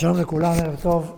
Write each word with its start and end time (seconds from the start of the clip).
שלום 0.00 0.16
לכולם, 0.16 0.52
ערב 0.52 0.76
טוב. 0.82 1.16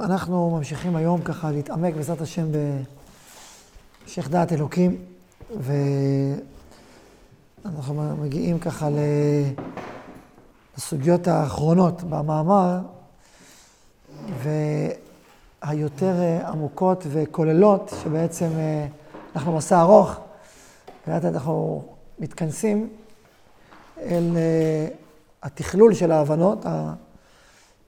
אנחנו 0.00 0.50
ממשיכים 0.50 0.96
היום 0.96 1.22
ככה 1.22 1.50
להתעמק 1.50 1.94
בעזרת 1.94 2.20
השם 2.20 2.46
בהמשך 2.52 4.28
דעת 4.28 4.52
אלוקים, 4.52 4.96
ואנחנו 7.64 8.16
מגיעים 8.16 8.58
ככה 8.58 8.88
לסוגיות 10.78 11.28
האחרונות 11.28 12.02
במאמר, 12.02 12.78
והיותר 15.62 16.14
עמוקות 16.46 17.04
וכוללות, 17.08 17.92
שבעצם 18.02 18.50
אנחנו 19.36 19.56
מסע 19.56 19.80
ארוך, 19.80 20.10
ולאט 21.06 21.24
אנחנו 21.24 21.84
מתכנסים 22.18 22.88
אל 23.98 24.36
התכלול 25.42 25.94
של 25.94 26.12
ההבנות 26.12 26.58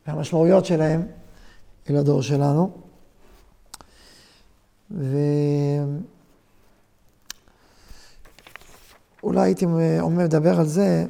והמשמעויות 0.06 0.64
שלהם 0.64 1.06
אל 1.90 1.96
הדור 1.96 2.22
שלנו. 2.22 2.70
ואולי 4.90 5.10
הייתי 9.40 9.64
אומר 10.00 10.24
לדבר 10.24 10.58
על 10.58 10.66
זה, 10.66 11.06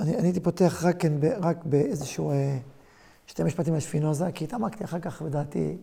אני, 0.00 0.16
אני 0.16 0.26
הייתי 0.26 0.40
פותח 0.40 0.84
רק, 0.84 1.00
כן, 1.00 1.12
רק 1.40 1.64
באיזשהו 1.64 2.32
שתי 3.26 3.42
משפטים 3.42 3.74
על 3.74 3.80
שפינוזה, 3.80 4.32
כי 4.34 4.44
התעמקתי 4.44 4.84
אחר 4.84 5.00
כך, 5.00 5.22
לדעתי, 5.22 5.76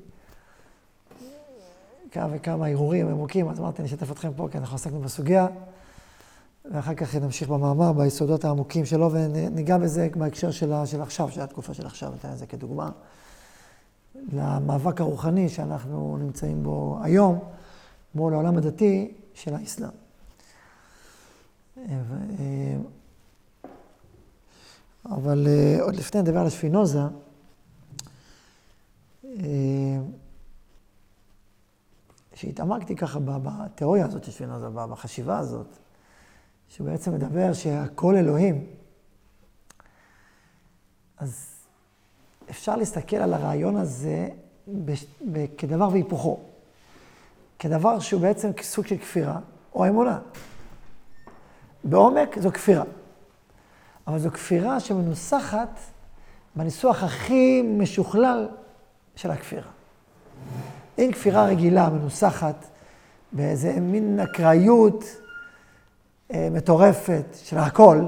כמה 2.15 2.27
וכמה 2.31 2.67
הרהורים 2.67 3.07
עמוקים, 3.07 3.49
אז 3.49 3.59
אמרתי, 3.59 3.81
אני 3.81 3.87
אשתף 3.87 4.11
אתכם 4.11 4.33
פה, 4.35 4.47
כי 4.51 4.57
אנחנו 4.57 4.75
עסקנו 4.75 4.99
בסוגיה, 4.99 5.47
ואחר 6.71 6.93
כך 6.93 7.15
נמשיך 7.15 7.49
במאמר, 7.49 7.93
ביסודות 7.93 8.45
העמוקים 8.45 8.85
שלו, 8.85 9.11
וניגע 9.11 9.77
בזה 9.77 10.07
בהקשר 10.15 10.51
של, 10.51 10.73
של 10.85 11.01
עכשיו, 11.01 11.31
של 11.31 11.41
התקופה 11.41 11.73
של 11.73 11.85
עכשיו, 11.85 12.11
ניתן 12.11 12.31
את 12.31 12.37
זה 12.37 12.45
כדוגמה, 12.45 12.91
למאבק 14.33 15.01
הרוחני 15.01 15.49
שאנחנו 15.49 16.17
נמצאים 16.17 16.63
בו 16.63 16.99
היום, 17.03 17.39
מול 18.15 18.33
העולם 18.33 18.57
הדתי 18.57 19.13
של 19.33 19.55
האסלאם. 19.55 19.89
אבל 25.05 25.47
עוד 25.81 25.95
לפני 25.95 26.21
נדבר 26.21 26.39
על 26.39 26.47
השפינוזה, 26.47 27.01
שהתעמקתי 32.45 32.95
ככה 32.95 33.19
בתיאוריה 33.23 34.05
הזאת 34.05 34.23
של 34.23 34.31
שפינוזה, 34.31 34.69
בחשיבה 34.69 35.37
הזאת, 35.37 35.77
שבעצם 36.69 37.13
מדבר 37.13 37.53
שהכל 37.53 38.15
אלוהים, 38.15 38.65
אז 41.17 41.55
אפשר 42.49 42.75
להסתכל 42.75 43.15
על 43.15 43.33
הרעיון 43.33 43.75
הזה 43.75 44.27
כדבר 45.57 45.89
והיפוכו. 45.91 46.39
כדבר 47.59 47.99
שהוא 47.99 48.21
בעצם 48.21 48.51
סוג 48.61 48.87
של 48.87 48.97
כפירה 48.97 49.39
או 49.73 49.87
אמונה. 49.87 50.19
בעומק 51.83 52.39
זו 52.39 52.51
כפירה. 52.51 52.83
אבל 54.07 54.19
זו 54.19 54.31
כפירה 54.31 54.79
שמנוסחת 54.79 55.79
בניסוח 56.55 57.03
הכי 57.03 57.61
משוכלל 57.61 58.47
של 59.15 59.31
הכפירה. 59.31 59.71
אין 60.97 61.11
כפירה 61.11 61.45
רגילה 61.45 61.89
מנוסחת 61.89 62.65
באיזה 63.31 63.79
מין 63.79 64.19
אקראיות 64.19 65.03
אה, 66.33 66.47
מטורפת 66.51 67.25
של 67.43 67.57
הכל. 67.57 68.05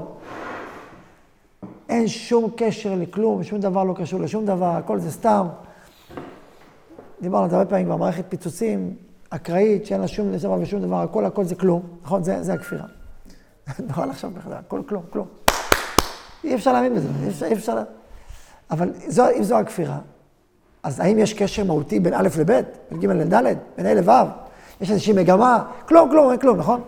אין 1.88 2.08
שום 2.08 2.50
קשר 2.56 2.94
לכלום, 2.94 3.42
שום 3.42 3.60
דבר 3.60 3.84
לא 3.84 3.94
קשור 3.98 4.20
לשום 4.20 4.46
דבר, 4.46 4.66
הכל 4.66 4.98
זה 4.98 5.10
סתם. 5.10 5.46
דיברנו 7.20 7.44
על 7.44 7.50
זה 7.50 7.56
הרבה 7.56 7.70
פעמים 7.70 7.88
במערכת 7.88 8.24
פיצוצים 8.28 8.96
אקראית, 9.30 9.86
שאין 9.86 10.00
לה 10.00 10.08
שום 10.08 10.36
דבר 10.36 10.56
ושום 10.60 10.82
דבר, 10.82 11.02
הכל 11.02 11.24
הכל 11.24 11.44
זה 11.44 11.54
כלום, 11.54 11.82
נכון? 12.02 12.22
זה, 12.22 12.42
זה 12.42 12.54
הכפירה. 12.54 12.86
נורא 13.96 14.06
לחשוב 14.06 14.34
בכלל, 14.34 14.52
הכל 14.52 14.82
כלום, 14.88 15.02
כלום. 15.10 15.26
אי 16.44 16.54
אפשר 16.54 16.72
להאמין 16.72 16.94
בזה, 16.94 17.08
אי 17.22 17.28
אפשר, 17.28 17.46
אי 17.46 17.52
אפשר... 17.52 17.82
אבל 18.70 18.92
זו, 19.06 19.24
אם 19.36 19.42
זו 19.42 19.58
הכפירה, 19.58 19.98
אז 20.82 21.00
האם 21.00 21.18
יש 21.18 21.34
קשר 21.34 21.64
מהותי 21.64 22.00
בין 22.00 22.14
א' 22.14 22.28
לב', 22.38 22.46
בין 22.90 23.00
ג' 23.00 23.06
לד', 23.06 23.58
בין 23.76 23.86
ה' 23.86 23.94
לו'? 23.94 24.28
יש 24.80 24.90
איזושהי 24.90 25.12
מגמה? 25.12 25.64
כלום, 25.88 26.10
כלום, 26.10 26.30
אין 26.30 26.38
כלום, 26.38 26.58
נכון? 26.58 26.80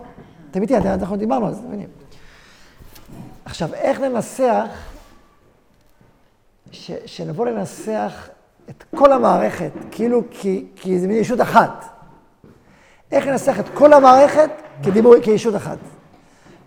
אתם 0.51 0.61
איתי, 0.61 0.77
אנחנו 0.77 1.15
דיברנו 1.17 1.47
על 1.47 1.53
זה, 1.53 1.61
מבינים. 1.67 1.87
עכשיו, 3.45 3.73
איך 3.73 3.99
ננסח, 3.99 4.65
ש, 6.71 6.91
שנבוא 7.05 7.45
לנסח 7.45 8.29
את 8.69 8.83
כל 8.95 9.11
המערכת, 9.11 9.71
כאילו 9.91 10.21
כי, 10.31 10.65
כי 10.75 10.99
זה 10.99 11.07
מין 11.07 11.17
ישות 11.17 11.41
אחת. 11.41 11.85
איך 13.11 13.27
ננסח 13.27 13.59
את 13.59 13.69
כל 13.73 13.93
המערכת 13.93 14.49
כדיבור, 14.83 15.15
כישות 15.23 15.55
אחת. 15.55 15.77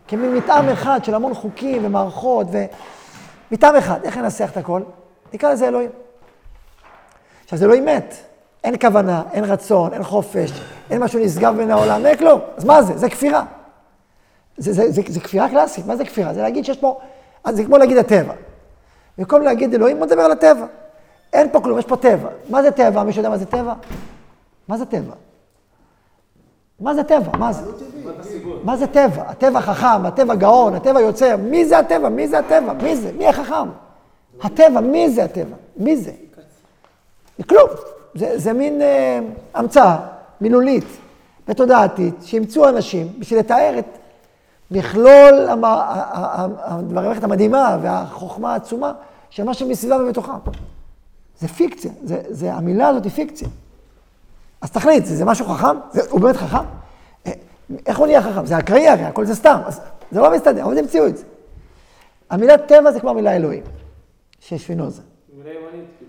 כמין 0.08 0.34
מטעם 0.34 0.68
אחד 0.68 1.04
של 1.04 1.14
המון 1.14 1.34
חוקים 1.34 1.84
ומערכות, 1.84 2.46
ומטעם 3.50 3.76
אחד. 3.76 4.04
איך 4.04 4.16
ננסח 4.16 4.50
את 4.50 4.56
הכל? 4.56 4.82
נקרא 5.32 5.52
לזה 5.52 5.68
אלוהים. 5.68 5.90
עכשיו, 7.44 7.58
זה 7.58 7.66
לא 7.66 7.78
אמת. 7.78 8.14
אין 8.64 8.74
כוונה, 8.80 9.22
אין 9.32 9.44
רצון, 9.44 9.92
אין 9.92 10.02
חופש, 10.02 10.52
אין 10.90 11.02
משהו 11.02 11.20
נשגב 11.20 11.56
בין 11.56 11.70
העולם, 11.70 12.06
אין 12.06 12.16
כלום. 12.16 12.40
אז 12.56 12.64
מה 12.64 12.82
זה? 12.82 12.98
זה 12.98 13.10
כפירה. 13.10 13.44
זה, 14.56 14.72
זה, 14.72 14.90
זה, 14.90 15.02
זה 15.08 15.20
כפירה 15.20 15.48
קלאסית. 15.48 15.86
מה 15.86 15.96
זה 15.96 16.04
כפירה? 16.04 16.34
זה 16.34 16.42
להגיד 16.42 16.64
שיש 16.64 16.78
פה... 16.78 17.00
זה 17.50 17.64
כמו 17.64 17.78
להגיד 17.78 17.96
הטבע. 17.96 18.34
במקום 19.18 19.42
להגיד 19.42 19.74
אלוהים, 19.74 19.98
בוא 19.98 20.06
נדבר 20.06 20.22
על 20.22 20.32
הטבע. 20.32 20.66
אין 21.32 21.48
פה 21.52 21.60
כלום, 21.60 21.78
יש 21.78 21.84
פה 21.84 21.96
טבע. 21.96 22.28
מה 22.50 22.62
זה 22.62 22.70
טבע? 22.70 23.02
מישהו 23.02 23.20
יודע 23.20 23.30
מה 23.30 23.38
זה 23.38 23.46
טבע? 23.46 23.74
מה 24.68 24.78
זה 24.78 24.86
טבע? 24.86 25.14
מה 26.80 26.94
זה 26.94 27.04
טבע? 27.04 27.36
מה 27.38 27.52
זה? 27.52 27.70
מה 28.64 28.76
זה 28.76 28.86
טבע? 28.86 29.22
הטבע 29.22 29.60
חכם, 29.60 30.06
הטבע 30.06 30.34
גאון, 30.34 30.74
הטבע 30.74 31.00
יוצר. 31.00 31.36
מי 31.36 31.64
זה 31.64 31.78
הטבע? 31.78 32.08
מי 32.08 32.28
זה 32.28 32.38
הטבע? 32.38 32.72
מי 32.72 32.96
זה? 32.96 33.12
מי 33.12 33.26
החכם? 33.28 33.68
הטבע, 34.42 34.80
מי 34.80 35.10
זה 35.10 35.24
הטבע? 35.24 35.56
מי 35.76 35.96
זה? 35.96 36.12
כלום. 37.42 37.68
זה, 38.14 38.38
זה 38.38 38.52
מין 38.52 38.82
אה, 38.82 39.20
המצאה 39.54 39.96
מילולית 40.40 40.84
ותודעתית 41.48 42.14
שהמצאו 42.22 42.68
אנשים 42.68 43.08
בשביל 43.18 43.38
לתאר 43.38 43.74
את 43.78 43.98
מכלול 44.70 45.48
המערכת 45.48 47.24
המדהימה 47.24 47.78
והחוכמה 47.82 48.52
העצומה 48.52 48.92
של 49.30 49.44
מה 49.44 49.54
שמסביבה 49.54 49.96
ובתוכם. 49.96 50.32
זה 51.40 51.48
פיקציה, 51.48 51.90
זה, 52.04 52.22
זה, 52.28 52.52
המילה 52.52 52.88
הזאת 52.88 53.04
היא 53.04 53.12
פיקציה. 53.12 53.48
אז 54.60 54.70
תחליט, 54.70 55.04
זה, 55.04 55.16
זה 55.16 55.24
משהו 55.24 55.46
חכם? 55.46 55.76
זה, 55.92 56.00
הוא 56.10 56.20
באמת 56.20 56.36
חכם? 56.36 56.64
אה, 57.26 57.32
איך 57.86 57.98
הוא 57.98 58.06
נהיה 58.06 58.22
חכם? 58.22 58.46
זה 58.46 58.58
אקראי 58.58 58.88
הרי, 58.88 59.04
הכל 59.04 59.24
זה 59.24 59.34
סתם. 59.34 59.60
אז 59.66 59.80
זה 60.10 60.20
לא 60.20 60.32
מסתדר, 60.32 60.64
אבל 60.64 60.78
המציאו 60.78 61.06
את 61.06 61.16
זה. 61.16 61.24
המילה 62.30 62.58
טבע 62.58 62.92
זה 62.92 63.00
כבר 63.00 63.12
מילה 63.12 63.36
אלוהים, 63.36 63.62
שיש 64.40 64.66
פינוזה. 64.66 65.02
מילה 65.36 65.50
טבע. 65.50 66.04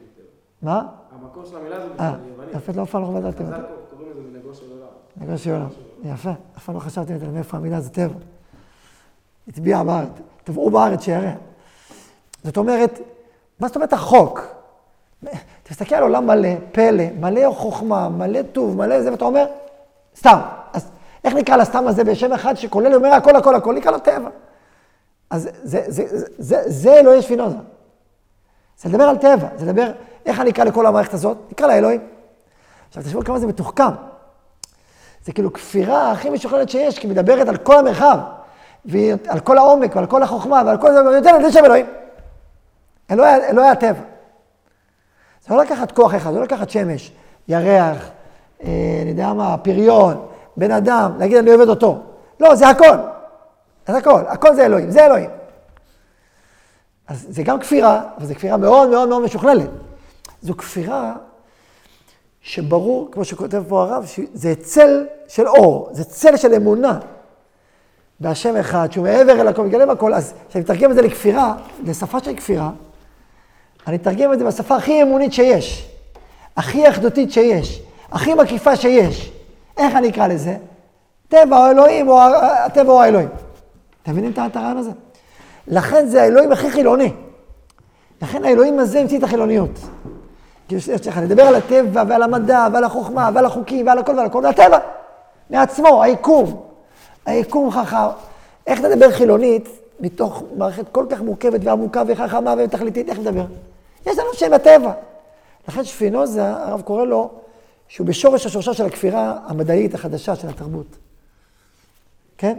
מה? 0.62 0.88
המקור 1.35 1.51
של 1.51 1.57
המילה 1.57 1.75
הזאת 1.75 1.91
אה, 2.00 2.12
בכלל 2.12 2.29
יוונית. 2.29 2.56
יפה, 2.56 2.72
לא 2.75 2.84
אף 2.84 2.90
פעם 2.91 3.01
לא 3.01 3.07
חשבתי 3.07 3.44
על 3.44 3.50
חז"ל. 3.50 3.63
קוראים 3.90 4.12
לזה 4.12 4.22
מנהגו 4.22 4.53
של 4.53 4.66
עולם. 4.72 4.88
נגע 5.18 5.38
של 5.38 5.51
עולם. 5.51 5.68
יפה, 6.03 6.31
אף 6.57 6.66
פעם 6.66 6.75
לא 6.75 6.79
חשבתי 6.79 7.13
על 7.13 7.31
מאיפה 7.34 7.57
המילה 7.57 7.81
זה 7.81 7.90
טבע. 7.90 8.16
הצביע 9.47 9.84
בארץ, 9.84 10.09
טבעו 10.44 10.69
בארץ 10.69 11.01
שיראה. 11.01 11.34
זאת 12.44 12.57
אומרת, 12.57 13.00
מה 13.59 13.68
זאת 13.68 13.75
אומרת 13.75 13.94
החוק? 13.94 14.41
תסתכל 15.63 15.95
על 15.95 16.04
עולם 16.04 16.27
מלא, 16.27 16.50
פלא, 16.71 17.04
מלא 17.19 17.51
חוכמה, 17.51 18.09
מלא 18.09 18.42
טוב, 18.42 18.77
מלא 18.77 19.01
זה, 19.01 19.12
ואתה 19.12 19.25
אומר, 19.25 19.45
סתם. 20.18 20.39
אז 20.74 20.89
איך 21.24 21.33
נקרא 21.33 21.57
לסתם 21.57 21.88
הזה 21.88 22.04
בשם 22.04 22.33
אחד 22.33 22.56
שכולל 22.56 22.95
אומר 22.95 23.09
הכל, 23.09 23.36
הכל, 23.36 23.56
הכל, 23.56 23.75
נקרא 23.75 23.92
לו 23.92 24.00
טבע. 24.00 24.30
אז 25.30 25.50
זה, 25.63 25.83
זה, 25.88 26.04
זה, 26.07 26.25
זה, 26.38 26.62
זה 26.65 26.94
אלוהי 26.94 27.21
שפינוזה. 27.21 27.57
זה 28.77 28.89
לדבר 28.89 29.04
על 29.04 29.18
טבע, 29.18 29.48
זה 29.57 29.66
לדבר, 29.66 29.92
איך 30.25 30.39
אני 30.39 30.50
אקרא 30.50 30.63
לכל 30.63 30.86
המערכת 30.86 31.13
הזאת? 31.13 31.38
נקרא 31.51 31.68
לה 31.68 31.77
אלוהים. 31.77 32.01
עכשיו 32.88 33.04
תחשבו 33.04 33.24
כמה 33.24 33.39
זה 33.39 33.48
מתוחכם. 33.48 33.83
זה 35.25 35.33
כאילו 35.33 35.54
כפירה 35.54 36.12
הכי 36.12 36.30
משוכללת 36.30 36.69
שיש, 36.69 37.00
כי 37.00 37.07
מדברת 37.07 37.48
על 37.48 37.57
כל 37.57 37.77
המרחב, 37.77 38.18
ועל 38.86 39.39
כל 39.44 39.57
העומק, 39.57 39.95
ועל 39.95 40.06
כל 40.06 40.24
החוכמה, 40.24 40.62
ועל 40.66 40.77
כל 40.77 40.94
זה, 40.94 41.04
ויותר 41.04 41.31
זה 41.42 41.51
שם 41.51 41.66
אלוהים. 41.66 41.86
אלוהי, 43.12 43.36
אלוהי 43.50 43.69
הטבע. 43.69 44.01
זה 45.48 45.56
לא 45.56 45.63
לקחת 45.63 45.92
כוח 45.92 46.16
אחד, 46.16 46.31
זה 46.31 46.38
לא 46.38 46.44
לקחת 46.44 46.69
שמש, 46.69 47.12
ירח, 47.48 48.10
אה, 48.63 49.00
אני 49.01 49.10
יודע 49.10 49.33
מה, 49.33 49.57
פריון, 49.57 50.25
בן 50.57 50.71
אדם, 50.71 51.12
להגיד 51.19 51.38
אני 51.38 51.51
עובד 51.51 51.69
אותו. 51.69 52.00
לא, 52.39 52.56
זה 52.56 52.68
הכל. 52.68 52.98
זה 53.88 53.98
הכל, 53.98 54.21
הכל 54.28 54.56
זה 54.56 54.66
אלוהים, 54.66 54.92
זה 54.92 55.06
אלוהים. 55.06 55.30
אז 57.07 57.25
זה 57.30 57.44
גם 57.44 57.60
כפירה, 57.60 58.02
אבל 58.18 58.25
זו 58.25 58.36
כפירה 58.36 58.57
מאוד 58.57 58.90
מאוד 58.90 59.10
מאוד 59.10 59.24
משוכללת. 59.24 59.69
זו 60.42 60.57
כפירה 60.57 61.13
שברור, 62.42 63.10
כמו 63.12 63.25
שכותב 63.25 63.63
פה 63.68 63.84
הרב, 63.84 64.06
שזה 64.06 64.56
צל 64.56 65.06
של 65.28 65.48
אור, 65.48 65.90
זה 65.92 66.04
צל 66.04 66.38
של 66.38 66.54
אמונה, 66.54 67.00
בהשם 68.19 68.56
אחד, 68.56 68.92
שהוא 68.92 69.04
מעבר 69.04 69.42
אל 69.42 69.48
הכל, 69.48 69.66
מתגלה 69.66 69.86
בכל, 69.86 70.13
אז 70.13 70.34
כשאני 70.50 70.63
מתרגם 70.63 70.92
את 70.92 70.96
זה 70.96 71.02
לכפירה, 71.02 71.56
לשפה 71.84 72.19
של 72.19 72.36
כפירה, 72.36 72.69
אני 73.88 73.96
אתרגם 73.96 74.34
את 74.34 74.40
זה 74.40 74.46
בשפה 74.46 74.75
הכי 74.75 75.02
אמונית 75.02 75.34
שיש, 75.34 75.90
הכי 76.57 76.90
אחדותית 76.90 77.31
שיש, 77.31 77.81
הכי 78.12 78.34
מקיפה 78.34 78.75
שיש. 78.75 79.31
איך 79.78 79.96
אני 79.96 80.10
אקרא 80.10 80.28
לזה? 80.28 80.57
טבע 81.28 81.57
או 81.57 81.72
אלוהים, 81.72 82.10
או 82.10 82.19
הטבע 82.66 82.92
או 82.92 83.02
האלוהים. 83.02 83.30
אתם 84.04 84.12
מבינים 84.12 84.31
את 84.31 84.56
הרעיון 84.56 84.78
הזה? 84.78 84.92
לכן 85.67 86.07
זה 86.07 86.21
האלוהים 86.21 86.51
הכי 86.51 86.71
חילוני. 86.71 87.13
לכן 88.21 88.45
האלוהים 88.45 88.79
הזה 88.79 89.00
המציא 89.00 89.17
את 89.17 89.23
החילוניות. 89.23 89.79
כאילו, 90.67 90.81
צריך 91.01 91.17
לדבר 91.17 91.44
על 91.44 91.56
הטבע 91.56 92.03
ועל 92.07 92.23
המדע 92.23 92.67
ועל 92.73 92.83
החוכמה 92.83 93.29
ועל 93.33 93.45
החוקים 93.45 93.88
ועל 93.88 94.00
הכל 94.00 94.12
ועל 94.12 94.25
הכל, 94.25 94.38
ועל 94.38 94.53
הטבע, 94.53 94.77
מעצמו, 95.50 96.03
היקום. 96.03 96.62
היקום 97.25 97.71
חכם. 97.71 97.97
איך 98.67 98.81
תדבר 98.81 99.12
חילונית 99.12 99.69
מתוך 100.00 100.44
מערכת 100.57 100.85
כל 100.91 101.06
כך 101.09 101.21
מורכבת 101.21 101.59
ועמוקה 101.63 102.03
וחכמה 102.07 102.53
ותכליתית, 102.57 103.09
איך 103.09 103.19
נדבר? 103.19 103.45
יש 104.06 104.18
לנו 104.18 104.33
שם 104.33 104.53
הטבע. 104.53 104.91
לכן 105.68 105.83
שפינוזה, 105.83 106.50
הרב 106.50 106.81
קורא 106.81 107.06
לו, 107.06 107.29
שהוא 107.88 108.07
בשורש 108.07 108.45
השורשה 108.45 108.73
של 108.73 108.85
הכפירה 108.85 109.38
המדעית 109.45 109.94
החדשה 109.94 110.35
של 110.35 110.50
התרבות. 110.50 110.97
כן? 112.38 112.57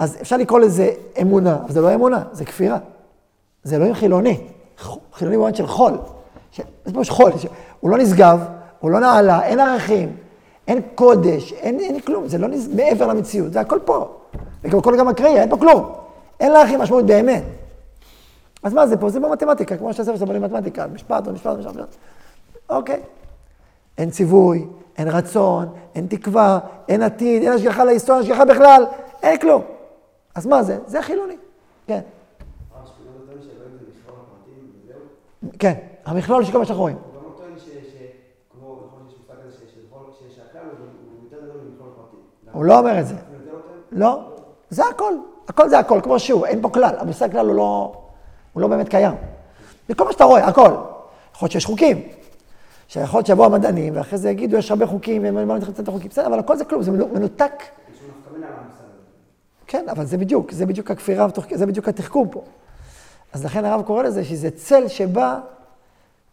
אז 0.00 0.16
אפשר 0.22 0.36
לקרוא 0.36 0.60
לזה 0.60 0.90
אמונה, 1.20 1.56
אבל 1.64 1.72
זה 1.72 1.80
לא 1.80 1.94
אמונה, 1.94 2.22
זה 2.32 2.44
כפירה. 2.44 2.78
זה 3.62 3.76
אלוהים 3.76 3.94
חילוני. 3.94 4.40
חילוני 5.14 5.36
במובן 5.36 5.54
של 5.54 5.66
חול. 5.66 5.98
זה 6.84 6.92
ממש 6.94 7.10
חול. 7.10 7.32
הוא 7.80 7.90
לא 7.90 7.98
נשגב, 7.98 8.40
הוא 8.80 8.90
לא 8.90 9.00
נעלה, 9.00 9.42
אין 9.42 9.60
ערכים, 9.60 10.16
אין 10.68 10.80
קודש, 10.94 11.52
אין, 11.52 11.80
אין 11.80 12.00
כלום. 12.00 12.28
זה 12.28 12.38
לא 12.38 12.48
נס... 12.48 12.68
מעבר 12.76 13.06
למציאות, 13.06 13.52
זה 13.52 13.60
הכל 13.60 13.78
פה. 13.84 14.08
וכמו 14.64 14.82
כל 14.82 14.98
גם 14.98 15.08
הקריאה, 15.08 15.40
אין 15.40 15.50
פה 15.50 15.56
כלום. 15.56 15.92
אין 16.40 16.52
לערכים 16.52 16.80
משמעות 16.80 17.06
באמת. 17.06 17.42
אז 18.62 18.74
מה 18.74 18.86
זה 18.86 18.96
פה? 18.96 19.10
זה 19.10 19.20
במתמטיקה, 19.20 19.76
כמו 19.76 19.92
שאתה 19.92 20.10
עושה 20.10 20.26
במתמטיקה, 20.26 20.86
משפט 20.86 21.26
או 21.26 21.32
משפט, 21.32 21.58
משפט, 21.58 21.70
משפט. 21.70 21.96
אוקיי. 22.68 23.00
אין 23.98 24.10
ציווי, 24.10 24.66
אין 24.98 25.08
רצון, 25.08 25.66
אין 25.94 26.06
תקווה, 26.06 26.58
אין 26.88 27.02
עתיד, 27.02 27.42
אין 27.42 27.52
השגחה 27.52 27.84
להיסטוריה, 27.84 28.22
השגחה 28.22 28.44
בכלל, 28.44 28.84
אין 29.22 29.38
כלום. 29.38 29.62
אז 30.34 30.46
מה 30.46 30.62
זה? 30.62 30.78
זה 30.86 31.02
חילוני. 31.02 31.36
כן. 31.86 32.00
כן, 35.58 35.74
המכלול 36.04 36.44
של 36.44 36.52
כל 36.52 36.58
מה 36.58 36.64
שאנחנו 36.64 36.82
רואים. 36.82 36.96
הוא 36.96 37.20
גם 37.20 37.30
לא 37.30 37.36
טוען 37.36 37.52
שכמו, 37.58 38.80
נכון 38.86 39.06
שיש 39.08 39.18
מושג 39.18 39.34
כזה 39.42 40.34
שהכלל 40.36 40.62
הוא 40.62 41.24
יותר 41.24 41.36
גדול 41.36 41.60
ממכלול 41.70 41.88
פרטי. 41.96 42.16
הוא 42.52 42.64
לא 42.64 42.78
אומר 42.78 43.00
את 43.00 43.06
זה. 43.06 43.14
לא, 43.92 44.20
זה 44.70 44.82
הכל. 44.86 45.14
הכל 45.48 45.68
זה 45.68 45.78
הכל, 45.78 46.00
כמו 46.02 46.18
שהוא, 46.18 46.46
אין 46.46 46.62
פה 46.62 46.68
כלל. 46.68 46.94
המושג 46.98 47.30
כלל 47.32 47.46
הוא 47.46 47.54
לא, 47.54 47.92
הוא 48.52 48.62
לא 48.62 48.68
באמת 48.68 48.88
קיים. 48.88 49.14
זה 49.88 49.94
כל 49.94 50.04
מה 50.04 50.12
שאתה 50.12 50.24
רואה, 50.24 50.46
הכל. 50.46 50.60
יכול 51.34 51.46
להיות 51.46 51.52
שיש 51.52 51.64
חוקים. 51.64 52.02
שיכול 52.88 53.18
להיות 53.18 53.26
שיבואו 53.26 53.46
המדענים, 53.46 53.96
ואחרי 53.96 54.18
זה 54.18 54.30
יגידו, 54.30 54.56
יש 54.56 54.70
הרבה 54.70 54.86
חוקים, 54.86 55.24
והם 55.24 55.48
לא 55.48 55.58
נכנסים 55.58 55.84
את 55.84 55.88
החוקים. 55.88 56.08
בסדר, 56.08 56.26
אבל 56.26 56.38
הכל 56.38 56.56
זה 56.56 56.64
כלום, 56.64 56.82
זה 56.82 56.90
מנותק. 56.90 57.52
כן, 59.70 59.88
אבל 59.88 60.04
זה 60.04 60.18
בדיוק, 60.18 60.52
זה 60.52 60.66
בדיוק 60.66 60.90
הכפירה, 60.90 61.26
זה 61.54 61.66
בדיוק 61.66 61.88
התחכום 61.88 62.28
פה. 62.28 62.44
אז 63.32 63.44
לכן 63.44 63.64
הרב 63.64 63.82
קורא 63.82 64.02
לזה 64.02 64.24
שזה 64.24 64.50
צל 64.50 64.88
שבא 64.88 65.38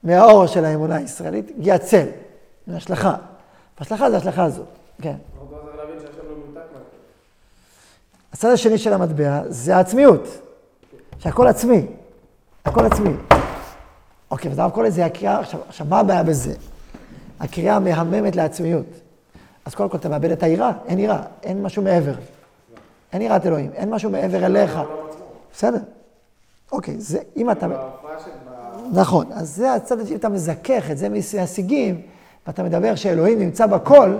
מהאור 0.04 0.48
של 0.48 0.66
האמונה 0.66 0.95
הישראלית, 0.95 1.51
הגיע 1.57 1.78
צל, 1.78 2.06
מהשלכה. 2.68 3.16
והשלכה 3.80 4.12
זה 4.12 4.18
השלכה 4.18 4.44
הזאת, 4.44 4.68
כן. 5.01 5.16
הצד 8.34 8.50
השני 8.50 8.78
של 8.78 8.94
המטבע 8.94 9.42
זה 9.48 9.75
העצמיות, 9.75 10.28
שהכל 11.19 11.48
עצמי, 11.48 11.86
הכל 12.66 12.86
עצמי. 12.86 13.13
אוקיי, 14.31 14.51
אז 14.51 14.60
הרב 14.60 14.72
קורא 14.72 14.86
לזה 14.86 15.06
הקריאה, 15.06 15.39
עכשיו, 15.39 15.86
מה 15.89 16.00
הבעיה 16.00 16.24
בזה? 16.24 16.54
הקריאה 17.39 17.75
המהממת 17.75 18.36
לעצמיות. 18.36 18.86
אז 19.66 19.75
קודם 19.75 19.89
כל 19.89 19.98
אתה 19.98 20.10
מאבד 20.10 20.31
את 20.31 20.44
היראה, 20.44 20.72
אין 20.86 21.00
יראה, 21.00 21.22
אין 21.44 21.63
משהו 21.63 21.84
מעבר. 21.84 22.13
אין 23.13 23.21
יראת 23.21 23.45
אלוהים, 23.45 23.71
אין 23.74 23.89
משהו 23.89 24.09
מעבר 24.09 24.45
אליך. 24.45 24.75
העולם 24.75 25.07
עצמו. 25.09 25.25
בסדר. 25.54 25.80
אוקיי, 26.71 27.00
זה, 27.00 27.19
אם 27.36 27.51
אתה... 27.51 27.68
נכון, 28.92 29.31
אז 29.31 29.56
זה 29.56 29.74
הצד 29.74 30.00
השני, 30.00 30.15
אתה 30.15 30.30
מזכך 30.30 30.92
את 30.92 30.98
זה 30.98 31.09
מהשיגים, 31.09 32.01
ואתה 32.48 32.63
מדבר 32.63 32.95
שאלוהים 32.95 33.39
נמצא 33.39 33.65
בכל, 33.65 34.18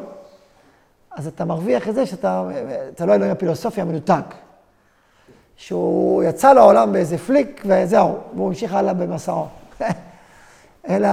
אז 1.12 1.28
אתה 1.28 1.46
מרוויח 1.46 1.88
את 1.88 1.96
זה 1.96 2.06
שאתה, 2.06 2.50
אתה 2.94 3.06
לא 3.06 3.16
אלוהים 3.16 3.32
הפילוסופי 3.32 3.82
המנותק. 3.82 4.24
שהוא 5.58 6.24
יצא 6.24 6.54
לעולם 6.54 6.94
באיזה 6.94 7.18
פליק 7.18 7.64
וזהו, 7.66 8.18
והוא 8.36 8.48
המשיך 8.48 8.74
הלאה 8.74 8.94
במסעו. 8.94 9.48
אלא, 10.90 11.10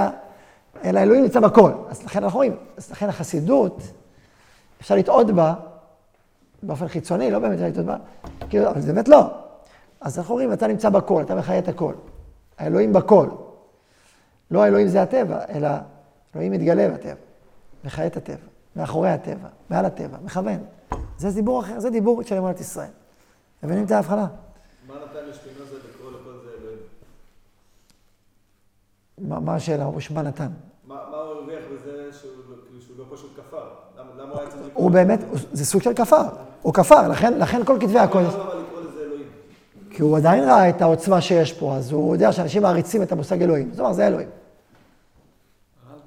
אלא 0.85 1.01
אלוהים 1.01 1.23
נמצא 1.23 1.41
בכל. 1.41 1.73
אז 1.89 2.05
לכן 2.05 2.23
אנחנו 2.25 2.37
רואים, 2.37 2.57
אז 2.77 2.91
לכן 2.91 3.09
החסידות, 3.09 3.81
אפשר 4.81 4.95
לטעות 4.95 5.31
בה 5.31 5.55
באופן 6.67 6.89
חיצוני, 6.89 7.31
לא 7.31 7.39
באמת 7.39 7.61
לטעות 7.61 7.87
בה, 7.87 7.97
כאילו, 8.51 8.71
אבל 8.71 8.81
זה 8.81 8.93
באמת 8.93 9.09
לא. 9.09 9.31
אז 10.01 10.19
אנחנו 10.19 10.35
רואים, 10.35 10.53
אתה 10.53 10.67
נמצא 10.67 10.89
בכל, 10.89 11.23
אתה 11.23 11.35
מחיה 11.35 11.59
את 11.59 11.69
הכל. 11.69 11.95
האלוהים 12.59 12.93
בכל. 12.93 13.29
לא 14.51 14.63
האלוהים 14.63 14.89
זה 14.89 15.03
הטבע, 15.03 15.39
אלא 15.49 15.69
אלוהים 16.35 16.53
מתגלה 16.53 16.89
בטבע, 16.95 17.15
מחיה 17.85 18.07
את 18.07 18.17
הטבע, 18.17 18.47
מאחורי 18.77 19.11
הטבע, 19.11 19.49
מעל 19.71 19.85
הטבע, 19.85 20.19
מכוון. 20.25 20.59
זה 21.19 21.31
דיבור 21.31 21.61
אחר, 21.61 21.81
זה 21.81 21.91
דיבור 21.91 22.23
של 22.23 22.37
אמונת 22.37 22.61
ישראל. 22.61 22.91
מבינים 23.63 23.85
את 23.85 23.91
ההבחנה? 23.91 24.27
מה 24.87 24.95
נתן 24.95 25.29
לשפינוזה 25.29 25.77
לקרוא 25.89 26.11
לכל 26.11 26.33
זה 26.45 26.51
אלוהים? 26.61 26.79
מה, 29.19 29.41
מה 29.41 29.55
השאלה? 29.55 29.87
שמה 29.99 30.23
נתן. 30.23 30.51
מה 30.87 30.95
מה 31.11 31.17
הוא 31.17 31.17
הרוויח 31.17 31.65
בזה 31.75 32.13
שהוא 32.13 32.44
שהוא 32.95 33.07
לא 33.11 33.17
פשוט 33.17 33.31
כפר? 33.37 33.65
למה 33.99 34.23
למה 34.23 34.33
הוא 34.33 34.41
היה 34.41 34.51
צריך 34.51 34.63
לקרוא? 34.67 34.83
הוא 34.83 34.91
באמת, 34.91 35.21
זה 35.53 35.65
סוג 35.65 35.83
של 35.83 35.95
כפר. 35.95 36.23
הוא 36.63 36.75
כפר, 36.75 37.09
לכן, 37.09 37.65
כל 37.65 37.77
כתבי 37.81 37.99
הקודש. 37.99 38.35
כי 39.91 40.03
הוא 40.03 40.17
עדיין 40.17 40.45
ראה 40.45 40.69
את 40.69 40.83
העוצמה 40.83 41.21
שיש 41.21 41.53
פה, 41.53 41.75
אז 41.77 41.93
הוא 41.93 42.15
יודע 42.15 42.33
שאנשים 42.33 42.63
מעריצים 42.63 43.03
את 43.03 43.13
המושג 43.13 43.43
אלוהים. 43.43 43.71
זאת 43.71 43.81
אומרת, 43.81 43.95
זה 43.95 44.07
אלוהים. 44.07 44.29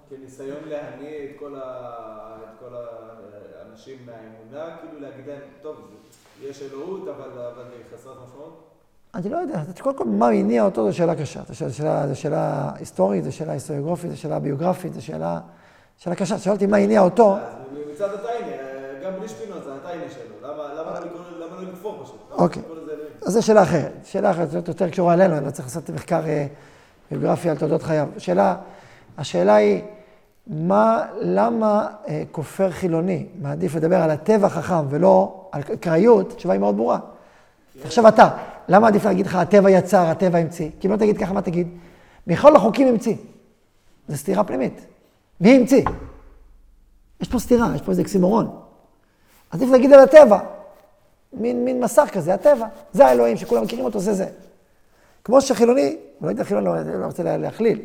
כניסיון 0.09 0.57
להניא 0.65 1.23
את 1.23 1.39
כל 1.39 1.55
האנשים 3.65 3.97
מהאמונה, 4.05 4.77
כאילו 4.77 4.99
להגיד 5.01 5.27
להם, 5.27 5.39
טוב, 5.61 5.75
יש 6.43 6.61
אלוהות, 6.61 7.07
אבל 7.07 7.29
חסרת 7.95 8.15
משמעות? 8.27 8.63
אני 9.15 9.29
לא 9.29 9.37
יודע, 9.37 9.61
קודם 9.81 9.97
כל, 9.97 10.05
מה 10.05 10.27
הניע 10.27 10.65
אותו 10.65 10.91
זו 10.91 10.97
שאלה 10.97 11.15
קשה. 11.15 11.41
זו 11.49 11.75
שאלה, 11.75 12.15
שאלה 12.15 12.71
היסטורית, 12.75 13.23
זו 13.23 13.31
שאלה 13.31 13.51
היסטוריוגרפית, 13.51 14.11
זו 14.11 14.17
שאלה 14.17 14.39
ביוגרפית, 14.39 14.93
זו 14.93 15.05
שאלה, 15.05 15.39
שאלה 15.97 16.15
קשה. 16.15 16.37
שאלתי 16.37 16.65
מה 16.65 16.77
הניע 16.77 17.01
אותו, 17.01 17.35
אז 17.35 17.41
מצד 17.93 18.09
הטיינה, 18.13 18.55
גם 19.05 19.11
בלי 19.19 19.27
שפינוזה, 19.27 19.69
הטיינה 19.75 20.03
שלו, 20.09 20.47
למה 20.51 20.99
לא 20.99 21.61
לא 21.63 21.71
לכפור 21.71 21.99
פשוט? 22.03 22.31
אוקיי. 22.31 22.61
אז 23.25 23.33
זו 23.33 23.41
שאלה 23.41 23.63
אחרת. 23.63 23.91
שאלה 24.03 24.31
אחרת, 24.31 24.51
זאת 24.51 24.67
יותר 24.67 24.89
קשורה 24.89 25.13
אלינו, 25.13 25.37
אני 25.37 25.45
לא 25.45 25.51
צריך 25.51 25.67
לעשות 25.67 25.89
מחקר 25.89 26.25
אה, 26.25 26.47
ביוגרפי 27.11 27.49
על 27.49 27.57
תולדות 27.57 27.83
חייו. 27.83 28.07
השאלה, 28.15 28.55
השאלה 29.17 29.55
היא, 29.55 29.81
מה, 30.47 31.05
למה 31.19 31.87
אה, 32.07 32.23
כופר 32.31 32.71
חילוני 32.71 33.25
מעדיף 33.41 33.75
לדבר 33.75 34.01
על 34.01 34.11
הטבע 34.11 34.47
החכם 34.47 34.85
ולא 34.89 35.45
על 35.51 35.61
קראיות? 35.61 36.31
התשובה 36.31 36.53
היא 36.53 36.59
מאוד 36.61 36.75
ברורה. 36.75 36.99
עכשיו 37.83 38.07
אתה, 38.07 38.29
למה 38.67 38.87
עדיף 38.87 39.05
להגיד 39.05 39.25
לך 39.25 39.35
הטבע 39.35 39.69
יצר, 39.69 40.05
הטבע 40.05 40.37
המציא? 40.37 40.69
כי 40.79 40.87
אם 40.87 40.91
לא 40.93 40.97
תגיד 40.97 41.17
ככה, 41.17 41.33
מה 41.33 41.41
תגיד? 41.41 41.67
מכל 42.27 42.55
החוקים 42.55 42.87
המציא. 42.87 43.15
זו 44.07 44.17
סתירה 44.17 44.43
פנימית. 44.43 44.85
מי 45.41 45.55
המציא? 45.55 45.83
יש 47.21 47.27
פה 47.27 47.39
סתירה, 47.39 47.71
יש 47.75 47.81
פה 47.81 47.91
איזה 47.91 48.01
אקסימורון. 48.01 48.49
עדיף 49.51 49.69
להגיד 49.71 49.93
על 49.93 49.99
הטבע. 49.99 50.39
מין, 51.33 51.65
מין 51.65 51.83
מסך 51.83 52.09
כזה, 52.13 52.33
הטבע. 52.33 52.65
זה 52.93 53.05
האלוהים 53.05 53.37
שכולם 53.37 53.63
מכירים 53.63 53.85
אותו, 53.85 53.99
זה 53.99 54.13
זה. 54.13 54.25
כמו 55.23 55.41
שחילוני, 55.41 55.95
לא 56.21 56.29
יודע, 56.29 56.43
חילוני, 56.43 56.65
לא, 56.65 56.99
לא 56.99 57.05
רוצה 57.05 57.23
לה- 57.23 57.37
להכליל, 57.37 57.79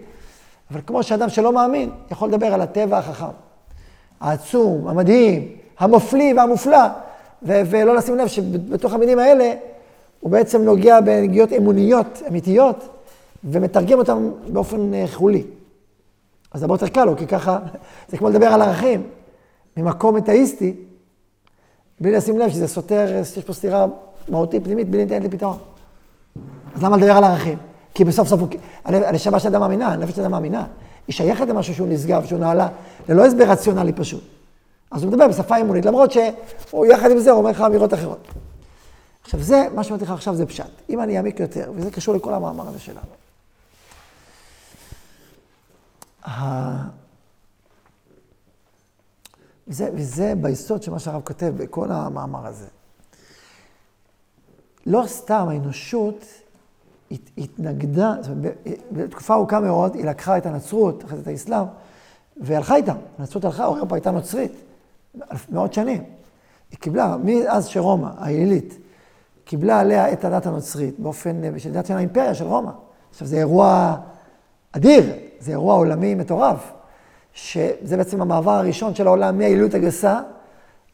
אבל 0.70 0.80
כמו 0.86 1.02
שאדם 1.02 1.28
שלא 1.28 1.52
מאמין, 1.52 1.90
יכול 2.10 2.28
לדבר 2.28 2.46
על 2.54 2.60
הטבע 2.60 2.98
החכם. 2.98 3.24
העצום, 4.20 4.88
המדהים, 4.88 5.48
המופליא 5.78 6.34
והמופלא, 6.36 6.86
ו- 7.42 7.60
ולא 7.70 7.94
לשים 7.94 8.16
לב 8.16 8.26
שבתוך 8.26 8.92
המילים 8.92 9.18
האלה, 9.18 9.54
הוא 10.20 10.30
בעצם 10.30 10.62
נוגע 10.62 11.00
בנגיעות 11.00 11.52
אמוניות, 11.52 12.22
אמיתיות, 12.28 12.88
ומתרגם 13.44 13.98
אותן 13.98 14.30
באופן 14.48 14.94
אה, 14.94 15.04
חולי. 15.12 15.44
אז 16.52 16.60
זה 16.60 16.66
הרבה 16.66 16.74
יותר 16.74 16.88
קל 16.88 17.04
לו, 17.04 17.16
כי 17.16 17.26
ככה, 17.26 17.58
זה 18.08 18.16
כמו 18.18 18.28
לדבר 18.30 18.46
על 18.46 18.62
ערכים 18.62 19.06
ממקום 19.76 20.16
אתאיסטי, 20.16 20.74
בלי 22.00 22.12
לשים 22.12 22.38
לב 22.38 22.50
שזה 22.50 22.68
סותר, 22.68 23.16
יש 23.20 23.38
פה 23.38 23.52
סתירה 23.52 23.86
מהותית 24.28 24.64
פנימית, 24.64 24.90
בלי 24.90 25.04
לתת 25.04 25.22
לי 25.22 25.28
פתרון. 25.28 25.58
אז 26.74 26.82
למה 26.82 26.96
לדבר 26.96 27.12
על 27.16 27.24
ערכים? 27.24 27.58
כי 27.94 28.04
בסוף 28.04 28.28
סוף, 28.28 28.40
הוא- 28.40 28.48
הנ- 28.84 29.04
הנשמה 29.04 29.40
של 29.40 29.48
אדם 29.48 29.60
מאמינה, 29.60 29.88
הנפש 29.92 30.14
של 30.16 30.22
אדם 30.22 30.30
מאמינה. 30.30 30.66
היא 31.06 31.14
שייכת 31.14 31.48
למשהו 31.48 31.74
שהוא 31.74 31.88
נשגב, 31.88 32.24
שהוא 32.26 32.38
נעלה, 32.40 32.68
ללא 33.08 33.26
הסבר 33.26 33.44
רציונלי 33.50 33.92
פשוט. 33.92 34.24
אז 34.90 35.02
הוא 35.02 35.12
מדבר 35.12 35.28
בשפה 35.28 35.60
אמונית, 35.60 35.86
למרות 35.86 36.12
שהוא 36.12 36.86
יחד 36.86 37.10
עם 37.10 37.18
זה, 37.18 37.30
אומר 37.30 37.50
לך 37.50 37.60
אמירות 37.60 37.94
אחרות. 37.94 38.26
עכשיו 39.24 39.40
זה, 39.42 39.66
מה 39.74 39.84
שאמרתי 39.84 40.04
לך 40.04 40.10
עכשיו 40.10 40.34
זה 40.34 40.46
פשט. 40.46 40.64
אם 40.90 41.00
אני 41.00 41.16
אעמיק 41.16 41.40
יותר, 41.40 41.72
וזה 41.74 41.90
קשור 41.90 42.14
לכל 42.14 42.34
המאמר 42.34 42.68
הזה 42.68 42.78
שלנו. 42.78 42.98
ה- 43.00 43.22
וזה, 49.68 49.90
וזה 49.94 50.32
ביסוד 50.40 50.82
של 50.82 50.90
מה 50.90 50.98
שהרב 50.98 51.22
כותב 51.24 51.52
בכל 51.56 51.92
המאמר 51.92 52.46
הזה. 52.46 52.66
לא 54.86 55.04
סתם 55.06 55.46
האנושות 55.50 56.24
הת- 57.10 57.30
התנגדה, 57.38 58.14
זאת 58.20 58.30
אומרת, 58.30 58.54
בתקופה 58.92 59.34
ארוכה 59.34 59.60
מאוד, 59.60 59.94
היא 59.94 60.04
לקחה 60.04 60.38
את 60.38 60.46
הנצרות, 60.46 61.04
אחרי 61.04 61.16
זה 61.16 61.22
את 61.22 61.28
האסלאם, 61.28 61.64
והלכה 62.36 62.76
איתם. 62.76 62.96
הנצרות 63.18 63.44
הלכה, 63.44 63.64
אירופה 63.64 63.96
הייתה 63.96 64.10
נוצרית, 64.10 64.52
מאות 65.48 65.72
שנים. 65.72 66.04
היא 66.70 66.78
קיבלה, 66.78 67.16
מאז 67.24 67.66
שרומא, 67.66 68.08
האלילית, 68.18 68.78
קיבלה 69.44 69.80
עליה 69.80 70.12
את 70.12 70.24
הדת 70.24 70.46
הנוצרית, 70.46 70.98
באופן, 71.00 71.58
של 71.58 71.72
דת 71.72 71.86
של 71.86 71.94
האימפריה 71.96 72.34
של 72.34 72.44
רומא. 72.44 72.70
עכשיו, 73.10 73.26
זה 73.28 73.36
אירוע 73.36 73.96
אדיר, 74.72 75.12
זה 75.42 75.52
אירוע 75.52 75.74
עולמי 75.74 76.14
מטורף, 76.14 76.72
שזה 77.32 77.96
בעצם 77.96 78.22
המעבר 78.22 78.50
הראשון 78.50 78.94
של 78.94 79.06
העולם 79.06 79.38
מהאלילות 79.38 79.74
הגסה 79.74 80.20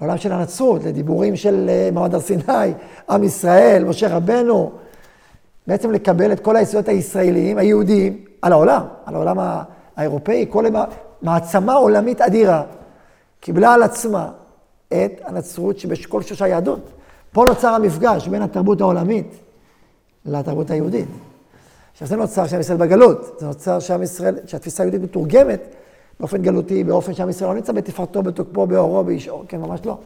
לעולם 0.01 0.17
של 0.17 0.33
הנצרות, 0.33 0.85
לדיבורים 0.85 1.37
של 1.37 1.67
אה, 1.69 1.91
מעמד 1.93 2.15
הר 2.15 2.21
סיני, 2.21 2.73
עם 3.11 3.25
ישראל, 3.25 3.85
משה 3.85 4.17
רבנו, 4.17 4.73
בעצם 5.67 5.91
לקבל 5.91 6.33
את 6.33 6.41
כל 6.41 6.57
היסודות 6.57 6.89
הישראליים, 6.89 7.59
היהודיים, 7.59 8.25
על 8.43 8.53
העולם, 8.53 8.83
על 9.05 9.15
העולם 9.15 9.61
האירופאי, 9.97 10.47
כל 10.51 10.65
מעצמה 11.23 11.75
עולמית 11.75 12.21
אדירה, 12.21 12.63
קיבלה 13.41 13.75
על 13.75 13.83
עצמה 13.83 14.31
את 14.89 15.21
הנצרות 15.25 15.79
שבכל 15.79 16.23
שורש 16.23 16.43
היהדות. 16.43 16.91
פה 17.33 17.45
נוצר 17.49 17.69
המפגש 17.69 18.29
בין 18.29 18.43
התרבות 18.43 18.81
העולמית 18.81 19.35
לתרבות 20.25 20.71
היהודית. 20.71 21.09
עכשיו 21.99 22.09
זה 22.09 22.17
נוצר 22.17 22.47
שעם 22.47 22.61
ישראל 22.61 22.79
בגלות, 22.79 23.37
זה 23.41 23.47
נוצר 23.47 23.81
שעם 23.81 24.03
ישראל, 24.03 24.39
שהתפיסה 24.47 24.83
היהודית 24.83 25.03
מתורגמת 25.03 25.75
באופן 26.21 26.43
גלותי, 26.43 26.85
באופן 26.85 27.15
שעם 27.15 27.29
ישראל 27.31 27.51
לא 27.51 27.55
נמצא 27.55 27.73
בתפארתו, 27.73 28.23
בתוקפו, 28.23 28.67
באורו, 28.67 29.05
באישו, 29.05 29.45
כן, 29.49 29.61
ממש 29.61 29.81
לא. 29.85 29.99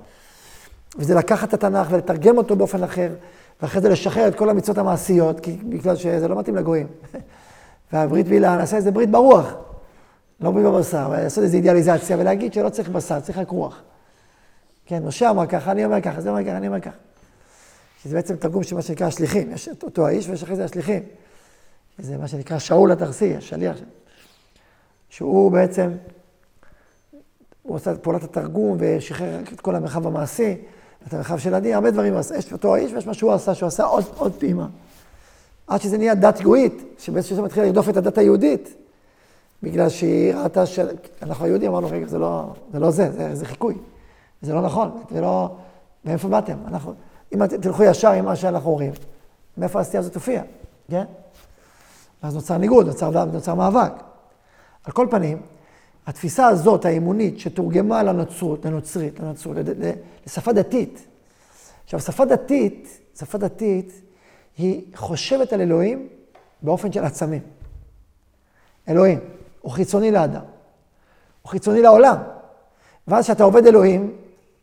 וזה 0.98 1.14
לקחת 1.14 1.48
את 1.48 1.64
התנ"ך 1.64 1.86
ולתרגם 1.90 2.38
אותו 2.38 2.56
באופן 2.56 2.82
אחר, 2.82 3.12
ואחרי 3.62 3.80
זה 3.80 3.88
לשחרר 3.88 4.28
את 4.28 4.34
כל 4.34 4.50
המצוות 4.50 4.78
המעשיות, 4.78 5.40
כי, 5.40 5.52
בגלל 5.52 5.96
שזה 5.96 6.28
לא 6.28 6.38
מתאים 6.38 6.56
לגויים. 6.56 6.86
והברית 7.92 8.28
מילה, 8.28 8.56
נעשה 8.56 8.76
איזה 8.76 8.90
ברית 8.90 9.10
ברוח, 9.10 9.54
לא 10.40 10.50
ברית 10.50 10.66
בבשר, 10.66 11.08
ולעשות 11.10 11.44
איזו 11.44 11.56
אידיאליזציה 11.56 12.16
ולהגיד 12.18 12.52
שלא 12.52 12.68
צריך 12.68 12.88
בשר, 12.88 13.20
צריך 13.20 13.38
רק 13.38 13.50
רוח. 13.50 13.82
כן, 14.86 15.02
משה 15.02 15.30
אמר 15.30 15.46
ככה, 15.46 15.70
אני 15.70 15.84
אומר 15.84 16.00
ככה, 16.00 16.20
זה 16.20 16.30
אומר 16.30 16.44
ככה, 16.44 16.56
אני 16.56 16.66
אומר 16.66 16.80
ככה. 16.80 16.96
שזה 18.02 18.16
בעצם 18.16 18.36
תרגום 18.36 18.62
של 18.62 18.76
מה 18.76 18.82
שנקרא 18.82 19.06
השליחים, 19.06 19.52
יש 19.52 19.68
אותו 19.82 20.06
האיש 20.06 20.28
ויש 20.28 20.42
אחרי 20.42 20.56
זה 20.56 20.64
השליחים. 20.64 21.02
זה 21.98 22.18
מה 22.18 22.28
שנקרא 22.28 22.58
שאול 22.58 22.92
התרסי, 22.92 23.36
השליח 23.36 23.76
שלו. 23.76 23.86
שהוא 25.08 25.52
בעצם, 25.52 25.90
הוא 27.62 27.76
עשה 27.76 27.92
את 27.92 28.02
פעולת 28.02 28.22
התרגום 28.22 28.76
ושחרר 28.80 29.40
את 29.54 29.60
כל 29.60 29.76
המרחב 29.76 30.06
המעשי, 30.06 30.56
את 31.06 31.14
המרחב 31.14 31.38
של 31.38 31.54
הדין, 31.54 31.74
הרבה 31.74 31.90
דברים 31.90 32.12
הוא 32.12 32.20
עשה. 32.20 32.36
יש 32.36 32.52
אותו 32.52 32.74
האיש 32.74 32.92
ויש 32.92 33.06
מה 33.06 33.14
שהוא 33.14 33.32
עשה, 33.32 33.54
שהוא 33.54 33.66
עשה 33.66 33.84
עוד, 33.84 34.04
עוד 34.16 34.32
פעימה. 34.38 34.66
עד 35.66 35.80
שזה 35.80 35.98
נהיה 35.98 36.14
דת 36.14 36.40
גויית, 36.40 36.82
שבאיזשהו 36.98 37.36
שלב 37.36 37.44
מתחילה 37.44 37.66
לרדוף 37.66 37.88
את 37.88 37.96
הדת 37.96 38.18
היהודית, 38.18 38.74
בגלל 39.62 39.88
שהיא 39.88 40.34
ראתה 40.34 40.66
שאנחנו 40.66 41.44
היהודים, 41.44 41.70
אמרנו, 41.70 41.88
רגע, 41.90 42.06
זה 42.06 42.18
לא 42.18 42.54
זה, 42.72 42.78
לא 42.78 42.90
זה, 42.90 43.12
זה, 43.12 43.34
זה 43.34 43.46
חיקוי. 43.46 43.74
זה 44.42 44.54
לא 44.54 44.62
נכון, 44.62 45.02
זה 45.10 45.20
לא... 45.20 45.50
מאיפה 46.04 46.28
באתם? 46.28 46.56
אנחנו, 46.66 46.94
אם 47.34 47.46
תלכו 47.46 47.84
ישר 47.84 48.10
עם 48.10 48.24
מה 48.24 48.36
שאנחנו 48.36 48.70
אומרים, 48.70 48.92
מאיפה 49.56 49.80
הסטייה 49.80 50.00
הזאת 50.00 50.12
תופיע, 50.12 50.42
כן? 50.90 51.04
ואז 52.22 52.34
נוצר 52.34 52.56
ניגוד, 52.56 52.86
נוצר, 52.86 53.24
נוצר 53.24 53.54
מאבק. 53.54 53.92
על 54.84 54.92
כל 54.92 55.06
פנים, 55.10 55.42
התפיסה 56.06 56.46
הזאת, 56.46 56.84
האמונית, 56.84 57.38
שתורגמה 57.38 58.02
לנוצרות, 58.02 58.64
לנוצרית, 58.64 59.20
לנוצרות, 59.20 59.56
ל- 59.56 59.84
ל- 59.86 59.92
לשפה 60.26 60.52
דתית. 60.52 61.06
עכשיו, 61.84 62.00
שפה 62.00 62.24
דתית, 62.24 63.00
שפה 63.18 63.38
דתית, 63.38 64.02
היא 64.58 64.82
חושבת 64.94 65.52
על 65.52 65.60
אלוהים 65.60 66.08
באופן 66.62 66.92
של 66.92 67.04
עצמים. 67.04 67.40
אלוהים, 68.88 69.18
הוא 69.60 69.72
חיצוני 69.72 70.10
לאדם, 70.10 70.42
הוא 71.42 71.50
חיצוני 71.50 71.82
לעולם. 71.82 72.16
ואז 73.08 73.24
כשאתה 73.24 73.44
עובד 73.44 73.66
אלוהים, 73.66 74.16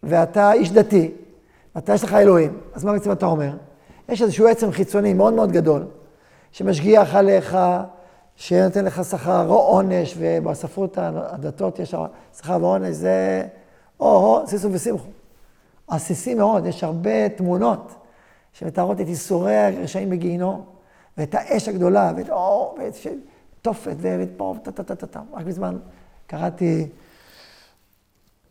ואתה 0.04 0.54
איש 0.54 0.72
דתי, 0.72 1.12
ואתה 1.76 1.94
יש 1.94 2.04
לך 2.04 2.14
אלוהים, 2.14 2.58
אז 2.74 2.84
מה 2.84 2.92
בעצם 2.92 3.12
אתה 3.12 3.26
אומר? 3.26 3.52
יש 4.10 4.22
איזשהו 4.22 4.48
עצם 4.48 4.72
חיצוני 4.72 5.14
מאוד 5.14 5.34
מאוד 5.34 5.52
גדול, 5.52 5.86
שמשגיח 6.52 7.16
עליך, 7.16 7.58
שנותן 8.36 8.86
לך 8.86 9.06
שכר 9.06 9.48
או 9.48 9.56
עונש, 9.56 10.16
ובספרות 10.18 10.98
הדתות 10.98 11.80
יש 11.80 11.96
שכר 12.38 12.58
ועונש, 12.62 12.96
זה 12.96 13.48
או-הו, 14.00 14.48
סיסו 14.48 14.72
וסימחו. 14.72 15.08
עסיסי 15.88 16.36
מאוד, 16.36 16.66
יש 16.66 16.84
הרבה 16.84 17.30
תמונות 17.30 17.96
שמתארות 18.54 19.02
את 19.02 19.08
ייסורי 19.08 19.56
הרשעים 19.58 20.10
בגיהינום, 20.10 20.66
ואת 21.18 21.36
האש 21.36 21.68
הגדולה, 21.68 22.14
ואת 22.18 22.30
האור, 22.30 22.78
ואת 22.80 22.94
תופת, 23.62 23.96
ואת 24.00 24.30
פה, 24.38 24.56
טה-טה-טה-טה. 24.64 25.22
רק 25.34 25.46
מזמן 25.46 25.78
קראתי 26.28 26.88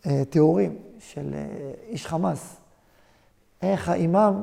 אה, 0.07 0.23
תיאורים 0.31 0.77
של 0.99 1.35
אה, 1.35 1.47
איש 1.89 2.07
חמאס, 2.07 2.57
איך 3.63 3.89
האימאם 3.89 4.35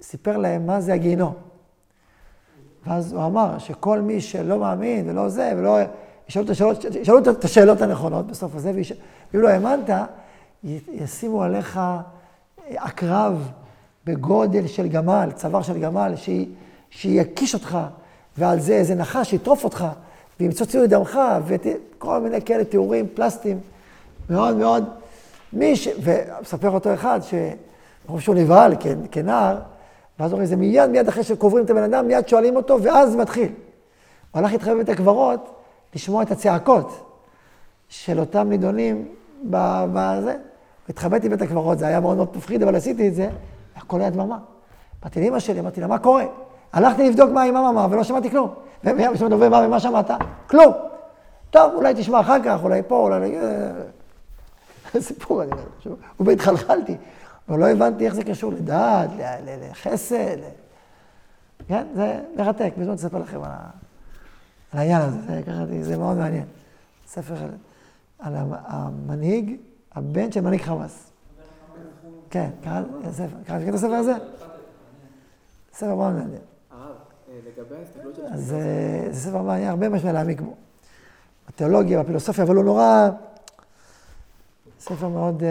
סיפר 0.00 0.36
להם 0.36 0.66
מה 0.66 0.80
זה 0.80 0.94
הגיהינום. 0.94 1.34
ואז 2.86 3.12
הוא 3.12 3.26
אמר 3.26 3.58
שכל 3.58 4.00
מי 4.00 4.20
שלא 4.20 4.58
מאמין 4.58 5.10
ולא 5.10 5.28
זה, 5.28 5.52
ולא... 5.56 5.78
ישאלו 6.28 6.44
את 6.44 6.50
השאלות, 6.50 6.84
ישאלו 7.00 7.18
את 7.18 7.44
השאלות 7.44 7.82
הנכונות 7.82 8.26
בסוף 8.26 8.56
הזה, 8.56 8.72
ואם 9.34 9.40
לא 9.40 9.48
האמנת, 9.48 9.90
ישימו 10.92 11.42
עליך 11.42 11.80
עקרב 12.68 13.48
בגודל 14.04 14.66
של 14.66 14.88
גמל, 14.88 15.28
צוואר 15.34 15.62
של 15.62 15.80
גמל, 15.80 16.14
שיקיש 16.90 17.54
אותך, 17.54 17.78
ועל 18.38 18.60
זה 18.60 18.74
איזה 18.74 18.94
נחש 18.94 19.32
יטרוף 19.32 19.64
אותך, 19.64 19.86
וימצוצו 20.40 20.84
את 20.84 20.90
דמך, 20.90 21.18
וכל 21.46 22.20
מיני 22.20 22.42
כאלה 22.42 22.64
תיאורים 22.64 23.06
פלסטיים, 23.14 23.60
מאוד 24.30 24.56
מאוד. 24.56 24.84
מי 25.52 25.76
ש... 25.76 25.88
ומספר 26.02 26.70
אותו 26.70 26.94
אחד, 26.94 27.20
שחושב 27.22 28.24
שהוא 28.24 28.34
נבהל 28.34 28.74
כנער, 29.10 29.58
ואז 30.18 30.32
אומרים, 30.32 30.46
זה 30.46 30.56
מיד, 30.56 30.90
מיד 30.90 31.08
אחרי 31.08 31.22
שקוברים 31.22 31.64
את 31.64 31.70
הבן 31.70 31.82
אדם, 31.82 32.06
מיד 32.06 32.28
שואלים 32.28 32.56
אותו, 32.56 32.82
ואז 32.82 33.10
זה 33.12 33.18
מתחיל. 33.18 33.52
הוא 34.30 34.40
הלך 34.40 34.52
להתחבא 34.52 34.74
בבית 34.74 34.88
הקברות, 34.88 35.60
לשמוע 35.94 36.22
את 36.22 36.30
הצעקות 36.30 37.10
של 37.88 38.20
אותם 38.20 38.48
נידונים 38.48 39.08
בזה. 39.50 40.36
התחבאתי 40.88 41.28
בבית 41.28 41.42
הקברות, 41.42 41.78
זה 41.78 41.86
היה 41.86 42.00
מאוד 42.00 42.16
מאוד 42.16 42.28
מפחיד, 42.36 42.62
אבל 42.62 42.76
עשיתי 42.76 43.08
את 43.08 43.14
זה, 43.14 43.28
הכל 43.76 44.00
היה 44.00 44.10
דממה. 44.10 44.38
באתי 45.02 45.24
לאמא 45.24 45.38
שלי, 45.38 45.60
אמרתי 45.60 45.80
לה, 45.80 45.86
מה 45.86 45.98
קורה? 45.98 46.24
הלכתי 46.72 47.08
לבדוק 47.08 47.30
מה 47.30 47.42
האמא 47.42 47.58
אמר, 47.58 47.86
ולא 47.90 48.04
שמעתי 48.04 48.30
כלום. 48.30 48.54
ושמעת 48.84 49.30
דובר 49.30 49.48
מה 49.48 49.62
ומה 49.66 49.80
שמעת? 49.80 50.10
כלום. 50.46 50.72
טוב, 51.50 51.72
אולי 51.74 51.94
תשמע 51.94 52.20
אחר 52.20 52.42
כך, 52.44 52.60
אולי 52.62 52.82
פה, 52.88 52.96
אולי... 52.96 53.38
סיפור, 55.00 55.42
אני 55.42 55.50
אומר, 55.86 55.96
ובהתחלחלתי. 56.20 56.96
אבל 57.48 57.58
לא 57.58 57.68
הבנתי 57.68 58.06
איך 58.06 58.14
זה 58.14 58.24
קשור 58.24 58.52
לדת, 58.52 59.10
לחסד. 59.70 60.36
כן, 61.68 61.86
זה 61.94 62.20
מרתק, 62.36 62.72
בזמן 62.78 62.94
אספר 62.94 63.18
לכם 63.18 63.42
על 63.42 63.50
העניין 64.72 65.02
הזה, 65.02 65.82
זה 65.82 65.96
מאוד 65.96 66.16
מעניין. 66.16 66.46
ספר 67.06 67.34
על 68.18 68.34
המנהיג, 68.48 69.56
הבן 69.92 70.32
של 70.32 70.40
מנהיג 70.40 70.62
חמאס. 70.62 71.10
כן, 72.30 72.50
קראתי 72.62 73.68
את 73.68 73.74
הספר 73.74 73.94
הזה? 73.94 74.14
ספר 75.72 75.94
מאוד 75.94 76.12
מעניין. 76.12 76.40
אז 78.32 78.54
זה 79.10 79.18
ספר 79.20 79.42
מעניין, 79.42 79.68
הרבה 79.68 79.88
משמע 79.88 80.12
להעמיק 80.12 80.40
בו. 80.40 80.54
בתיאולוגיה, 81.48 82.02
בפילוסופיה, 82.02 82.44
אבל 82.44 82.56
הוא 82.56 82.64
נורא... 82.64 83.08
ספר 84.80 85.08
מאוד... 85.08 85.42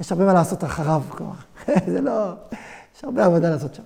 יש 0.00 0.12
הרבה 0.12 0.24
מה 0.24 0.32
לעשות 0.32 0.64
אחריו, 0.64 1.02
כלומר, 1.08 1.34
זה 1.92 2.00
לא... 2.00 2.32
יש 2.96 3.04
הרבה 3.04 3.24
עבודה 3.24 3.50
לעשות 3.50 3.74
שם. 3.74 3.82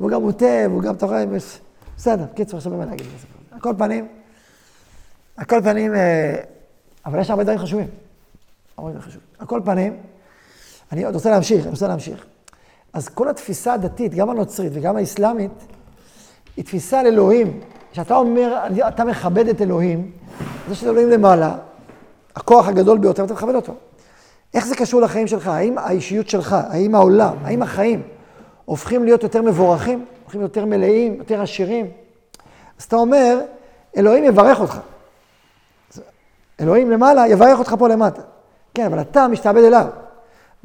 והוא 0.00 0.10
גם 0.10 0.22
מוטה, 0.22 0.46
והוא 0.70 0.82
גם, 0.82 0.94
אתה 0.94 1.06
יש... 1.36 1.60
בסדר, 1.96 2.24
קיצור, 2.34 2.58
יש 2.58 2.66
הרבה 2.66 2.78
מה 2.78 2.84
להגיד 2.84 3.06
בספר. 3.06 3.38
על 3.50 3.60
כל 3.60 3.74
פנים, 3.78 4.08
על 5.36 5.44
כל 5.44 5.60
פנים, 5.64 5.92
אבל 7.06 7.20
יש 7.20 7.30
הרבה 7.30 7.42
דברים 7.42 7.58
חשובים. 7.58 7.88
הרבה 8.78 8.90
דברים 8.90 9.02
חשובים. 9.02 9.26
על 9.38 9.46
כל 9.46 9.60
פנים, 9.64 9.96
אני 10.92 11.04
עוד 11.04 11.14
רוצה 11.14 11.30
להמשיך, 11.30 11.62
אני 11.62 11.70
רוצה 11.70 11.88
להמשיך. 11.88 12.26
אז 12.92 13.08
כל 13.08 13.28
התפיסה 13.28 13.72
הדתית, 13.74 14.14
גם 14.14 14.30
הנוצרית 14.30 14.72
וגם 14.74 14.96
האסלאמית, 14.96 15.52
היא 16.56 16.64
תפיסה 16.64 17.00
על 17.00 17.06
אלוהים. 17.06 17.60
כשאתה 17.92 18.16
אומר, 18.16 18.66
אתה 18.88 19.04
מכבד 19.04 19.48
את 19.48 19.60
אלוהים, 19.60 20.10
זה 20.68 20.74
שזה 20.74 20.90
אלוהים 20.90 21.10
למעלה, 21.10 21.56
הכוח 22.36 22.68
הגדול 22.68 22.98
ביותר, 22.98 23.24
אתה 23.24 23.34
מכבד 23.34 23.54
אותו. 23.54 23.74
איך 24.54 24.66
זה 24.66 24.76
קשור 24.76 25.00
לחיים 25.00 25.26
שלך? 25.26 25.46
האם 25.46 25.78
האישיות 25.78 26.28
שלך, 26.28 26.56
האם 26.70 26.94
העולם, 26.94 27.36
האם 27.42 27.62
החיים 27.62 28.02
הופכים 28.64 29.04
להיות 29.04 29.22
יותר 29.22 29.42
מבורכים, 29.42 30.04
הופכים 30.22 30.40
להיות 30.40 30.56
יותר 30.56 30.66
מלאים, 30.66 31.14
יותר 31.14 31.42
עשירים. 31.42 31.90
אז 32.78 32.84
אתה 32.84 32.96
אומר, 32.96 33.40
אלוהים 33.96 34.24
יברך 34.24 34.60
אותך. 34.60 34.78
אלוהים 36.60 36.90
למעלה 36.90 37.28
יברך 37.28 37.58
אותך 37.58 37.74
פה 37.78 37.88
למטה. 37.88 38.22
כן, 38.74 38.86
אבל 38.86 39.00
אתה 39.00 39.28
משתעבד 39.28 39.64
אליו, 39.64 39.86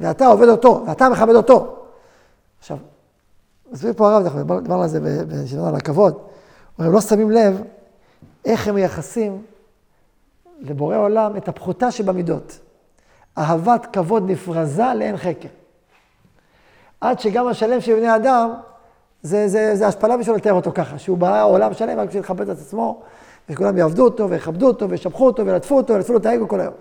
ואתה 0.00 0.26
עובד 0.26 0.48
אותו, 0.48 0.84
ואתה 0.86 1.08
מכבד 1.08 1.34
אותו. 1.34 1.76
עכשיו, 2.58 2.76
מסביר 3.72 3.92
פה 3.96 4.12
הרב, 4.12 4.22
אנחנו 4.24 4.60
דיברנו 4.60 4.82
על 4.82 4.88
זה 4.88 5.00
בשביל 5.28 5.60
על 5.60 5.74
הכבוד, 5.74 6.18
הם 6.78 6.92
לא 6.92 7.00
שמים 7.00 7.30
לב 7.30 7.62
איך 8.44 8.68
הם 8.68 8.74
מייחסים 8.74 9.42
לבורא 10.60 10.96
עולם 10.96 11.36
את 11.36 11.48
הפחותה 11.48 11.90
שבמידות. 11.90 12.58
אהבת 13.38 13.86
כבוד 13.92 14.30
נפרזה 14.30 14.94
לאין 14.96 15.16
חקר. 15.16 15.48
עד 17.00 17.20
שגם 17.20 17.48
השלם 17.48 17.80
של 17.80 17.94
בני 17.94 18.16
אדם, 18.16 18.52
זה, 19.22 19.48
זה, 19.48 19.76
זה 19.76 19.86
השפלה 19.86 20.16
בשביל 20.16 20.36
לתאר 20.36 20.52
אותו 20.52 20.72
ככה, 20.74 20.98
שהוא 20.98 21.18
בא 21.18 21.42
עולם 21.42 21.74
שלם 21.74 21.98
רק 21.98 22.08
בשביל 22.08 22.22
לכבד 22.22 22.48
את 22.48 22.58
עצמו, 22.58 23.00
וכולם 23.48 23.78
יעבדו 23.78 24.04
אותו, 24.04 24.30
ויכבדו 24.30 24.66
אותו, 24.66 24.90
וישבחו 24.90 25.26
אותו, 25.26 25.46
וילטפו 25.46 25.76
אותו, 25.76 25.92
וילטפו 25.92 26.12
לו 26.12 26.18
את 26.18 26.26
האגו 26.26 26.48
כל 26.48 26.60
היום. 26.60 26.74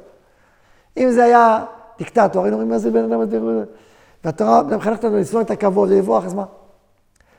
אם 0.98 1.12
זה 1.12 1.24
היה 1.24 1.66
דיקטטור, 1.98 2.44
היינו 2.44 2.58
אומרים, 2.58 2.70
מה 2.70 2.78
זה 2.78 2.92
בן 2.92 3.04
אדם, 3.04 3.22
והתורה 4.24 4.64
מחנכת 4.64 5.04
אותנו 5.04 5.18
לשנוא 5.18 5.42
את 5.42 5.52
הכבוד 5.52 5.92
ולברוח, 5.92 6.26
אז 6.26 6.34
מה? 6.34 6.46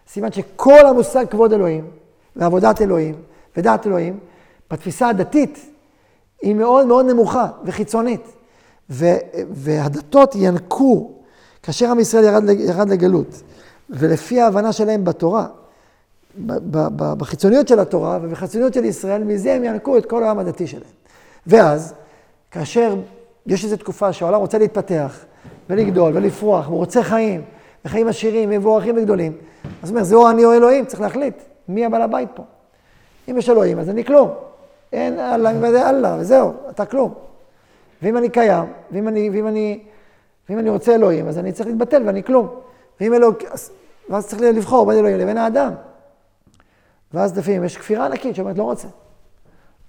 סימן 0.08 0.32
שכל 0.32 0.86
המושג 0.86 1.24
כבוד 1.30 1.52
אלוהים, 1.52 1.90
ועבודת 2.36 2.82
אלוהים, 2.82 3.14
ודעת 3.56 3.86
אלוהים, 3.86 4.18
בתפיסה 4.70 5.08
הדתית, 5.08 5.70
היא 6.42 6.54
מאוד 6.54 6.86
מאוד 6.86 7.06
נמוכה 7.06 7.46
וחיצונית. 7.64 8.41
והדתות 9.50 10.34
ינקו, 10.38 11.10
כאשר 11.62 11.90
עם 11.90 12.00
ישראל 12.00 12.24
ירד, 12.24 12.48
ירד 12.48 12.88
לגלות, 12.88 13.42
ולפי 13.90 14.40
ההבנה 14.40 14.72
שלהם 14.72 15.04
בתורה, 15.04 15.46
בחיצוניות 16.96 17.68
של 17.68 17.80
התורה 17.80 18.18
ובחיצוניות 18.22 18.74
של 18.74 18.84
ישראל, 18.84 19.24
מזה 19.24 19.54
הם 19.54 19.64
ינקו 19.64 19.98
את 19.98 20.06
כל 20.06 20.24
העם 20.24 20.38
הדתי 20.38 20.66
שלהם. 20.66 20.82
ואז, 21.46 21.94
כאשר 22.50 22.94
יש 23.46 23.64
איזו 23.64 23.76
תקופה 23.76 24.12
שהעולם 24.12 24.40
רוצה 24.40 24.58
להתפתח 24.58 25.18
ולגדול 25.70 26.16
ולפרוח, 26.16 26.68
והוא 26.68 26.78
רוצה 26.78 27.02
חיים, 27.02 27.42
וחיים 27.84 28.08
עשירים 28.08 28.48
ומבורכים 28.52 28.96
וגדולים, 28.96 29.32
אז 29.82 29.88
הוא 29.88 29.96
אומר, 29.96 30.04
זה 30.04 30.14
או 30.14 30.30
אני 30.30 30.44
או 30.44 30.52
אלוהים, 30.52 30.84
צריך 30.84 31.00
להחליט 31.00 31.34
מי 31.68 31.84
הבעל 31.84 32.02
הבית 32.02 32.28
פה. 32.34 32.42
אם 33.30 33.38
יש 33.38 33.50
אלוהים, 33.50 33.78
אז 33.78 33.88
אני 33.88 34.04
כלום. 34.04 34.30
אין 34.92 35.20
אללה 35.20 35.52
מלבד 35.52 35.74
אללה, 35.74 36.16
וזהו, 36.20 36.52
אתה 36.70 36.86
כלום. 36.86 37.14
ואם 38.02 38.16
אני 38.16 38.28
קיים, 38.28 38.64
ואם 38.92 39.08
אני, 39.08 39.30
ואם 39.30 39.46
אני, 39.46 39.84
ואם 40.48 40.58
אני 40.58 40.70
רוצה 40.70 40.94
אלוהים, 40.94 41.28
אז 41.28 41.38
אני 41.38 41.52
צריך 41.52 41.68
להתבטל 41.68 42.02
ואני 42.06 42.22
כלום. 42.22 42.48
ואם 43.00 43.14
אלוהים, 43.14 43.36
ואז 44.10 44.28
צריך 44.28 44.42
לבחור 44.42 44.86
בין 44.86 44.98
אלוהים 44.98 45.18
לבין 45.18 45.38
האדם. 45.38 45.72
ואז 47.14 47.38
לפעמים 47.38 47.64
יש 47.64 47.76
כפירה 47.76 48.06
ענקית 48.06 48.36
שאומרת, 48.36 48.58
לא 48.58 48.62
רוצה. 48.62 48.88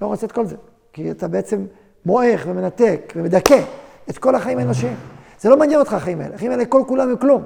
לא 0.01 0.07
רוצה 0.07 0.25
את 0.25 0.31
כל 0.31 0.45
זה. 0.45 0.55
כי 0.93 1.11
אתה 1.11 1.27
בעצם 1.27 1.65
מועך 2.05 2.43
ומנתק 2.47 3.13
ומדכא 3.15 3.61
את 4.09 4.17
כל 4.17 4.35
החיים 4.35 4.59
האנושיים. 4.59 4.95
זה 5.39 5.49
לא 5.49 5.57
מעניין 5.57 5.79
אותך 5.79 5.93
החיים 5.93 6.21
האלה. 6.21 6.35
החיים 6.35 6.51
האלה 6.51 6.65
כל 6.65 6.83
כולם 6.87 7.09
הם 7.09 7.17
כלום. 7.17 7.43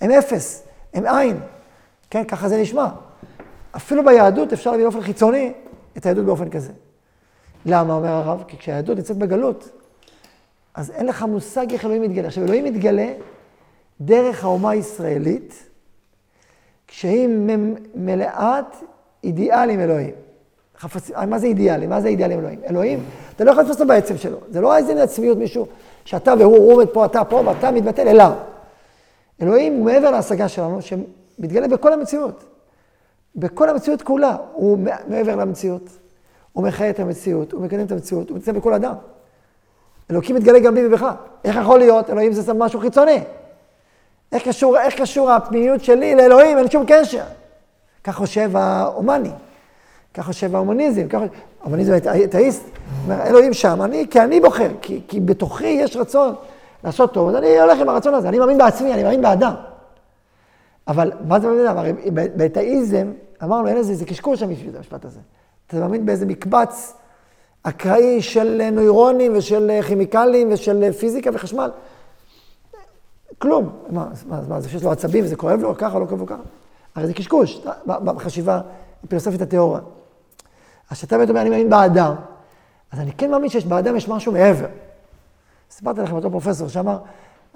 הם 0.00 0.10
אפס, 0.10 0.66
הם 0.94 1.06
אין. 1.06 1.40
כן, 2.10 2.24
ככה 2.24 2.48
זה 2.48 2.60
נשמע. 2.60 2.88
אפילו 3.76 4.04
ביהדות 4.04 4.52
אפשר 4.52 4.70
להביא 4.70 4.84
באופן 4.84 5.00
חיצוני 5.00 5.52
את 5.96 6.06
היהדות 6.06 6.24
באופן 6.24 6.50
כזה. 6.50 6.72
למה, 7.66 7.94
אומר 7.94 8.08
הרב? 8.08 8.44
כי 8.48 8.58
כשהיהדות 8.58 8.96
נמצאת 8.96 9.16
בגלות, 9.16 9.79
אז 10.74 10.90
אין 10.90 11.06
לך 11.06 11.22
מושג 11.22 11.72
איך 11.72 11.84
אלוהים 11.84 12.02
מתגלה. 12.02 12.26
עכשיו, 12.26 12.44
אלוהים 12.44 12.64
מתגלה 12.64 13.12
דרך 14.00 14.44
האומה 14.44 14.70
הישראלית, 14.70 15.68
כשהיא 16.86 17.28
מלאת 17.94 18.76
אידיאלים 19.24 19.80
אלוהים. 19.80 20.14
חפצ... 20.78 21.10
מה 21.10 21.38
זה 21.38 21.46
אידיאלי? 21.46 21.86
מה 21.86 22.00
זה 22.00 22.08
אידיאלים 22.08 22.38
אלוהים? 22.38 22.60
אלוהים, 22.70 23.04
אתה 23.36 23.44
לא 23.44 23.50
יכול 23.50 23.62
לתפוס 23.62 23.80
אותו 23.80 23.88
בעצם 23.88 24.16
שלו. 24.16 24.38
זה 24.48 24.60
לא 24.60 24.76
איזה 24.76 25.02
עצמיות 25.02 25.38
מישהו 25.38 25.66
שאתה 26.04 26.34
והוא, 26.38 26.56
הוא 26.56 26.72
עומד 26.72 26.86
פה, 26.92 27.04
אתה 27.04 27.24
פה, 27.24 27.42
ואתה 27.46 27.70
מתבטל 27.70 28.08
אליו. 28.08 28.32
אלוהים 29.42 29.72
הוא 29.72 29.84
מעבר 29.84 30.10
להשגה 30.10 30.48
שלנו, 30.48 30.78
שמתגלה 30.82 31.68
בכל 31.68 31.92
המציאות. 31.92 32.44
בכל 33.36 33.68
המציאות 33.68 34.02
כולה. 34.02 34.36
הוא 34.52 34.78
מעבר 35.08 35.36
למציאות. 35.36 35.90
הוא 36.52 36.64
מחיה 36.64 36.90
את 36.90 37.00
המציאות, 37.00 37.52
הוא 37.52 37.62
מקדם 37.62 37.86
את 37.86 37.92
המציאות, 37.92 38.30
הוא 38.30 38.36
מצטער 38.36 38.54
בכל 38.54 38.74
אדם. 38.74 38.94
אלוקים 40.10 40.36
מתגלה 40.36 40.58
גם 40.58 40.74
בי 40.74 40.86
ובך. 40.86 41.06
איך 41.44 41.56
יכול 41.56 41.78
להיות? 41.78 42.10
אלוהים 42.10 42.32
זה 42.32 42.52
משהו 42.52 42.80
חיצוני. 42.80 43.20
איך 44.32 44.48
קשור, 44.48 44.78
איך 44.78 45.00
קשור 45.00 45.30
הפנימיות 45.30 45.84
שלי 45.84 46.14
לאלוהים? 46.14 46.58
אין 46.58 46.70
שום 46.70 46.84
קשר. 46.86 47.22
כך 48.04 48.14
חושב 48.14 48.56
ההומני, 48.56 49.30
כך 50.14 50.26
חושב 50.26 50.54
ההומניזם, 50.54 51.08
כך... 51.08 51.20
ההומניזם 51.60 51.92
האתאיסט, 51.92 52.64
אלוהים 53.10 53.52
שם, 53.52 53.82
אני, 53.82 54.06
כי 54.10 54.20
אני 54.20 54.40
בוחר, 54.40 54.70
כי, 54.82 55.00
כי 55.08 55.20
בתוכי 55.20 55.66
יש 55.66 55.96
רצון 55.96 56.34
לעשות 56.84 57.12
טוב, 57.12 57.28
אז 57.28 57.34
אני 57.34 57.60
הולך 57.60 57.78
עם 57.78 57.88
הרצון 57.88 58.14
הזה, 58.14 58.28
אני 58.28 58.38
מאמין 58.38 58.58
בעצמי, 58.58 58.94
אני 58.94 59.02
מאמין 59.02 59.22
באדם. 59.22 59.54
אבל 60.88 61.12
מה 61.28 61.40
זה 61.40 61.46
מאמין 61.46 61.64
באדם? 61.64 61.78
הרי 61.78 61.92
באתאיזם, 62.36 63.12
אמרנו, 63.42 63.68
אין 63.68 63.76
איזה, 63.76 63.94
זה 63.94 64.04
קשקוש 64.04 64.42
המשפט 64.42 65.04
הזה. 65.04 65.20
אתה 65.66 65.76
מאמין 65.76 66.06
באיזה 66.06 66.26
מקבץ 66.26 66.94
אקראי 67.62 68.22
של 68.22 68.70
נוירונים 68.72 69.32
ושל 69.36 69.80
כימיקלים 69.86 70.52
ושל 70.52 70.92
פיזיקה 70.92 71.30
וחשמל. 71.34 71.70
כלום. 73.38 73.70
מה, 73.88 74.08
מה, 74.26 74.40
מה 74.48 74.60
זה 74.60 74.68
שיש 74.68 74.82
לו 74.82 74.92
עצבים 74.92 75.24
וזה 75.24 75.36
כואב 75.36 75.60
לו 75.60 75.76
ככה, 75.76 75.98
לא 75.98 76.06
כואב 76.06 76.20
לו 76.20 76.26
ככה? 76.26 76.42
הרי 76.94 77.06
זה 77.06 77.14
קשקוש 77.14 77.66
בחשיבה 77.86 78.60
הפילוסופית 79.04 79.42
הטהורה. 79.42 79.80
אז 80.90 80.96
כשאתה 80.96 81.16
באמת 81.16 81.28
אומר, 81.28 81.40
אני 81.40 81.50
מאמין 81.50 81.70
באדם, 81.70 82.14
אז 82.92 83.00
אני 83.00 83.12
כן 83.12 83.30
מאמין 83.30 83.48
שיש 83.48 83.66
באדם 83.66 83.96
יש 83.96 84.08
משהו 84.08 84.32
מעבר. 84.32 84.66
סיפרתי 85.70 86.00
לכם 86.00 86.14
אותו 86.14 86.30
פרופסור 86.30 86.68
שאמר, 86.68 86.98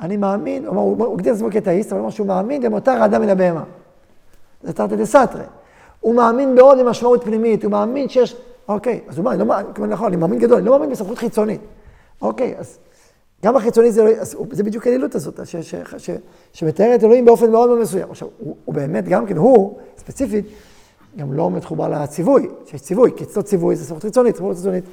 אני 0.01 0.17
מאמין, 0.17 0.67
הוא, 0.67 0.77
הוא, 0.77 1.07
הוא 1.07 1.14
הגדיר 1.14 1.33
את 1.33 1.37
עצמו 1.37 1.49
כאתאיסט, 1.51 1.93
אבל 1.93 1.99
הוא 1.99 2.05
אמר 2.05 2.11
שהוא 2.11 2.27
מאמין 2.27 2.62
במותר 2.62 2.90
האדם 2.90 3.23
מן 3.23 3.29
הבהמה. 3.29 3.64
זה 4.62 4.73
תרתי 4.73 4.97
דה 4.97 5.07
סתרי. 5.07 5.43
הוא 6.01 6.14
מאמין 6.14 6.55
מאוד 6.55 6.79
במשמעות 6.79 7.25
פנימית, 7.25 7.64
הוא 7.64 7.73
מאמין 7.73 8.09
שיש... 8.09 8.37
אוקיי, 8.68 9.00
אז 9.09 9.18
הוא 9.18 9.24
מאמין, 9.24 9.48
לא 9.79 9.87
נכון, 9.87 10.07
אני 10.07 10.16
מאמין 10.16 10.38
גדול, 10.38 10.57
אני 10.57 10.66
לא 10.66 10.72
מאמין 10.72 10.90
בסמכות 10.90 11.18
חיצונית. 11.18 11.61
אוקיי, 12.22 12.55
אז 12.59 12.79
גם 13.44 13.57
החיצוני 13.57 13.92
זה, 13.92 14.05
לא, 14.05 14.11
זה 14.50 14.62
בדיוק 14.62 14.87
האלילות 14.87 15.14
הזאת, 15.14 15.46
ש, 15.46 15.57
ש, 15.57 15.74
ש, 15.96 16.11
שמתאר 16.53 16.94
את 16.94 17.05
אלוהים 17.05 17.24
באופן 17.24 17.50
מאוד 17.50 17.68
מאוד 17.68 17.81
מסוים. 17.81 18.11
עכשיו, 18.11 18.29
הוא, 18.38 18.57
הוא 18.64 18.74
באמת, 18.74 19.09
גם 19.09 19.27
כן, 19.27 19.37
הוא, 19.37 19.79
ספציפית, 19.98 20.44
גם 21.16 21.33
לא 21.33 21.50
מתחובר 21.50 21.88
לציווי, 21.88 22.48
שיש 22.66 22.81
ציווי, 22.81 23.11
כי 23.16 23.24
אצלו 23.24 23.42
ציווי 23.42 23.77
זה 23.77 23.85
סמכות 23.85 24.03
חיצונית, 24.03 24.37
סמכות 24.37 24.57
חיצונית. 24.57 24.85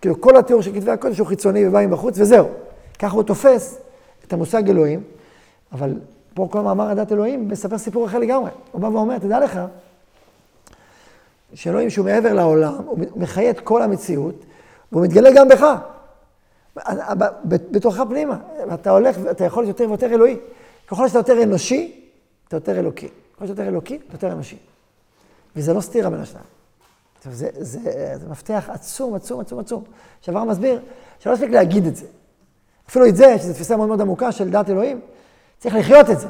כאילו, 0.00 0.20
כל 0.20 0.36
התיאור 0.36 0.62
של 0.62 0.74
כתבי 0.74 0.90
הקודש 0.90 1.18
הוא 1.18 1.26
חיצוני 1.26 1.68
ובא 1.68 1.86
מבחוץ, 1.86 2.18
וזהו. 2.18 2.46
ככה 2.98 3.16
הוא 3.16 3.22
תופס 3.22 3.78
את 4.26 4.32
המושג 4.32 4.70
אלוהים, 4.70 5.02
אבל 5.72 5.94
פה 6.34 6.48
כל 6.50 6.60
מאמר 6.60 6.88
הדת 6.88 7.12
אלוהים 7.12 7.48
מספר 7.48 7.78
סיפור 7.78 8.06
אחר 8.06 8.18
לגמרי. 8.18 8.50
הוא 8.72 8.80
בא 8.80 8.86
ואומר, 8.86 9.18
תדע 9.18 9.40
לך, 9.40 9.60
שאלוהים 11.54 11.90
שהוא 11.90 12.04
מעבר 12.04 12.32
לעולם, 12.32 12.74
הוא 12.86 12.98
מחיה 13.16 13.50
את 13.50 13.60
כל 13.60 13.82
המציאות, 13.82 14.44
והוא 14.92 15.04
מתגלה 15.04 15.30
גם 15.34 15.48
בך, 15.48 15.66
בתוכך 17.44 18.02
פנימה. 18.08 18.38
ואתה 18.70 18.90
הולך, 18.90 19.16
ואתה 19.22 19.44
יכול 19.44 19.62
להיות 19.62 19.80
יותר 19.80 19.90
ויותר 19.90 20.06
אלוהי. 20.06 20.36
ככל 20.86 21.08
שאתה 21.08 21.18
יותר 21.18 21.42
אנושי, 21.42 22.08
אתה 22.48 22.56
יותר 22.56 22.78
אלוקי. 22.78 23.08
ככל 23.36 23.46
שאתה 23.46 23.62
יותר 23.62 23.68
אלוקי, 23.70 23.98
אתה 24.08 24.14
יותר 24.14 24.32
אנושי. 24.32 24.56
וזה 25.56 25.74
לא 25.74 25.80
סתירה 25.80 26.10
בין 26.10 26.20
השניים. 26.20 26.46
זה, 27.24 27.48
זה, 27.58 27.78
זה 28.20 28.28
מפתח 28.28 28.68
עצום, 28.72 29.14
עצום, 29.14 29.40
עצום, 29.40 29.58
עצום. 29.58 29.84
עכשיו 30.18 30.38
הרב 30.38 30.48
מסביר 30.48 30.80
שלא 31.18 31.32
מספיק 31.32 31.50
להגיד 31.50 31.86
את 31.86 31.96
זה. 31.96 32.06
אפילו 32.88 33.06
את 33.06 33.16
זה, 33.16 33.38
שזו 33.38 33.52
תפיסה 33.52 33.76
מאוד 33.76 33.88
מאוד 33.88 34.00
עמוקה 34.00 34.32
של 34.32 34.50
דת 34.50 34.70
אלוהים, 34.70 35.00
צריך 35.58 35.74
לחיות 35.74 36.10
את 36.10 36.20
זה. 36.20 36.28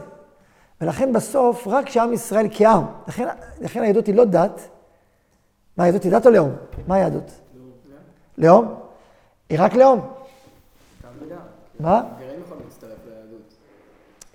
ולכן 0.81 1.13
בסוף, 1.13 1.67
רק 1.67 1.87
כשעם 1.87 2.13
ישראל 2.13 2.47
כעם, 2.53 2.85
לכן, 3.09 3.29
לכן 3.61 3.83
היהדות 3.83 4.07
היא 4.07 4.15
לא 4.15 4.25
דת, 4.25 4.61
מה, 5.77 5.85
היהדות 5.85 6.03
היא 6.03 6.13
דת 6.13 6.27
או 6.27 6.31
לאום? 6.31 6.53
מה 6.87 6.95
היהדות? 6.95 7.31
לאום? 8.39 8.75
היא 9.49 9.59
רק 9.61 9.75
לאום. 9.75 10.13
מה? 11.81 12.03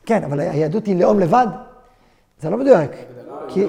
כן, 0.06 0.24
אבל 0.24 0.40
היהדות 0.40 0.86
היא 0.86 1.00
לאום 1.00 1.20
לבד? 1.20 1.48
זה 2.40 2.50
לא 2.50 2.58
מדויק. 2.58 2.92
כי... 3.48 3.68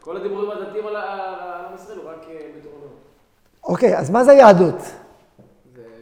כל 0.00 0.16
הדיבורים 0.16 0.50
הדתיים 0.50 0.86
על 0.86 0.96
עם 0.96 1.74
ישראל 1.74 1.98
הוא 1.98 2.10
רק 2.10 2.26
אה, 2.28 2.36
בתור 2.58 2.72
לאום. 2.80 2.92
אוקיי, 3.64 3.98
אז 3.98 4.10
מה 4.10 4.24
זה 4.24 4.32
יהדות? 4.32 4.82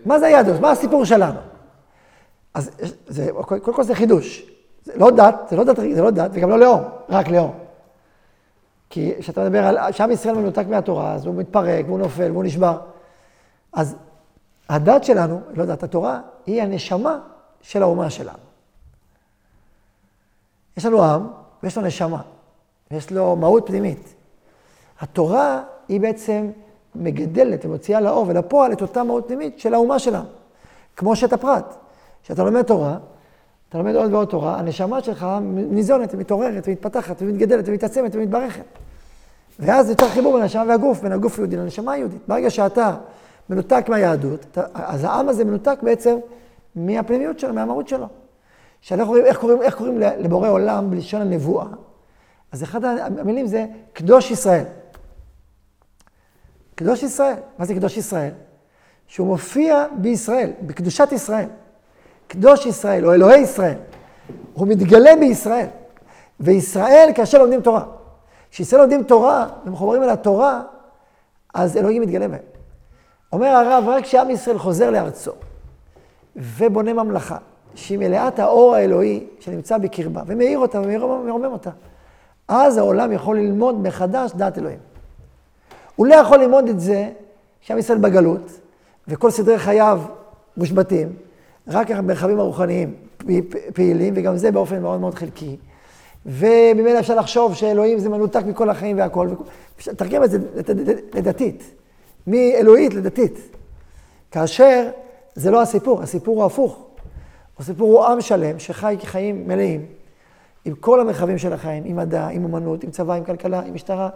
מה 0.05 0.19
זה 0.19 0.29
יהדות? 0.29 0.61
מה 0.61 0.71
הסיפור 0.71 1.05
שלנו? 1.05 1.41
אז 2.55 2.71
זה, 3.07 3.31
קודם 3.47 3.75
כל 3.75 3.83
זה 3.83 3.95
חידוש. 3.95 4.51
זה 4.85 4.93
לא 4.97 5.11
דת, 5.11 5.35
זה 5.51 5.57
לא 5.57 5.65
דת, 5.65 5.77
זה 5.77 6.03
לא 6.03 6.11
דת, 6.11 6.31
וגם 6.35 6.51
לא 6.51 6.59
לאום, 6.59 6.81
רק 7.09 7.29
לאום. 7.29 7.62
כי 8.93 9.13
כשאתה 9.21 9.45
מדבר 9.45 9.67
על, 9.67 9.93
שעם 9.93 10.11
ישראל 10.11 10.35
מנותק 10.35 10.65
מהתורה, 10.69 11.13
אז 11.13 11.27
הוא 11.27 11.35
מתפרק, 11.35 11.85
והוא 11.87 11.99
נופל, 11.99 12.31
והוא 12.31 12.45
נשבר. 12.45 12.79
אז 13.73 13.97
הדת 14.69 15.05
שלנו, 15.05 15.41
לא 15.55 15.63
יודעת, 15.63 15.83
התורה, 15.83 16.21
היא 16.47 16.63
הנשמה 16.63 17.19
של 17.63 17.83
האומה 17.83 18.11
שלנו. 18.11 18.39
יש 20.77 20.87
לנו 20.87 21.05
עם 21.05 21.29
ויש 21.63 21.77
לו 21.77 21.83
נשמה, 21.83 22.23
ויש 22.91 23.13
לו 23.13 23.37
מהות 23.37 23.67
פנימית. 23.67 24.15
התורה 25.01 25.63
היא 25.89 26.01
בעצם 26.01 26.51
מגדלת 26.95 27.65
ומוציאה 27.65 28.01
לאור 28.01 28.25
ולפועל 28.29 28.73
את 28.73 28.83
אותה 28.83 29.03
מהות 29.05 29.25
פנימית 29.27 29.59
של 29.59 29.75
האומה 29.75 29.99
שלה. 29.99 30.23
כמו 30.97 31.17
שאת 31.17 31.33
הפרט. 31.33 31.77
כשאתה 32.23 32.45
לומד 32.45 32.63
תורה, 32.63 32.97
אתה 33.73 33.79
לומד 33.79 33.95
עוד 33.95 34.13
ועוד 34.13 34.29
תורה, 34.29 34.59
הנשמה 34.59 35.03
שלך 35.03 35.27
ניזונת 35.55 36.15
ומתעוררת 36.15 36.65
ומתפתחת 36.69 37.17
ומתגדלת 37.23 37.65
ומתעצמת 37.69 38.15
ומתברכת. 38.15 38.65
ואז 39.59 39.91
יותר 39.91 40.09
חיבור 40.09 40.33
בין 40.33 40.43
הנשמה 40.43 40.65
והגוף, 40.69 41.01
בין 41.01 41.13
הגוף 41.13 41.39
היהודי 41.39 41.57
לנשמה 41.57 41.93
היהודית. 41.93 42.21
ברגע 42.29 42.51
שאתה 42.51 42.97
מנותק 43.51 43.85
מהיהדות, 43.89 44.47
אתה, 44.51 44.63
אז 44.75 45.05
העם 45.05 45.29
הזה 45.29 45.45
מנותק 45.45 45.79
בעצם 45.83 46.17
מהפנימיות 46.77 47.39
שלו, 47.39 47.55
מהמהות 47.55 47.89
שלו. 47.89 48.07
שאנחנו 48.81 49.11
רואים, 49.11 49.25
איך 49.25 49.39
קוראים, 49.39 49.63
איך 49.63 49.75
קוראים 49.75 49.99
לבורא 49.99 50.49
עולם 50.49 50.91
בלשון 50.91 51.21
הנבואה? 51.21 51.67
אז 52.53 52.63
אחד 52.63 52.85
המילים 52.85 53.47
זה 53.47 53.67
קדוש 53.93 54.31
ישראל. 54.31 54.65
קדוש 56.75 57.03
ישראל. 57.03 57.37
מה 57.59 57.65
זה 57.65 57.75
קדוש 57.75 57.97
ישראל? 57.97 58.33
שהוא 59.07 59.27
מופיע 59.27 59.85
בישראל, 59.99 60.51
בקדושת 60.63 61.09
ישראל. 61.13 61.49
קדוש 62.29 62.67
ישראל, 62.67 63.07
או 63.07 63.13
אלוהי 63.15 63.41
ישראל. 63.41 63.77
הוא 64.55 64.69
מתגלה 64.69 65.11
בישראל. 65.21 65.67
וישראל 66.41 67.11
כאשר 67.15 67.39
לומדים 67.39 67.61
תורה. 67.61 67.85
כשישראל 68.51 68.81
לומדים 68.81 69.03
תורה 69.03 69.47
ומחוברים 69.67 70.03
אל 70.03 70.11
התורה, 70.11 70.63
אז 71.55 71.77
אלוהים 71.77 72.03
מתגלה 72.03 72.29
בהם. 72.29 72.41
אומר 73.33 73.47
הרב, 73.47 73.85
רק 73.89 74.05
כשעם 74.05 74.31
ישראל 74.31 74.59
חוזר 74.59 74.91
לארצו 74.91 75.33
ובונה 76.37 76.93
ממלכה, 76.93 77.37
שהיא 77.75 77.99
מלאת 77.99 78.39
האור 78.39 78.75
האלוהי 78.75 79.27
שנמצא 79.41 79.79
בקרבה, 79.79 80.23
ומאיר 80.27 80.59
אותה 80.59 80.81
ומרומם 80.81 81.53
אותה, 81.53 81.71
אז 82.49 82.77
העולם 82.77 83.13
יכול 83.13 83.39
ללמוד 83.39 83.81
מחדש 83.81 84.33
דעת 84.33 84.59
אלוהים. 84.59 84.79
הוא 85.97 86.07
לא 86.07 86.15
יכול 86.15 86.39
ללמוד 86.39 86.69
את 86.69 86.81
זה 86.81 87.11
כשעם 87.61 87.79
ישראל 87.79 87.99
בגלות, 87.99 88.51
וכל 89.09 89.31
סדרי 89.31 89.59
חייו 89.59 90.01
מושבתים, 90.57 91.13
רק 91.69 91.91
המרחבים 91.91 92.41
הרוחניים 92.41 92.95
פעילים, 93.75 94.15
וגם 94.17 94.37
זה 94.37 94.51
באופן 94.51 94.83
מאוד 94.83 95.01
מאוד 95.01 95.15
חלקי. 95.15 95.57
וממילא 96.27 96.99
אפשר 96.99 97.15
לחשוב 97.15 97.55
שאלוהים 97.55 97.99
זה 97.99 98.09
מנותק 98.09 98.43
מכל 98.47 98.71
החיים 98.71 98.99
והכל. 98.99 99.29
תרגם 99.77 100.25
את 100.25 100.31
זה 100.31 100.39
לדתית, 101.15 101.75
מאלוהית 102.27 102.95
לדתית. 102.95 103.57
כאשר 104.31 104.91
זה 105.35 105.51
לא 105.51 105.63
הסיפור, 105.63 106.03
הסיפור 106.03 106.37
הוא 106.37 106.45
הפוך. 106.45 106.87
הסיפור 107.59 107.93
הוא 107.93 108.07
עם 108.07 108.21
שלם 108.21 108.59
שחי 108.59 108.97
חיים 109.05 109.49
מלאים, 109.49 109.87
עם 110.65 110.75
כל 110.75 111.01
המרחבים 111.01 111.39
של 111.39 111.53
החיים, 111.53 111.85
עם 111.87 111.97
מדע, 111.97 112.29
עם 112.29 112.45
אמנות, 112.45 112.85
עם 112.85 112.91
צבא, 112.91 113.15
עם 113.15 113.25
כלכלה, 113.25 113.61
עם 113.61 113.75
משטרה, 113.75 114.09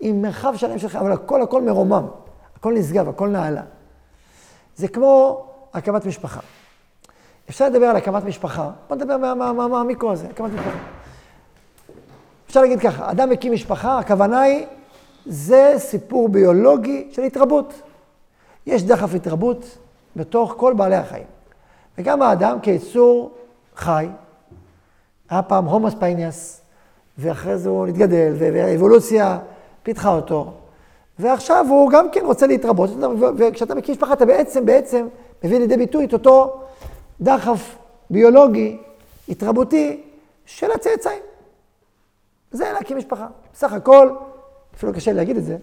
עם 0.00 0.22
מרחב 0.22 0.52
שלם 0.56 0.78
של 0.78 0.88
חיים, 0.88 1.04
אבל 1.04 1.12
הכל 1.12 1.42
הכל 1.42 1.62
מרומם, 1.62 2.06
הכל 2.56 2.72
נשגב, 2.72 3.08
הכל 3.08 3.28
נעלה. 3.28 3.62
זה 4.76 4.88
כמו 4.88 5.44
הקמת 5.74 6.06
משפחה. 6.06 6.40
אפשר 7.50 7.68
לדבר 7.68 7.86
על 7.86 7.96
הקמת 7.96 8.24
משפחה, 8.24 8.70
בוא 8.88 8.96
נדבר 8.96 9.34
מהמיקרו 9.68 10.12
הזה, 10.12 10.26
הקמת 10.26 10.50
משפחה. 10.52 10.78
אפשר 12.46 12.60
להגיד 12.60 12.80
ככה, 12.80 13.10
אדם 13.10 13.30
מקים 13.30 13.52
משפחה, 13.52 13.98
הכוונה 13.98 14.40
היא, 14.40 14.66
זה 15.26 15.74
סיפור 15.78 16.28
ביולוגי 16.28 17.08
של 17.12 17.22
התרבות. 17.22 17.74
יש 18.66 18.82
דחף 18.82 19.14
התרבות 19.14 19.78
בתוך 20.16 20.54
כל 20.56 20.74
בעלי 20.76 20.96
החיים. 20.96 21.26
וגם 21.98 22.22
האדם 22.22 22.60
כיצור 22.60 23.34
חי, 23.76 24.08
היה 25.30 25.42
פעם 25.42 25.64
הומוס 25.64 25.94
פייניאס, 25.98 26.60
ואחרי 27.18 27.58
זה 27.58 27.68
הוא 27.68 27.86
נתגדל, 27.86 28.32
והאבולוציה 28.38 29.38
פיתחה 29.82 30.14
אותו, 30.14 30.52
ועכשיו 31.18 31.66
הוא 31.68 31.90
גם 31.90 32.10
כן 32.10 32.20
רוצה 32.24 32.46
להתרבות, 32.46 32.90
וכשאתה 33.36 33.74
מקים 33.74 33.92
משפחה 33.94 34.12
אתה 34.12 34.26
בעצם, 34.26 34.66
בעצם 34.66 35.06
מביא 35.44 35.58
לידי 35.58 35.76
ביטוי 35.76 36.04
את 36.04 36.12
אותו 36.12 36.60
דחף 37.20 37.76
ביולוגי, 38.10 38.78
התרבותי, 39.28 40.02
של 40.46 40.70
הצאצאים. 40.70 41.22
זה 42.50 42.72
להקים 42.72 42.96
משפחה. 42.96 43.26
בסך 43.52 43.72
הכל, 43.72 44.16
אפילו 44.74 44.94
קשה 44.94 45.12
להגיד 45.12 45.36
את 45.36 45.44
זה, 45.44 45.56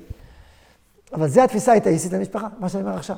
אבל 1.14 1.28
זו 1.28 1.42
התפיסה 1.42 1.74
האתאיסטית 1.74 2.14
למשפחה, 2.14 2.48
מה 2.60 2.70
שאני 2.70 2.84
אומר 2.84 2.96
עכשיו. 2.96 3.16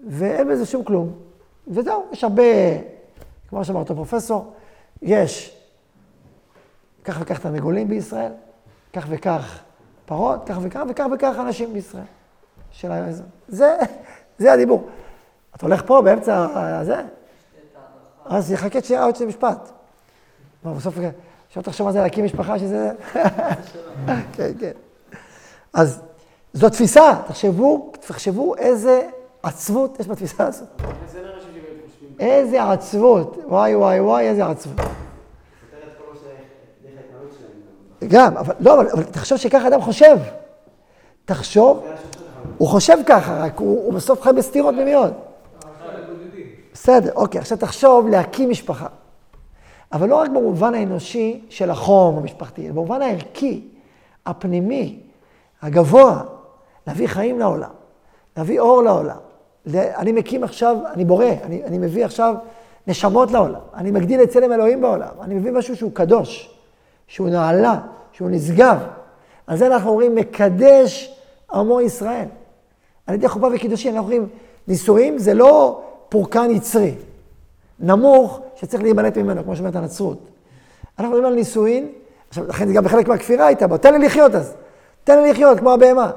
ואין 0.00 0.48
בזה 0.48 0.66
שום 0.66 0.84
כלום. 0.84 1.12
וזהו, 1.68 2.06
יש 2.12 2.24
הרבה, 2.24 2.42
כמו 3.48 3.64
שאמר 3.64 3.78
אותו 3.78 3.94
פרופסור, 3.94 4.54
יש 5.02 5.56
כך 7.04 7.18
וכך 7.20 7.40
תרנגולים 7.40 7.88
בישראל, 7.88 8.32
כך 8.92 9.06
וכך 9.08 9.58
פרות, 10.06 10.40
כך 10.46 10.58
וכך 10.62 10.82
וכך 10.90 11.06
וכך 11.14 11.34
אנשים 11.40 11.72
בישראל. 11.72 12.04
של. 12.70 12.88
זה, 13.48 13.76
זה 14.38 14.52
הדיבור. 14.52 14.88
אתה 15.58 15.66
הולך 15.66 15.82
פה 15.86 16.02
באמצע 16.02 16.46
הזה, 16.54 16.96
אז 18.24 18.52
יחכה 18.52 18.82
שיהיה 18.82 19.04
עוד 19.04 19.14
משפט. 19.26 19.68
בסוף, 20.64 20.94
עכשיו 21.46 21.62
תחשוב 21.62 21.86
מה 21.86 21.92
זה 21.92 22.00
להקים 22.00 22.24
משפחה 22.24 22.58
שזה... 22.58 22.90
כן, 24.32 24.50
כן. 24.60 24.70
אז 25.72 26.00
זו 26.52 26.70
תפיסה, 26.70 27.12
תחשבו, 27.26 27.92
תחשבו 28.00 28.56
איזה 28.56 29.02
עצבות 29.42 30.00
יש 30.00 30.08
בתפיסה 30.08 30.46
הזאת. 30.46 30.68
איזה 32.20 32.70
עצבות, 32.70 33.36
וואי 33.48 33.74
וואי 33.74 34.00
וואי, 34.00 34.28
איזה 34.28 34.46
עצבות. 34.46 34.80
גם, 38.08 38.36
אבל 38.36 38.54
לא, 38.60 38.74
אבל, 38.74 38.88
אבל 38.92 39.02
תחשוב 39.02 39.38
שככה 39.38 39.68
אדם 39.68 39.80
חושב. 39.80 40.16
תחשוב, 41.24 41.84
הוא 42.58 42.68
חושב 42.68 42.96
ככה, 43.06 43.44
רק 43.44 43.58
הוא, 43.58 43.84
הוא 43.84 43.94
בסוף 43.94 44.22
חי 44.22 44.30
בסתירות 44.36 44.74
פנימיות. 44.74 45.27
בסדר, 46.82 47.12
אוקיי, 47.14 47.40
עכשיו 47.40 47.58
תחשוב 47.58 48.08
להקים 48.08 48.50
משפחה. 48.50 48.86
אבל 49.92 50.08
לא 50.08 50.16
רק 50.16 50.30
במובן 50.30 50.74
האנושי 50.74 51.44
של 51.48 51.70
החום 51.70 52.18
המשפחתי, 52.18 52.64
אלא 52.64 52.72
במובן 52.72 53.02
הערכי, 53.02 53.68
הפנימי, 54.26 55.00
הגבוה, 55.62 56.22
להביא 56.86 57.06
חיים 57.06 57.38
לעולם, 57.38 57.70
להביא 58.36 58.60
אור 58.60 58.82
לעולם. 58.82 59.16
אני 59.74 60.12
מקים 60.12 60.44
עכשיו, 60.44 60.76
אני 60.92 61.04
בורא, 61.04 61.24
אני, 61.42 61.64
אני 61.64 61.78
מביא 61.78 62.04
עכשיו 62.04 62.34
נשמות 62.86 63.30
לעולם, 63.30 63.60
אני 63.74 63.90
מגדיל 63.90 64.22
את 64.22 64.28
צלם 64.28 64.52
אלוהים 64.52 64.80
בעולם, 64.80 65.12
אני 65.20 65.34
מביא 65.34 65.52
משהו 65.52 65.76
שהוא 65.76 65.90
קדוש, 65.94 66.58
שהוא 67.06 67.28
נעלה, 67.28 67.80
שהוא 68.12 68.30
נשגב. 68.30 68.78
על 69.46 69.56
זה 69.56 69.66
אנחנו 69.66 69.90
אומרים, 69.90 70.14
מקדש 70.14 71.18
עמו 71.52 71.80
ישראל. 71.80 72.26
על 73.06 73.14
ידי 73.14 73.28
חופה 73.28 73.48
וקידושין, 73.54 73.94
אנחנו 73.94 74.04
אומרים, 74.04 74.28
נישואים 74.68 75.18
זה 75.18 75.34
לא 75.34 75.82
פורקן 76.08 76.50
יצרי, 76.50 76.94
נמוך, 77.80 78.40
שצריך 78.56 78.82
להימלט 78.82 79.18
ממנו, 79.18 79.44
כמו 79.44 79.56
שאומרת 79.56 79.76
הנצרות. 79.76 80.18
אנחנו 80.98 81.12
מדברים 81.12 81.32
על 81.32 81.34
נישואין, 81.34 81.88
עכשיו, 82.28 82.46
לכן 82.48 82.68
זה 82.68 82.74
גם 82.74 82.84
בחלק 82.84 83.08
מהכפירה 83.08 83.46
הייתה, 83.46 83.66
בוא, 83.66 83.76
תן 83.76 84.00
לי 84.00 84.06
לחיות 84.06 84.34
אז. 84.34 84.54
תן 85.04 85.22
לי 85.22 85.30
לחיות 85.30 85.58
כמו 85.58 85.72
הבהמה. 85.72 86.10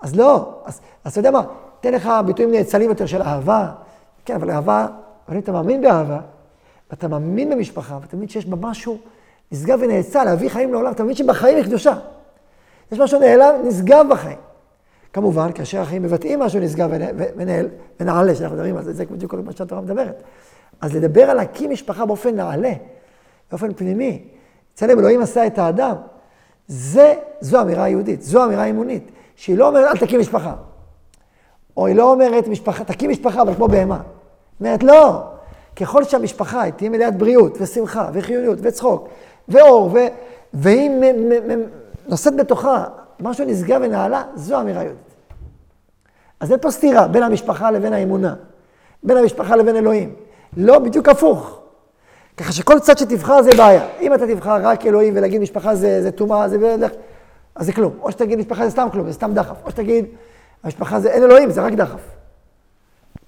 אז 0.00 0.16
לא, 0.16 0.54
אז, 0.64 0.80
אתה 1.06 1.18
יודע 1.18 1.30
מה, 1.30 1.42
תן 1.80 1.94
לך 1.94 2.10
ביטויים 2.26 2.50
נאצלים 2.50 2.90
יותר 2.90 3.06
של 3.06 3.22
אהבה. 3.22 3.72
כן, 4.24 4.34
אבל 4.34 4.50
אהבה, 4.50 4.86
אבל 5.28 5.36
אם 5.36 5.42
אתה 5.42 5.52
מאמין 5.52 5.82
באהבה, 5.82 6.18
ואתה 6.90 7.08
מאמין 7.08 7.50
במשפחה, 7.50 7.98
ואתה 8.02 8.16
מבין 8.16 8.28
שיש 8.28 8.46
בה 8.46 8.56
משהו 8.68 8.98
נשגב 9.52 9.78
ונאצל, 9.82 10.24
להביא 10.24 10.48
חיים 10.48 10.72
לעולם, 10.72 10.92
אתה 10.92 11.04
מבין 11.04 11.14
שבחיים 11.14 11.56
היא 11.56 11.64
קדושה. 11.64 11.94
יש 12.92 12.98
משהו 12.98 13.20
נעלם, 13.20 13.54
נשגב 13.64 14.06
בחיים. 14.10 14.38
כמובן, 15.12 15.52
כאשר 15.52 15.80
החיים 15.80 16.02
מבטאים 16.02 16.40
משהו 16.40 16.60
נשגב 16.60 16.90
ונעלה, 18.00 18.34
שאנחנו 18.34 18.56
מדברים 18.56 18.76
על 18.76 18.82
זה, 18.84 18.92
זה 18.92 19.04
בדיוק 19.04 19.34
מה 19.34 19.52
שהתורה 19.52 19.80
מדברת. 19.80 20.22
אז 20.80 20.96
לדבר 20.96 21.22
על 21.22 21.36
להקים 21.36 21.70
משפחה 21.70 22.06
באופן 22.06 22.36
נעלה, 22.36 22.72
באופן 23.50 23.74
פנימי, 23.74 24.24
צלם 24.74 24.98
אלוהים 24.98 25.22
עשה 25.22 25.46
את 25.46 25.58
האדם, 25.58 25.94
זה, 26.66 27.14
זו 27.40 27.60
אמירה 27.60 27.88
יהודית, 27.88 28.22
זו 28.22 28.44
אמירה 28.44 28.64
אמונית, 28.64 29.10
שהיא 29.36 29.58
לא 29.58 29.68
אומרת 29.68 29.90
אל 29.90 30.06
תקים 30.06 30.20
משפחה. 30.20 30.54
או 31.76 31.86
היא 31.86 31.96
לא 31.96 32.10
אומרת 32.10 32.48
משפחה, 32.48 32.84
תקים 32.84 33.10
משפחה, 33.10 33.42
אבל 33.42 33.54
כמו 33.54 33.68
בהמה. 33.68 34.00
אומרת 34.60 34.82
לא, 34.82 35.22
ככל 35.76 36.04
שהמשפחה 36.04 36.70
תהיה 36.70 36.90
מלאת 36.90 37.16
בריאות 37.16 37.56
ושמחה 37.60 38.10
וחיוניות 38.12 38.58
וצחוק 38.62 39.08
ואור, 39.48 39.90
ו... 39.94 39.98
והיא. 40.54 40.90
נושאת 42.08 42.36
בתוכה 42.36 42.84
משהו 43.20 43.44
נשגב 43.44 43.80
ונעלה, 43.84 44.22
זו 44.34 44.60
אמירה 44.60 44.82
יהודית. 44.82 45.14
אז 46.40 46.52
אין 46.52 46.60
פה 46.60 46.70
סתירה 46.70 47.08
בין 47.08 47.22
המשפחה 47.22 47.70
לבין 47.70 47.92
האמונה, 47.92 48.34
בין 49.02 49.16
המשפחה 49.16 49.56
לבין 49.56 49.76
אלוהים. 49.76 50.14
לא, 50.56 50.78
בדיוק 50.78 51.08
הפוך. 51.08 51.60
ככה 52.36 52.52
שכל 52.52 52.78
צד 52.78 52.98
שתבחר 52.98 53.42
זה 53.42 53.50
בעיה. 53.56 53.86
אם 54.00 54.14
אתה 54.14 54.26
תבחר 54.26 54.56
רק 54.62 54.86
אלוהים 54.86 55.14
ולהגיד 55.16 55.40
משפחה 55.40 55.74
זה 55.74 56.10
טומאה, 56.14 56.48
זה... 56.48 56.56
אז 57.54 57.66
זה 57.66 57.72
כלום. 57.72 57.92
או 58.02 58.12
שתגיד 58.12 58.38
משפחה 58.38 58.64
זה 58.64 58.70
סתם 58.70 58.88
כלום, 58.92 59.06
זה 59.06 59.12
סתם 59.12 59.34
דחף. 59.34 59.56
או 59.64 59.70
שתגיד, 59.70 60.04
המשפחה 60.64 61.00
זה 61.00 61.10
אין 61.10 61.22
אלוהים, 61.22 61.50
זה 61.50 61.62
רק 61.62 61.72
דחף. 61.72 62.00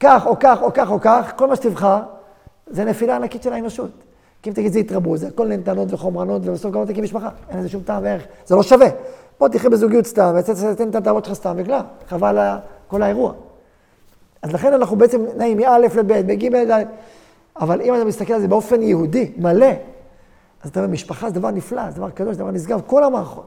כך 0.00 0.26
או 0.26 0.36
כך 0.40 0.62
או 0.62 0.72
כך 0.74 0.90
או 0.90 1.00
כך, 1.00 1.32
כל 1.36 1.46
מה 1.48 1.56
שתבחר, 1.56 1.98
זה 2.66 2.84
נפילה 2.84 3.16
ענקית 3.16 3.42
של 3.42 3.52
האנושות. 3.52 3.90
כי 4.42 4.50
אם 4.50 4.54
תגיד 4.54 4.72
זה 4.72 4.78
התרבות, 4.78 5.18
זה 5.18 5.28
הכל 5.28 5.46
נהנתנות 5.46 5.92
וחומרנות, 5.92 6.42
ובסוף 6.44 6.72
גם 6.72 6.80
לא 6.80 6.86
תקים 6.86 7.04
משפחה, 7.04 7.28
אין 7.50 7.58
לזה 7.58 7.68
שום 7.68 7.82
טעם 7.82 8.02
וערך, 8.02 8.22
זה 8.46 8.54
לא 8.54 8.62
שווה. 8.62 8.88
בוא 9.40 9.48
תחיה 9.48 9.70
בזוגיות 9.70 10.06
סתם, 10.06 10.34
ותתן 10.38 10.88
את 10.88 10.94
התאוות 10.94 11.24
שלך 11.24 11.34
סתם, 11.34 11.54
וכלל, 11.56 11.80
חבל 12.08 12.58
כל 12.88 13.02
האירוע. 13.02 13.32
אז 14.42 14.52
לכן 14.52 14.72
אנחנו 14.72 14.96
בעצם 14.96 15.24
נעים 15.36 15.58
מא' 15.58 15.78
לב', 15.78 16.22
מג' 16.26 16.56
לד', 16.56 16.86
אבל 17.60 17.80
אם 17.80 17.94
אתה 17.94 18.04
מסתכל 18.04 18.32
על 18.32 18.40
זה 18.40 18.48
באופן 18.48 18.82
יהודי, 18.82 19.32
מלא, 19.36 19.66
אז 20.62 20.70
אתה 20.70 20.80
אומר, 20.80 20.92
משפחה 20.92 21.30
זה 21.30 21.34
דבר 21.34 21.50
נפלא, 21.50 21.90
זה 21.90 21.96
דבר 21.96 22.10
קדוש, 22.10 22.36
זה 22.36 22.42
דבר 22.42 22.50
נשגב, 22.50 22.80
כל 22.86 23.04
המערכות. 23.04 23.46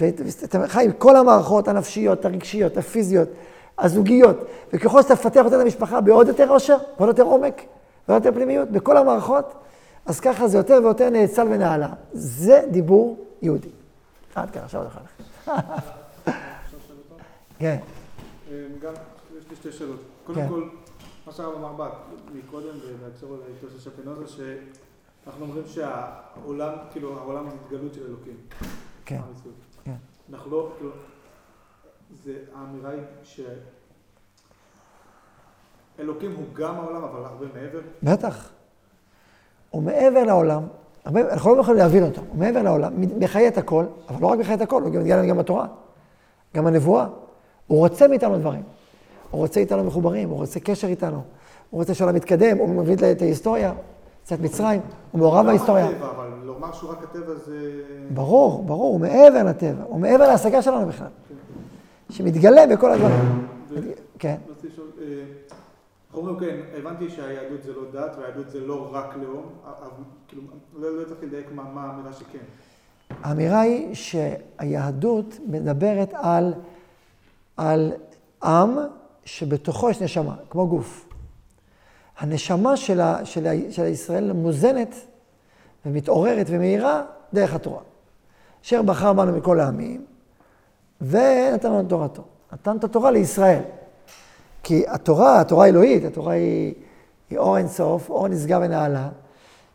ואתה 0.00 0.68
חי 0.68 0.84
עם 0.84 0.92
כל 0.92 1.16
המערכות 1.16 1.68
הנפשיות, 1.68 2.24
הרגשיות, 2.24 2.76
הפיזיות, 2.76 3.28
הזוגיות, 3.78 4.36
וככל 4.72 5.02
שאתה 5.02 5.14
מפתח 5.14 5.40
יותר 5.44 5.56
את 5.56 5.60
המשפחה 5.60 6.00
בעוד 6.00 6.28
יותר 6.28 6.50
עושר, 6.50 6.76
בעוד 6.98 7.08
יותר 7.08 7.22
עומק, 7.22 7.62
בעוד 8.08 8.24
יותר 8.24 8.38
פנימיות, 8.38 8.70
בכל 8.70 8.96
המערכות, 8.96 9.54
אז 10.06 10.20
ככה 10.20 10.48
זה 10.48 10.58
יותר 10.58 10.80
ויותר 10.82 11.10
נאצל 11.10 11.46
ונעלה. 11.50 11.88
זה 12.12 12.60
דיבור 12.70 13.16
יהודי. 13.42 13.79
עד 14.34 14.50
כאן, 14.50 14.62
עכשיו 14.62 14.80
הולך 14.80 14.96
לך. 14.96 15.10
כן, 17.58 17.78
גם, 18.80 18.92
יש 19.38 19.44
לי 19.50 19.56
שתי 19.56 19.72
שאלות. 19.72 20.00
כן. 20.00 20.34
קודם 20.34 20.48
כל, 20.48 20.68
מה 21.26 21.32
שהרב 21.32 21.54
אמר 21.54 21.72
בה 21.72 21.90
מקודם, 22.34 22.78
בהקשר 23.02 23.26
לאיתו 23.26 23.70
של 23.70 23.80
שפינוזה, 23.80 24.26
שאנחנו 24.26 25.44
אומרים 25.44 25.64
שהעולם, 25.66 26.72
כאילו, 26.90 27.18
העולם 27.18 27.46
הוא 27.46 27.52
התגלות 27.64 27.94
של 27.94 28.06
אלוקים. 28.06 28.36
כן. 29.04 29.20
כן. 29.84 29.96
אנחנו 30.32 30.50
לא, 30.50 30.72
כאילו, 30.76 30.90
זה, 32.24 32.38
האמירה 32.54 32.90
היא 32.90 33.02
שאלוקים 35.96 36.34
הוא 36.34 36.54
גם 36.54 36.74
העולם, 36.74 37.04
אבל 37.04 37.24
הרבה 37.24 37.46
מעבר. 37.54 37.80
בטח. 38.02 38.50
הוא 39.70 39.82
מעבר 39.82 40.24
לעולם, 40.24 40.62
הרבה, 41.10 41.32
אנחנו 41.32 41.54
לא 41.54 41.60
יכולים 41.60 41.78
להבין 41.78 42.04
אותו, 42.04 42.20
הוא 42.20 42.38
מעבר 42.38 42.62
לעולם, 42.62 42.92
מחיה 43.18 43.48
את 43.48 43.58
הכל, 43.58 43.84
אבל 44.08 44.22
לא 44.22 44.26
רק 44.26 44.38
מחיה 44.38 44.54
את 44.54 44.60
הכל, 44.60 44.82
הוא 44.82 44.90
גם 44.90 45.00
מגיע 45.00 45.16
לנו 45.16 45.28
גם 45.28 45.38
בתורה, 45.38 45.66
גם 46.56 46.66
הנבואה. 46.66 47.06
הוא 47.66 47.78
רוצה 47.78 48.08
מאיתנו 48.08 48.38
דברים. 48.38 48.62
הוא 49.30 49.40
רוצה 49.40 49.60
איתנו 49.60 49.84
מחוברים, 49.84 50.28
הוא 50.28 50.36
רוצה 50.36 50.60
קשר 50.60 50.86
איתנו, 50.86 51.22
הוא 51.70 51.80
רוצה 51.80 51.94
שהעולם 51.94 52.16
יתקדם, 52.16 52.58
הוא 52.58 52.68
מביא 52.68 52.94
את 53.12 53.22
ההיסטוריה, 53.22 53.72
קצת 54.24 54.40
מצרים, 54.40 54.80
הוא 55.12 55.18
מעורב 55.18 55.46
בהיסטוריה. 55.46 55.86
גם 55.86 55.92
הטבע, 55.92 56.10
אבל 56.10 56.28
לומר 56.44 56.72
שהוא 56.72 56.90
רק 56.90 56.98
הטבע 57.02 57.34
זה... 57.46 57.70
ברור, 58.14 58.62
ברור, 58.62 58.92
הוא 58.92 59.00
מעבר 59.00 59.42
לטבע, 59.42 59.82
הוא 59.86 60.00
מעבר 60.00 60.26
להשגה 60.26 60.62
שלנו 60.62 60.86
בכלל, 60.86 61.06
שמתגלה 62.10 62.66
בכל 62.66 62.92
הדברים. 62.92 63.46
כן, 64.18 64.36
רציתי 64.50 64.68
לשאול, 64.72 64.86
אה, 65.00 65.06
אנחנו 66.10 66.28
אומרים, 66.28 66.50
כן, 66.50 66.78
הבנתי 66.78 67.10
שהיהדות 67.10 67.62
זה 67.62 67.72
לא 67.72 67.82
דת, 67.92 68.16
והיהדות 68.18 68.50
זה 68.50 68.60
לא 68.60 68.88
רק 68.92 69.16
לאום, 69.16 69.52
כאילו, 70.28 70.42
לא 70.76 70.96
לא 70.96 71.02
הצלחתי 71.02 71.26
לדייק 71.26 71.46
מה 71.52 71.84
האמירה 71.84 72.12
שכן. 72.12 72.44
האמירה 73.22 73.60
היא 73.60 73.94
שהיהדות 73.94 75.38
מדברת 75.46 76.10
על, 76.14 76.54
על 77.56 77.92
עם 78.42 78.70
שבתוכו 79.24 79.90
יש 79.90 80.02
נשמה, 80.02 80.34
כמו 80.50 80.68
גוף. 80.68 81.08
הנשמה 82.18 82.76
של, 82.76 83.00
ה, 83.00 83.24
של, 83.24 83.46
ה, 83.46 83.52
של 83.70 83.82
הישראל 83.82 84.32
מוזנת 84.32 84.94
ומתעוררת 85.86 86.46
ומאירה 86.48 87.02
דרך 87.34 87.54
התורה. 87.54 87.82
אשר 88.64 88.82
בחר 88.82 89.12
בנו 89.12 89.36
מכל 89.36 89.60
העמים, 89.60 90.04
ונתן 91.00 91.72
לנו 91.72 91.88
תורתו. 91.88 92.22
נתן 92.52 92.76
את 92.76 92.84
התורה 92.84 93.10
לישראל. 93.10 93.62
כי 94.62 94.84
התורה, 94.88 95.40
התורה 95.40 95.64
האלוהית, 95.66 96.04
התורה 96.04 96.32
היא, 96.32 96.74
היא 97.30 97.38
אור 97.38 97.56
אינסוף, 97.56 98.10
אור 98.10 98.28
נשגב 98.28 98.60
ונעלה, 98.64 99.08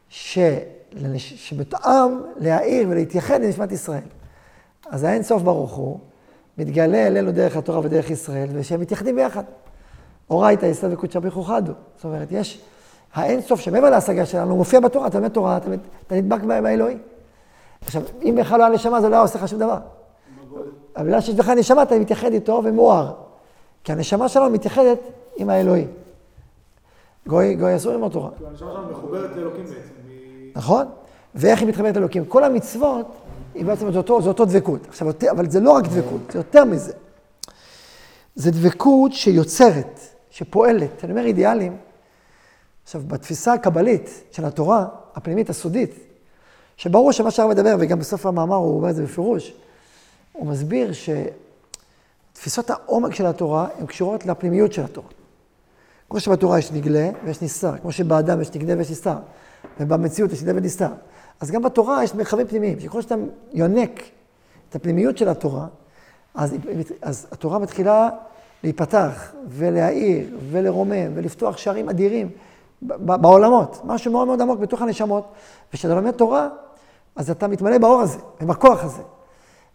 שלנש- 0.10 1.34
שבתואם 1.36 2.22
להאיר 2.38 2.88
ולהתייחד 2.90 3.42
לנשמת 3.42 3.72
ישראל. 3.72 4.02
אז 4.90 5.04
האינסוף 5.04 5.42
ברוך 5.42 5.74
הוא 5.76 6.00
מתגלה 6.58 7.08
אלינו 7.08 7.32
דרך 7.32 7.58
התורה 7.58 7.80
ודרך 7.84 8.10
ישראל, 8.10 8.48
ושהם 8.54 8.82
מתייחדים 8.82 9.16
ביחד. 9.16 9.44
אורייתא 10.30 10.66
ישראל 10.66 10.94
וקודשא 10.94 11.20
בריך 11.20 11.36
הוא 11.36 11.46
חדו. 11.46 11.72
זאת 11.96 12.06
אומרת, 12.06 12.28
יש 12.32 12.62
האינסוף 13.14 13.60
שמעבר 13.60 13.90
להשגה 13.90 14.26
שלנו, 14.26 14.56
מופיע 14.56 14.80
בתורה, 14.80 15.08
אתה 15.08 15.18
לומד 15.20 15.32
תורה, 15.32 15.58
אתה, 15.58 15.68
אתה 16.08 16.16
נדבק 16.16 16.44
באלוהי. 16.44 16.98
עכשיו, 17.82 18.02
אם 18.24 18.36
בכלל 18.40 18.60
לא 18.60 18.64
היה 18.66 18.74
נשמה, 18.74 19.02
זה 19.02 19.10
לא 19.10 19.16
היה 19.16 19.22
עושה 19.22 19.40
לך 19.40 19.48
שום 19.48 19.60
דבר. 19.60 19.78
אבל 20.98 21.06
בגלל 21.06 21.22
שיש 21.22 21.40
לך 21.40 21.50
נשמה, 21.50 21.84
אתה 21.84 22.00
מתייחד 22.00 22.34
איתו 22.34 22.62
ומואר. 22.64 23.14
כי 23.86 23.92
הנשמה 23.92 24.30
שלנו 24.30 24.50
מתייחדת 24.50 25.00
עם 25.38 25.50
האלוהי. 25.50 25.86
גוי, 27.28 27.56
גוי 27.56 27.76
אסור 27.76 27.92
ללמוד 27.92 28.12
תורה. 28.12 28.30
הנשמה 28.50 28.70
שלנו 28.72 28.92
מחוברת 28.92 29.36
לאלוקים 29.36 29.64
בעצם. 29.64 29.94
נכון? 30.56 30.86
ואיך 31.36 31.60
היא 31.60 31.68
מתחברת 31.68 31.96
לאלוקים? 31.96 32.26
כל 32.26 32.44
המצוות, 32.44 33.06
היא 33.54 33.66
בעצם 33.66 33.92
זה 33.92 33.98
אותו, 33.98 34.22
זה 34.22 34.30
אותו 34.30 34.46
דבקות. 34.46 34.88
עכשיו, 34.88 35.08
אבל 35.32 35.50
זה 35.50 35.60
לא 35.60 35.72
רק 35.72 35.84
דבקות, 35.84 36.22
זה 36.32 36.40
יותר 36.40 36.66
מזה. 36.66 36.94
זה 38.36 38.52
דבקות 38.52 39.14
שיוצרת, 39.14 40.00
שפועלת. 40.30 41.04
אני 41.04 41.12
אומר 41.12 41.26
אידיאלים, 41.26 41.78
עכשיו, 42.84 43.02
בתפיסה 43.08 43.54
הקבלית 43.54 44.24
של 44.32 44.46
התורה, 44.46 44.86
הפנימית, 45.16 45.50
הסודית, 45.50 45.92
שברור 46.78 47.12
שמה 47.12 47.32
שהרב 47.32 47.50
מדבר, 47.50 47.76
וגם 47.80 48.00
בסוף 48.00 48.26
המאמר 48.26 48.56
הוא 48.56 48.78
אומר 48.78 48.90
את 48.90 48.96
זה 48.96 49.04
בפירוש, 49.04 49.54
הוא 50.34 50.48
מסביר 50.48 50.92
שתפיסות 52.36 52.70
העומק 52.70 53.16
של 53.16 53.26
התורה 53.26 53.68
הן 53.80 53.86
קשורות 53.86 54.26
לפנימיות 54.26 54.74
של 54.74 54.84
התורה. 54.84 55.08
כמו 56.10 56.20
שבתורה 56.20 56.60
יש 56.60 56.72
נגלה 56.72 57.10
ויש 57.24 57.42
נסתר, 57.42 57.78
כמו 57.78 57.92
שבאדם 57.92 58.42
יש 58.42 58.56
נגלה 58.56 58.78
ויש 58.78 58.92
נסתר, 58.92 59.16
ובמציאות 59.80 60.32
יש 60.32 60.42
נגלה 60.42 60.58
ונסתר. 60.58 60.90
אז 61.40 61.52
גם 61.52 61.62
בתורה 61.62 62.04
יש 62.04 62.16
מרחבים 62.16 62.48
פנימיים, 62.48 62.80
שככל 62.80 63.02
שאתה 63.02 63.16
יונק 63.54 64.04
את 64.70 64.76
הפנימיות 64.76 65.18
של 65.18 65.30
התורה, 65.30 65.68
אז, 66.36 66.56
אז 67.02 67.28
התורה 67.32 67.60
מתחילה 67.60 68.10
להיפתח 68.64 69.34
ולהאיר 69.48 70.38
ולרומם 70.52 71.12
ולפתוח 71.16 71.58
שערים 71.58 71.90
אדירים 71.90 72.30
בעולמות, 72.82 73.82
משהו 73.84 74.12
מאוד 74.12 74.28
מאוד 74.28 74.42
עמוק 74.42 74.60
בתוך 74.60 74.82
הנשמות, 74.82 75.32
וכשאתה 75.70 75.96
לומד 75.96 76.12
תורה, 76.12 76.50
אז 77.16 77.30
אתה 77.30 77.48
מתמלא 77.48 77.78
באור 77.78 78.02
הזה, 78.02 78.20
עם 78.42 78.52
הכוח 78.52 78.84
הזה. 78.84 79.02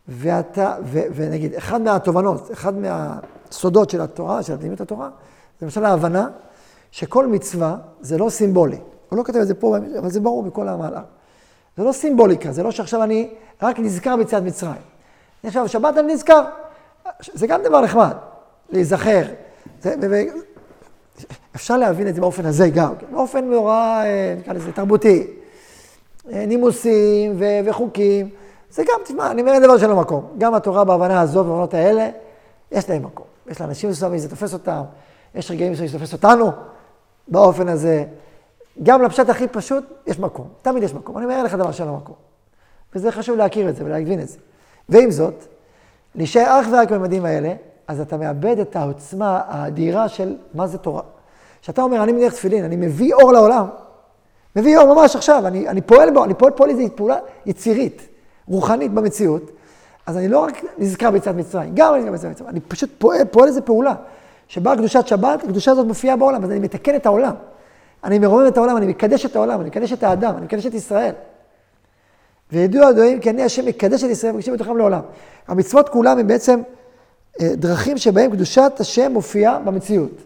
ואתה, 0.08 0.76
ו, 0.84 1.00
ונגיד, 1.14 1.54
אחד 1.54 1.80
מהתובנות, 1.80 2.50
אחד 2.52 2.72
מהסודות 2.78 3.90
של 3.90 4.00
התורה, 4.00 4.42
של 4.42 4.56
פנימיות 4.56 4.80
התורה, 4.80 5.08
זה 5.60 5.66
למשל 5.66 5.84
ההבנה 5.84 6.28
שכל 6.90 7.26
מצווה 7.26 7.76
זה 8.00 8.18
לא 8.18 8.30
סימבולי. 8.30 8.78
הוא 9.08 9.18
לא 9.18 9.24
כותב 9.24 9.38
את 9.38 9.46
זה 9.46 9.54
פה, 9.54 9.76
אבל 9.98 10.10
זה 10.10 10.20
ברור 10.20 10.42
מכל 10.42 10.68
המהלך. 10.68 11.02
זה 11.76 11.84
לא 11.84 11.92
סימבוליקה, 11.92 12.52
זה 12.52 12.62
לא 12.62 12.70
שעכשיו 12.70 13.02
אני 13.02 13.30
רק 13.62 13.78
נזכר 13.78 14.16
ביציאת 14.16 14.42
מצרים. 14.42 14.82
עכשיו, 15.44 15.68
שבת 15.68 15.98
אני 15.98 16.14
נזכר. 16.14 16.42
זה 17.32 17.46
גם 17.46 17.62
דבר 17.62 17.80
נחמד, 17.80 18.14
להיזכר. 18.70 19.22
זה, 19.82 19.94
ו, 20.00 20.06
ו, 20.10 20.16
אפשר 21.56 21.76
להבין 21.76 22.08
את 22.08 22.14
זה 22.14 22.20
באופן 22.20 22.46
הזה 22.46 22.68
גם, 22.68 22.96
כן? 22.96 23.06
באופן 23.12 23.44
נורא, 23.44 24.02
אה, 24.04 24.34
נקרא 24.38 24.52
לזה, 24.52 24.72
תרבותי. 24.72 25.26
אה, 26.32 26.46
נימוסים 26.46 27.32
ו- 27.38 27.60
וחוקים. 27.64 28.28
זה 28.70 28.82
גם, 28.82 29.00
תשמע, 29.04 29.30
אני 29.30 29.40
אומר 29.40 29.58
דבר 29.58 29.78
שאין 29.78 29.90
לו 29.90 29.96
מקום. 29.96 30.26
גם 30.38 30.54
התורה 30.54 30.84
בהבנה 30.84 31.20
הזאת, 31.20 31.46
בהבנות 31.46 31.74
האלה, 31.74 32.10
יש 32.72 32.90
להם 32.90 33.02
מקום. 33.02 33.26
יש 33.46 33.60
לאנשים 33.60 33.90
מסוימים, 33.90 34.18
זה 34.18 34.28
תופס 34.28 34.52
אותם. 34.52 34.82
יש 35.34 35.50
רגעים 35.50 35.72
מסוימים 35.72 35.88
שתופס 35.90 36.12
אותנו 36.12 36.50
באופן 37.28 37.68
הזה. 37.68 38.04
גם 38.82 39.02
לפשט 39.02 39.28
הכי 39.28 39.48
פשוט, 39.48 39.84
יש 40.06 40.18
מקום. 40.18 40.48
תמיד 40.62 40.82
יש 40.82 40.94
מקום. 40.94 41.18
אני 41.18 41.24
אומר 41.24 41.42
לך 41.42 41.54
דבר 41.54 41.70
לו 41.86 41.96
מקום. 41.96 42.14
וזה 42.94 43.12
חשוב 43.12 43.36
להכיר 43.36 43.68
את 43.68 43.76
זה 43.76 43.84
ולהבין 43.84 44.20
את 44.20 44.28
זה. 44.28 44.38
ועם 44.88 45.10
זאת, 45.10 45.34
להישאר 46.14 46.60
אך 46.60 46.66
ורק 46.72 46.90
בממדים 46.92 47.24
האלה, 47.24 47.54
אז 47.88 48.00
אתה 48.00 48.16
מאבד 48.16 48.58
את 48.58 48.76
העוצמה 48.76 49.40
האדירה 49.48 50.08
של 50.08 50.36
מה 50.54 50.66
זה 50.66 50.78
תורה. 50.78 51.02
כשאתה 51.62 51.82
אומר, 51.82 52.02
אני 52.02 52.12
מניח 52.12 52.32
תפילין, 52.32 52.64
אני 52.64 52.76
מביא 52.76 53.14
אור 53.14 53.32
לעולם, 53.32 53.66
מביא 54.56 54.78
אור 54.78 54.94
ממש 54.94 55.16
עכשיו, 55.16 55.46
אני, 55.46 55.68
אני 55.68 55.80
פועל 55.80 56.10
בו, 56.10 56.24
אני 56.24 56.34
פועל 56.34 56.52
פה 56.52 56.66
איזו 56.66 56.82
פעולה 56.94 57.16
יצירית, 57.46 58.08
רוחנית 58.48 58.92
במציאות, 58.92 59.50
אז 60.06 60.16
אני 60.16 60.28
לא 60.28 60.38
רק 60.38 60.64
נזכר 60.78 61.10
ביציאת 61.10 61.34
מצרים, 61.34 61.70
גם 61.74 61.94
אני 61.94 62.00
נזכר 62.00 62.12
ביציאת 62.12 62.32
מצרים, 62.32 62.50
אני 62.50 62.60
פשוט 62.60 62.90
פועל, 62.98 63.24
פועל 63.24 63.48
איזו 63.48 63.60
פעולה, 63.64 63.94
שבה 64.48 64.76
קדושת 64.76 65.06
שבת, 65.06 65.44
הקדושה 65.44 65.70
הזאת 65.70 65.86
מופיעה 65.86 66.16
בעולם, 66.16 66.44
אז 66.44 66.50
אני 66.50 66.58
מתקן 66.58 66.96
את 66.96 67.06
העולם. 67.06 67.34
אני 68.04 68.18
מרומם 68.18 68.46
את 68.46 68.56
העולם, 68.56 68.76
אני 68.76 68.86
מקדש 68.86 69.26
את 69.26 69.36
העולם, 69.36 69.60
אני 69.60 69.68
מקדש 69.68 69.92
את 69.92 70.02
האדם, 70.02 70.36
אני 70.36 70.44
מקדש 70.44 70.66
את 70.66 70.74
ישראל. 70.74 71.14
וידעו 72.52 72.84
הדועים 72.84 73.20
כי 73.20 73.30
אני 73.30 73.42
השם 73.42 73.66
מקדש 73.66 74.04
את 74.04 74.10
ישראל 74.10 74.32
ומקדישים 74.32 74.54
בתוכם 74.54 74.76
לעולם. 74.76 75.00
המצוות 75.48 75.88
כולם 75.88 76.18
הם 76.18 76.26
בעצם 76.26 76.60
אה, 77.40 77.48
דרכים 77.56 77.98
שבהם 77.98 78.30
קדושת 78.30 78.72
השם 78.78 79.12
מופיעה 79.12 79.58
במציאות. 79.58 80.22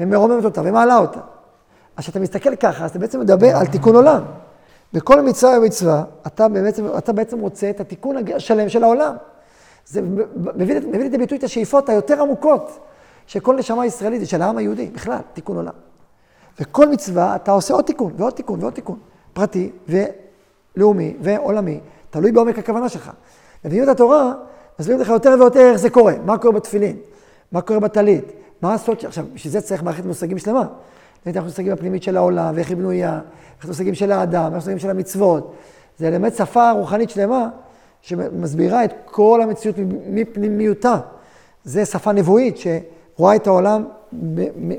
ומרוממת 0.00 0.44
אותה 0.44 0.60
ומעלה 0.64 0.98
אותה. 0.98 1.20
אז 1.96 2.04
כשאתה 2.04 2.20
מסתכל 2.20 2.56
ככה, 2.56 2.84
אז 2.84 2.90
אתה 2.90 2.98
בעצם 2.98 3.20
מדבר 3.20 3.56
על 3.56 3.66
תיקון 3.66 3.96
עולם. 3.96 4.22
בכל 4.94 5.22
מצווה 5.22 5.58
ומצווה, 5.58 6.04
אתה 6.26 6.48
בעצם, 6.48 6.86
אתה 6.98 7.12
בעצם 7.12 7.40
רוצה 7.40 7.70
את 7.70 7.80
התיקון 7.80 8.16
השלם 8.34 8.68
של 8.68 8.84
העולם. 8.84 9.16
זה 9.86 10.02
מביא, 10.54 10.80
מביא 10.80 10.98
לידי 10.98 11.18
ביטוי 11.18 11.38
את 11.38 11.44
השאיפות 11.44 11.88
היותר 11.88 12.22
עמוקות 12.22 12.78
של 13.26 13.40
כל 13.40 13.56
נשמה 13.56 13.86
ישראלית, 13.86 14.28
של 14.28 14.42
העם 14.42 14.56
היהודי, 14.56 14.86
בכלל, 14.86 15.18
תיקון 15.32 15.56
עולם. 15.56 15.72
וכל 16.60 16.88
מצווה, 16.88 17.36
אתה 17.36 17.52
עושה 17.52 17.74
עוד 17.74 17.84
תיקון, 17.84 18.12
ועוד 18.16 18.32
תיקון, 18.32 18.60
ועוד 18.60 18.72
תיקון. 18.72 18.98
פרטי 19.32 19.70
ולאומי 19.88 21.16
ועולמי, 21.20 21.80
תלוי 22.10 22.32
בעומק 22.32 22.58
הכוונה 22.58 22.88
שלך. 22.88 23.10
במדיניות 23.64 23.88
התורה, 23.88 24.32
מסבירים 24.78 25.00
לך 25.00 25.08
יותר 25.08 25.34
ויותר 25.38 25.70
איך 25.70 25.76
זה 25.76 25.90
קורה, 25.90 26.14
מה 26.24 26.38
קורה 26.38 26.54
בתפילין, 26.54 26.96
מה 27.52 27.60
קורה 27.60 27.80
בטלית, 27.80 28.32
מה 28.62 28.72
לעשות, 28.72 29.04
עכשיו, 29.04 29.24
בשביל 29.34 29.52
זה 29.52 29.60
צריך 29.60 29.82
מערכת 29.82 30.04
מושגים 30.04 30.38
שלמה. 30.38 30.66
את 31.28 31.36
המושגים 31.36 31.72
הפנימית 31.72 32.02
של 32.02 32.16
העולם, 32.16 32.54
ואיך 32.56 32.68
היא 32.68 32.76
בנויה, 32.76 33.20
איך 33.56 33.64
המושגים 33.64 33.94
של 33.94 34.12
האדם, 34.12 34.44
איך 34.44 34.52
המושגים 34.52 34.78
של 34.78 34.90
המצוות. 34.90 35.54
זה 35.98 36.10
באמת 36.10 36.34
שפה 36.34 36.70
רוחנית 36.70 37.10
שלמה, 37.10 37.48
שמסבירה 38.02 38.84
את 38.84 38.92
כל 39.04 39.40
המציאות 39.42 39.76
מפנימיותה. 40.06 40.96
זה 41.64 41.84
שפה 41.84 42.12
נבואית 42.12 42.56
שרואה 42.56 43.36
את 43.36 43.46
העולם 43.46 43.84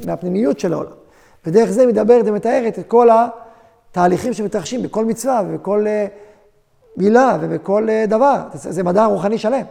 מהפנימיות 0.05 0.59
של 0.59 0.73
העולם. 0.73 0.91
ודרך 1.45 1.69
זה 1.69 1.85
מדברת 1.85 2.25
ומתארת 2.27 2.79
את 2.79 2.87
כל 2.87 3.09
התהליכים 3.91 4.33
שמתרחשים 4.33 4.83
בכל 4.83 5.05
מצווה 5.05 5.41
ובכל 5.47 5.87
אה, 5.87 6.05
מילה 6.97 7.37
ובכל 7.41 7.89
אה, 7.89 8.05
דבר. 8.07 8.41
זה 8.53 8.83
מדע 8.83 9.05
רוחני 9.05 9.37
שלם, 9.37 9.61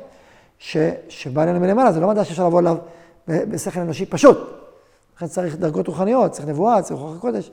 ש, 0.58 0.76
שבא 1.08 1.42
אלינו 1.42 1.60
מלמעלה, 1.60 1.92
זה 1.92 2.00
לא 2.00 2.08
מדע 2.08 2.24
שאפשר 2.24 2.46
לבוא 2.46 2.60
אליו 2.60 2.76
בשכל 3.28 3.80
אנושי 3.80 4.06
פשוט. 4.06 4.63
לכן 5.16 5.26
צריך 5.26 5.56
דרגות 5.56 5.88
רוחניות, 5.88 6.30
צריך 6.30 6.48
נבואה, 6.48 6.82
צריך 6.82 7.00
רוח 7.00 7.16
הקודש, 7.16 7.50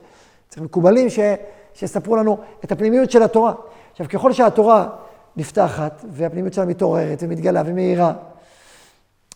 צריך 0.48 0.62
מקובלים 0.62 1.10
ש, 1.10 1.18
שיספרו 1.74 2.16
לנו 2.16 2.38
את 2.64 2.72
הפנימיות 2.72 3.10
של 3.10 3.22
התורה. 3.22 3.52
עכשיו, 3.90 4.06
ככל 4.08 4.32
שהתורה 4.32 4.88
נפתחת 5.36 6.04
והפנימיות 6.10 6.54
שלה 6.54 6.64
מתעוררת 6.64 7.18
ומתגלה 7.22 7.62
ומאירה, 7.66 8.12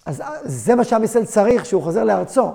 אז 0.06 0.22
זה 0.44 0.74
מה 0.74 0.84
שעם 0.84 1.04
ישראל 1.04 1.24
צריך, 1.24 1.66
שהוא 1.66 1.82
חוזר 1.82 2.04
לארצו, 2.04 2.50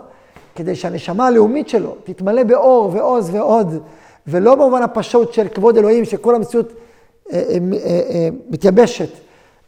כדי 0.55 0.75
שהנשמה 0.75 1.27
הלאומית 1.27 1.69
שלו 1.69 1.95
תתמלא 2.03 2.43
באור 2.43 2.91
ועוז 2.93 3.29
ועוד, 3.29 3.83
ולא 4.27 4.55
במובן 4.55 4.83
הפשוט 4.83 5.33
של 5.33 5.47
כבוד 5.47 5.77
אלוהים, 5.77 6.05
שכל 6.05 6.35
המציאות 6.35 6.71
אה, 6.71 6.77
אה, 7.33 7.57
אה, 8.09 8.29
מתייבשת, 8.49 9.09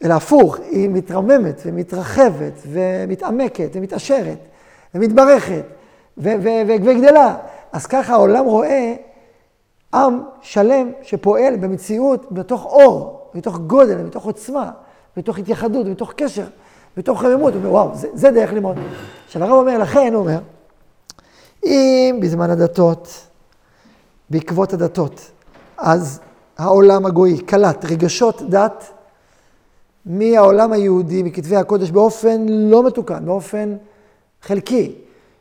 אלא 0.04 0.14
הפוך, 0.14 0.58
היא 0.72 0.90
מתרוממת 0.90 1.62
ומתרחבת 1.66 2.54
ומתעמקת 2.68 3.70
ומתעשרת 3.74 4.38
ומתברכת 4.96 5.64
וגדלה. 6.18 7.36
אז 7.72 7.86
ככה 7.86 8.14
העולם 8.14 8.46
רואה 8.46 8.96
עם 9.94 10.24
שלם 10.42 10.92
שפועל 11.02 11.56
במציאות 11.56 12.32
בתוך 12.32 12.66
אור, 12.66 13.30
בתוך 13.36 13.58
גודל, 13.58 13.96
בתוך 13.96 14.26
עוצמה, 14.26 14.72
בתוך 15.18 15.38
התייחדות, 15.38 15.88
בתוך 15.88 16.14
קשר, 16.14 16.46
בתוך 16.98 17.24
רמימות. 17.24 17.54
הוא 17.54 17.60
אומר, 17.60 17.72
וואו, 17.72 17.96
זה, 17.96 18.08
זה 18.14 18.32
דרך 18.32 18.54
ללמוד. 18.54 18.78
עכשיו 19.26 19.44
הרב 19.44 19.52
אומר, 19.52 19.78
לכן 19.78 20.14
הוא 20.14 20.22
אומר, 20.22 20.40
אם 21.64 22.20
בזמן 22.22 22.50
הדתות, 22.50 23.28
בעקבות 24.30 24.74
הדתות, 24.74 25.32
אז 25.78 26.20
העולם 26.58 27.06
הגוי 27.06 27.38
קלט 27.38 27.86
רגשות 27.86 28.42
דת 28.50 28.92
מהעולם 30.06 30.72
היהודי, 30.72 31.24
מכתבי 31.24 31.56
הקודש, 31.56 31.92
באופן 31.92 32.46
לא 32.50 32.84
מתוקן, 32.84 33.26
באופן 33.26 33.76
חלקי, 34.42 34.96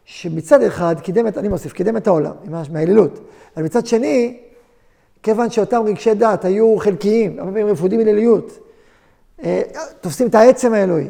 שמצד 0.04 0.62
אחד 0.62 1.00
קידם 1.00 1.28
את, 1.28 1.38
אני 1.38 1.48
מוסיף, 1.48 1.72
קידם 1.72 1.96
את 1.96 2.06
העולם, 2.06 2.32
מהאלילות, 2.70 3.20
אבל 3.56 3.64
מצד 3.64 3.86
שני, 3.86 4.36
כיוון 5.22 5.50
שאותם 5.50 5.82
רגשי 5.86 6.14
דת 6.14 6.44
היו 6.44 6.76
חלקיים, 6.78 7.38
הרבה 7.38 7.50
פעמים 7.50 7.66
רפודים 7.66 8.00
מליליות, 8.00 8.58
אה, 9.44 9.62
תופסים 10.00 10.28
את 10.28 10.34
העצם 10.34 10.74
האלוהי, 10.74 11.08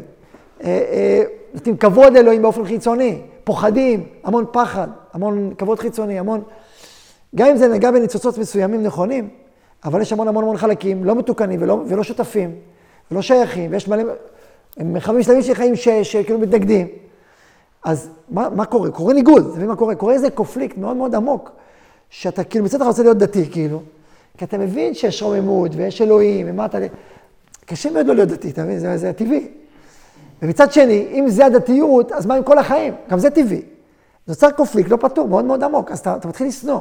אה, 0.64 0.66
אה, 0.68 1.22
נותנים 1.54 1.76
כבוד 1.76 2.16
אלוהים 2.16 2.42
באופן 2.42 2.64
חיצוני, 2.64 3.22
פוחדים, 3.44 4.06
המון 4.24 4.44
פחד, 4.52 4.88
המון 5.12 5.54
כבוד 5.58 5.78
חיצוני, 5.78 6.18
המון... 6.18 6.42
גם 7.34 7.48
אם 7.48 7.56
זה 7.56 7.68
נגע 7.68 7.90
בניצוצות 7.90 8.38
מסוימים 8.38 8.82
נכונים, 8.82 9.28
אבל 9.84 10.00
יש 10.00 10.12
המון 10.12 10.28
המון 10.28 10.44
המון 10.44 10.56
חלקים 10.56 11.04
לא 11.04 11.14
מתוקנים 11.14 11.62
ולא, 11.62 11.82
ולא 11.88 12.02
שותפים, 12.02 12.54
ולא 13.10 13.22
שייכים, 13.22 13.70
ויש 13.70 13.88
מלא... 13.88 14.02
מרחבים 14.80 15.22
שלמים 15.22 15.42
של 15.42 15.54
חיים 15.54 15.76
שכאילו 16.02 16.38
מתנגדים. 16.38 16.88
אז 17.84 18.08
מה, 18.30 18.48
מה 18.48 18.64
קורה? 18.64 18.90
קורה 18.90 19.14
ניגוד, 19.14 19.46
אתה 19.46 19.56
מבין 19.56 19.68
מה 19.68 19.76
קורה? 19.76 19.94
קורה 19.94 20.14
איזה 20.14 20.30
קופליקט 20.30 20.78
מאוד 20.78 20.96
מאוד 20.96 21.14
עמוק, 21.14 21.50
שאתה 22.10 22.44
כאילו 22.44 22.64
מצד 22.64 22.80
אחד 22.80 22.88
רוצה 22.88 23.02
להיות 23.02 23.18
דתי, 23.18 23.50
כאילו, 23.50 23.82
כי 24.38 24.44
אתה 24.44 24.58
מבין 24.58 24.94
שיש 24.94 25.22
רוממות 25.22 25.70
ויש 25.74 26.02
אלוהים, 26.02 26.46
ומה 26.50 26.66
אתה... 26.66 26.78
קשה 27.66 27.90
מאוד 27.90 28.06
לא 28.06 28.14
להיות 28.14 28.28
דתי, 28.28 28.50
אתה 28.50 28.62
מבין? 28.62 28.78
זה, 28.78 28.96
זה 28.96 29.12
טבעי. 29.12 29.48
ומצד 30.42 30.72
שני, 30.72 31.06
אם 31.12 31.28
זה 31.28 31.46
הדתיות, 31.46 32.12
אז 32.12 32.26
מה 32.26 32.34
עם 32.34 32.42
כל 32.42 32.58
החיים? 32.58 32.94
גם 33.10 33.18
זה 33.18 33.30
טבעי. 33.30 33.62
נוצר 34.28 34.50
קופליקט 34.50 34.90
לא 34.90 34.96
פתור, 34.96 35.28
מאוד 35.28 35.44
מאוד 35.44 35.62
עמוק, 35.62 35.90
אז 35.90 35.98
אתה, 35.98 36.16
אתה 36.16 36.28
מתחיל 36.28 36.46
לשנוא. 36.46 36.80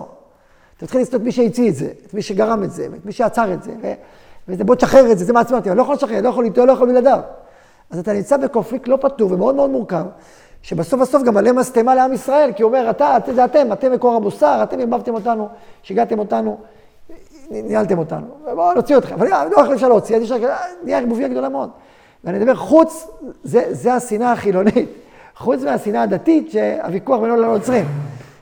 אתה 0.78 0.86
מתחיל 0.86 1.02
לשנוא 1.02 1.20
את 1.20 1.26
מי 1.26 1.32
שהמציא 1.32 1.70
את 1.70 1.76
זה, 1.76 1.90
את 2.06 2.14
מי 2.14 2.22
שגרם 2.22 2.64
את 2.64 2.72
זה, 2.72 2.88
את 3.00 3.06
מי 3.06 3.12
שעצר 3.12 3.54
את 3.54 3.64
זה, 3.64 3.72
ו... 3.82 3.94
וזה 4.48 4.64
בוא 4.64 4.76
תשחרר 4.76 5.12
את 5.12 5.18
זה, 5.18 5.26
זה 5.26 5.34
מעצבן 5.34 5.58
אותי, 5.58 5.70
אני 5.70 5.78
לא 5.78 5.82
יכול 5.82 5.96
לשחרר, 5.96 6.22
לא 6.22 6.30
יכול 6.30 6.46
איתו, 6.46 6.66
לא 6.66 6.72
יכול 6.72 6.90
בלעדיו. 6.90 7.20
אז 7.90 8.00
אתה 8.00 8.14
נמצא 8.14 8.38
בקונפליקט 8.38 8.88
לא 8.88 8.98
פתור 9.02 9.32
ומאוד 9.32 9.56
מאוד 9.56 9.70
מורכב, 9.70 10.06
שבסוף 10.62 11.02
בסוף 11.02 11.24
גם 11.24 11.34
מלא 11.34 11.52
משטמה 11.52 11.96
לעם 11.96 12.14
ישראל, 12.14 12.52
כי 12.56 12.64
הוא 12.64 12.70
אומר, 12.70 12.90
אתה, 12.90 13.18
זה 13.36 13.46
אתם, 13.46 13.74
אתם 13.74 13.92
מקור 13.92 14.16
המוסר, 14.16 14.64
אתם 14.64 14.80
ערבבתם 14.80 15.14
אותנו, 15.14 15.50
שיגעתם 15.84 16.20
אותנו, 16.20 16.58
ניהלתם 17.52 17.98
אותנו, 17.98 18.28
בואו 18.56 18.74
נוציא 18.74 18.98
אתכם, 18.98 19.16
אבל 19.16 19.28
לא 19.28 19.74
אפשר 19.74 19.88
להוציא, 19.88 20.16
אז 20.16 20.34
נהיה 20.84 21.00
ערבוביה 21.00 21.28
גדולה 21.28 21.50
מאוד. 21.50 21.70
ואני 22.24 22.40
מדבר, 22.40 22.56
חוץ, 22.56 23.08
זה, 23.44 23.64
זה 23.72 23.94
השנאה 23.94 24.32
החילונית, 24.32 24.90
חוץ 25.36 25.62
מהשנאה 25.64 26.02
הדתית, 26.02 26.52
שהוויכוח 26.52 27.20
בינו 27.20 27.36
לנוצרים, 27.36 27.86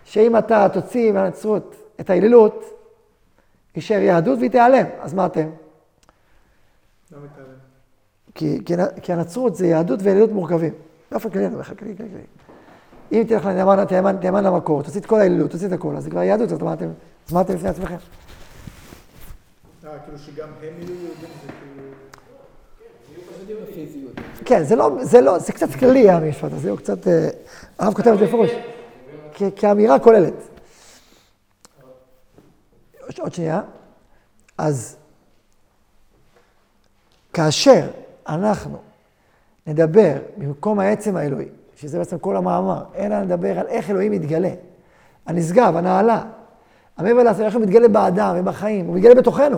שאם 0.06 0.38
אתה 0.38 0.68
תוציא 0.74 1.12
מהנצרות 1.12 1.76
את 2.00 2.10
האלילות, 2.10 2.64
יישאר 3.76 4.02
יהדות 4.02 4.40
והיא 4.40 4.52
תיעלם, 4.52 4.86
אז 5.02 5.14
מה 5.14 5.26
אתם? 5.26 5.50
לא 7.12 7.18
מתעלם. 7.24 7.48
כי, 8.36 8.60
כי, 8.66 8.74
כי 9.02 9.14
הנצרות 9.14 9.56
זה 9.56 9.68
יהדות 9.68 10.00
ואלילות 10.04 10.32
מורכבים. 10.32 10.74
באופן 11.12 11.30
כללי, 11.30 11.46
אני 11.46 11.54
אומר 11.54 11.62
לך, 11.62 11.74
כללי, 11.80 11.98
כללי, 11.98 12.10
כללי. 12.10 12.24
אם 13.12 13.24
תלך 13.28 13.46
לנאמן, 13.46 13.86
תאמן, 13.86 14.18
תאמן 14.22 14.44
למקור, 14.44 14.84
תוציא 14.84 15.02
את 15.02 15.06
כל 15.06 15.22
האלילות, 15.22 15.52
תוציא 15.52 15.68
את 15.68 15.72
הכל, 15.72 15.96
אז 15.96 16.04
זה 16.04 16.10
כבר 16.10 16.24
יהדות, 16.24 16.52
אז 16.52 16.60
מה 16.60 16.74
אתם, 16.74 16.90
אז 17.28 17.34
מה 17.34 17.42
אתם 17.42 17.56
לפני 17.56 17.70
עצמכם? 17.70 17.96
אה, 19.86 20.00
כאילו 20.00 20.18
שגם 20.20 20.48
הם 20.48 20.64
יהיו 20.64 20.96
יהודים, 20.96 21.30
זה 21.46 21.48
כאילו... 21.48 21.90
כן, 24.46 24.64
זה 24.64 24.76
לא, 24.76 24.92
זה 25.02 25.22
לא, 25.22 25.40
זה 25.40 25.54
קצת 25.54 25.70
כללי 25.80 26.10
המשפט 26.10 26.54
הזה, 26.54 26.70
הוא 26.70 26.78
קצת, 26.78 27.08
אה, 27.08 27.30
הרב 27.80 27.94
כותב 27.94 28.12
את 28.12 28.20
זה 28.20 28.26
בפירוש, 28.26 28.50
כאמירה 29.56 30.00
כוללת. 30.00 30.34
עוד 33.20 33.34
שנייה, 33.34 33.62
אז 34.58 34.96
כאשר 37.34 37.88
אנחנו 38.28 38.89
נדבר 39.68 40.14
במקום 40.38 40.80
העצם 40.80 41.18
האלוהי, 41.18 41.48
שזה 41.76 41.98
בעצם 41.98 42.18
כל 42.18 42.36
המאמר, 42.36 42.84
אלא 42.98 43.22
נדבר 43.22 43.60
על 43.60 43.68
איך 43.68 43.90
אלוהים 43.90 44.12
מתגלה, 44.12 44.52
הנשגב, 45.26 45.76
הנעלה, 45.78 46.24
המעבר 46.98 47.24
לעשות, 47.24 47.46
איך 47.46 47.56
הוא 47.56 47.62
מתגלה 47.64 47.88
באדם 47.88 48.36
ובחיים, 48.40 48.86
הוא 48.86 48.96
מתגלה 48.96 49.16
בתוכנו. 49.16 49.58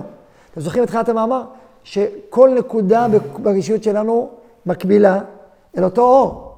אתם 0.52 0.62
זוכרים 0.62 0.84
את 0.84 0.88
תחילת 0.88 1.10
המאמר? 1.10 1.44
שכל 1.84 2.50
נקודה 2.58 3.08
ברגישות 3.38 3.84
שלנו 3.84 4.30
מקבילה 4.66 5.20
אל 5.78 5.84
אותו 5.84 6.02
אור. 6.02 6.52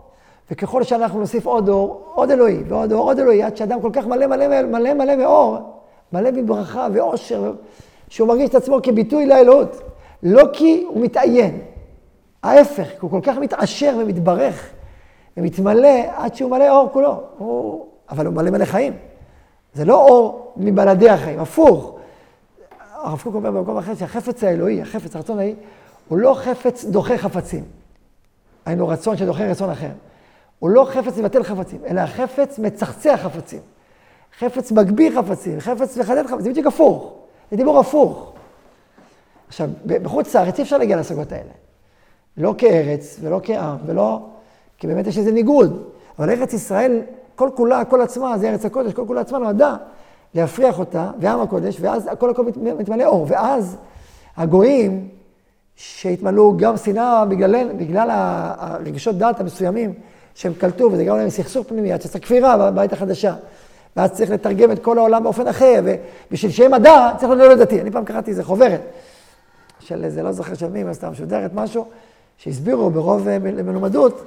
וככל 0.51 0.83
שאנחנו 0.83 1.19
נוסיף 1.19 1.45
עוד 1.45 1.69
אור, 1.69 2.11
עוד 2.13 2.31
אלוהי, 2.31 2.63
ועוד 2.67 2.93
אור, 2.93 3.03
עוד 3.03 3.19
אלוהי, 3.19 3.43
עד 3.43 3.57
שאדם 3.57 3.81
כל 3.81 3.89
כך 3.93 4.07
מלא 4.07 4.27
מלא 4.27 4.63
מלא 4.63 4.93
מלא 4.93 5.15
מאור, 5.15 5.57
מלא 6.13 6.31
מברכה 6.31 6.87
ואושר, 6.93 7.53
שהוא 8.09 8.27
מרגיש 8.27 8.49
את 8.49 8.55
עצמו 8.55 8.79
כביטוי 8.83 9.25
לאלוהות. 9.25 9.81
לא 10.23 10.43
כי 10.53 10.85
הוא 10.87 11.01
מתעיין, 11.01 11.59
ההפך, 12.43 12.87
הוא 12.99 13.11
כל 13.11 13.19
כך 13.23 13.37
מתעשר 13.37 13.95
ומתברך 13.99 14.69
ומתמלא 15.37 15.99
עד 16.15 16.35
שהוא 16.35 16.51
מלא 16.51 16.69
אור 16.69 16.89
כולו. 16.93 17.23
הוא... 17.37 17.85
אבל 18.09 18.25
הוא 18.25 18.33
מלא 18.33 18.51
מלא 18.51 18.65
חיים. 18.65 18.93
זה 19.73 19.85
לא 19.85 20.07
אור 20.07 20.53
מבלעדי 20.57 21.09
החיים, 21.09 21.39
הפוך. 21.39 21.95
הרב 22.91 23.21
קוק 23.23 23.35
אומר 23.35 23.51
במקום 23.51 23.77
אחר 23.77 23.95
שהחפץ 23.95 24.43
האלוהי, 24.43 24.81
החפץ, 24.81 25.15
הרצון 25.15 25.39
האלוהי, 25.39 25.55
הוא 26.07 26.17
לא 26.17 26.33
חפץ 26.33 26.85
דוחה 26.85 27.17
חפצים. 27.17 27.63
היינו 28.65 28.87
רצון 28.87 29.17
שדוחה 29.17 29.45
רצון 29.45 29.69
אחר. 29.69 29.91
הוא 30.59 30.69
לא 30.69 30.85
חפץ 30.89 31.17
מבטל 31.17 31.43
חפצים, 31.43 31.79
אלא 31.85 32.01
החפץ 32.01 32.59
מצחצח 32.59 33.19
חפצים. 33.23 33.59
חפץ 34.39 34.71
מגביר 34.71 35.21
חפצים, 35.21 35.59
חפץ 35.59 35.97
מחדד 35.97 36.23
חפצים, 36.23 36.41
זה 36.41 36.49
בדיוק 36.49 36.67
הפוך. 36.67 37.13
זה 37.51 37.57
דיבור 37.57 37.79
הפוך. 37.79 38.33
עכשיו, 39.47 39.69
בחוץ 39.85 40.35
לארץ 40.35 40.57
אי 40.57 40.63
אפשר 40.63 40.77
להגיע 40.77 40.95
להשגות 40.95 41.31
האלה. 41.31 41.51
לא 42.37 42.55
כארץ 42.57 43.17
ולא 43.21 43.39
כעם 43.43 43.77
ולא... 43.85 44.19
כי 44.77 44.87
באמת 44.87 45.07
יש 45.07 45.17
איזה 45.17 45.31
ניגוד. 45.31 45.83
אבל 46.19 46.29
ארץ 46.29 46.53
ישראל, 46.53 47.01
כל 47.35 47.49
כולה, 47.55 47.85
כל 47.85 48.01
עצמה, 48.01 48.37
זה 48.37 48.49
ארץ 48.49 48.65
הקודש, 48.65 48.93
כל 48.93 49.03
כולה 49.07 49.21
עצמה 49.21 49.37
נועדה 49.37 49.75
להפריח 50.35 50.79
אותה, 50.79 51.11
ועם 51.19 51.39
הקודש, 51.39 51.77
ואז 51.79 52.07
הכל 52.11 52.29
הכל 52.29 52.45
מתמלא 52.79 53.05
אור. 53.05 53.25
ואז 53.29 53.77
הגויים, 54.37 55.07
שהתמלאו 55.75 56.57
גם 56.57 56.77
שנאה 56.77 57.25
בגלל, 57.25 57.73
בגלל 57.77 58.07
הרגשות 58.11 59.17
דת 59.17 59.39
המסוימים 59.39 59.93
שהם 60.35 60.53
קלטו, 60.53 60.91
וזה 60.91 61.03
גרם 61.03 61.17
להם 61.17 61.29
סכסוך 61.29 61.67
פנימי, 61.67 61.93
עד 61.93 62.01
שיצא 62.01 62.19
כפירה 62.19 62.71
בבית 62.71 62.93
החדשה. 62.93 63.35
ואז 63.95 64.11
צריך 64.11 64.31
לתרגם 64.31 64.71
את 64.71 64.83
כל 64.83 64.97
העולם 64.97 65.23
באופן 65.23 65.47
אחר, 65.47 65.81
ובשביל 65.83 66.51
שיהיה 66.51 66.69
מדע, 66.69 67.11
צריך 67.17 67.31
להיות 67.31 67.59
דתי. 67.59 67.81
אני 67.81 67.91
פעם 67.91 68.05
קראתי 68.05 68.31
איזה 68.31 68.43
חוברת 68.43 68.81
של 69.79 70.03
איזה, 70.03 70.23
לא 70.23 70.31
זוכר 70.31 70.53
של 70.53 70.69
מי, 70.69 70.93
סתם 70.93 71.11
משודרת, 71.11 71.51
משהו, 71.53 71.85
שהסבירו 72.37 72.89
ברוב 72.89 73.27
אה, 73.27 73.39
מלומדות, 73.39 74.23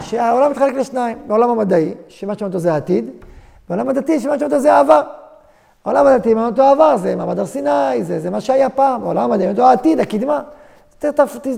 שהעולם 0.00 0.50
מתחלק 0.50 0.74
לשניים, 0.74 1.18
בעולם 1.26 1.50
המדעי, 1.50 1.94
שמה 2.08 2.34
שמעניין 2.34 2.46
אותו 2.46 2.58
זה 2.58 2.72
העתיד, 2.72 3.10
בעולם 3.68 3.88
הדתי, 3.88 4.12
שמה 4.12 4.20
שמעניין 4.20 4.50
אותו 4.50 4.60
זה 4.60 4.74
העבר. 4.74 5.02
העולם 5.84 6.06
הדתי, 6.06 6.34
מעניין 6.34 6.52
אותו 6.52 6.62
העבר, 6.62 6.96
זה 6.96 7.16
מעמד 7.16 7.38
הר 7.38 7.46
סיני, 7.46 8.02
זה, 8.04 8.20
זה 8.20 8.30
מה 8.30 8.40
שהיה 8.40 8.68
פעם, 8.68 9.02
העולם 9.02 9.22
המדעי, 9.22 9.46
מעניין 9.46 9.56
אותו 9.56 9.68
העתיד, 9.68 10.00
הקדמה. 10.00 10.42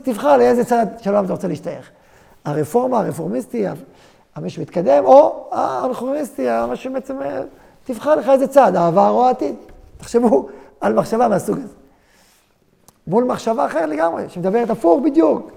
תבחר 0.03 0.37
לאיזה 0.37 0.65
צד 0.65 0.87
של 1.01 1.11
העולם 1.11 1.25
אתה 1.25 1.33
רוצה 1.33 1.49
להשתייך. 1.49 1.91
הרפורמה, 2.45 2.99
הרפורמיסטי, 2.99 3.67
המי 4.35 4.51
שמתקדם, 4.51 5.05
או 5.05 5.49
הרפורמיסטי, 5.53 6.47
מה 6.69 6.77
שבעצם, 6.77 7.23
אה, 7.23 7.43
תבחר 7.85 8.15
לך 8.15 8.29
איזה 8.29 8.47
צד, 8.47 8.77
העבר 8.77 9.11
או 9.11 9.27
העתיד. 9.27 9.55
תחשבו 9.99 10.49
על 10.81 10.93
מחשבה 10.93 11.29
מהסוג 11.29 11.59
הזה. 11.59 11.75
מול 13.07 13.25
מחשבה 13.25 13.67
אחרת 13.67 13.89
לגמרי, 13.89 14.25
שמדברת 14.29 14.71
הפוך 14.71 15.01
בדיוק. 15.05 15.51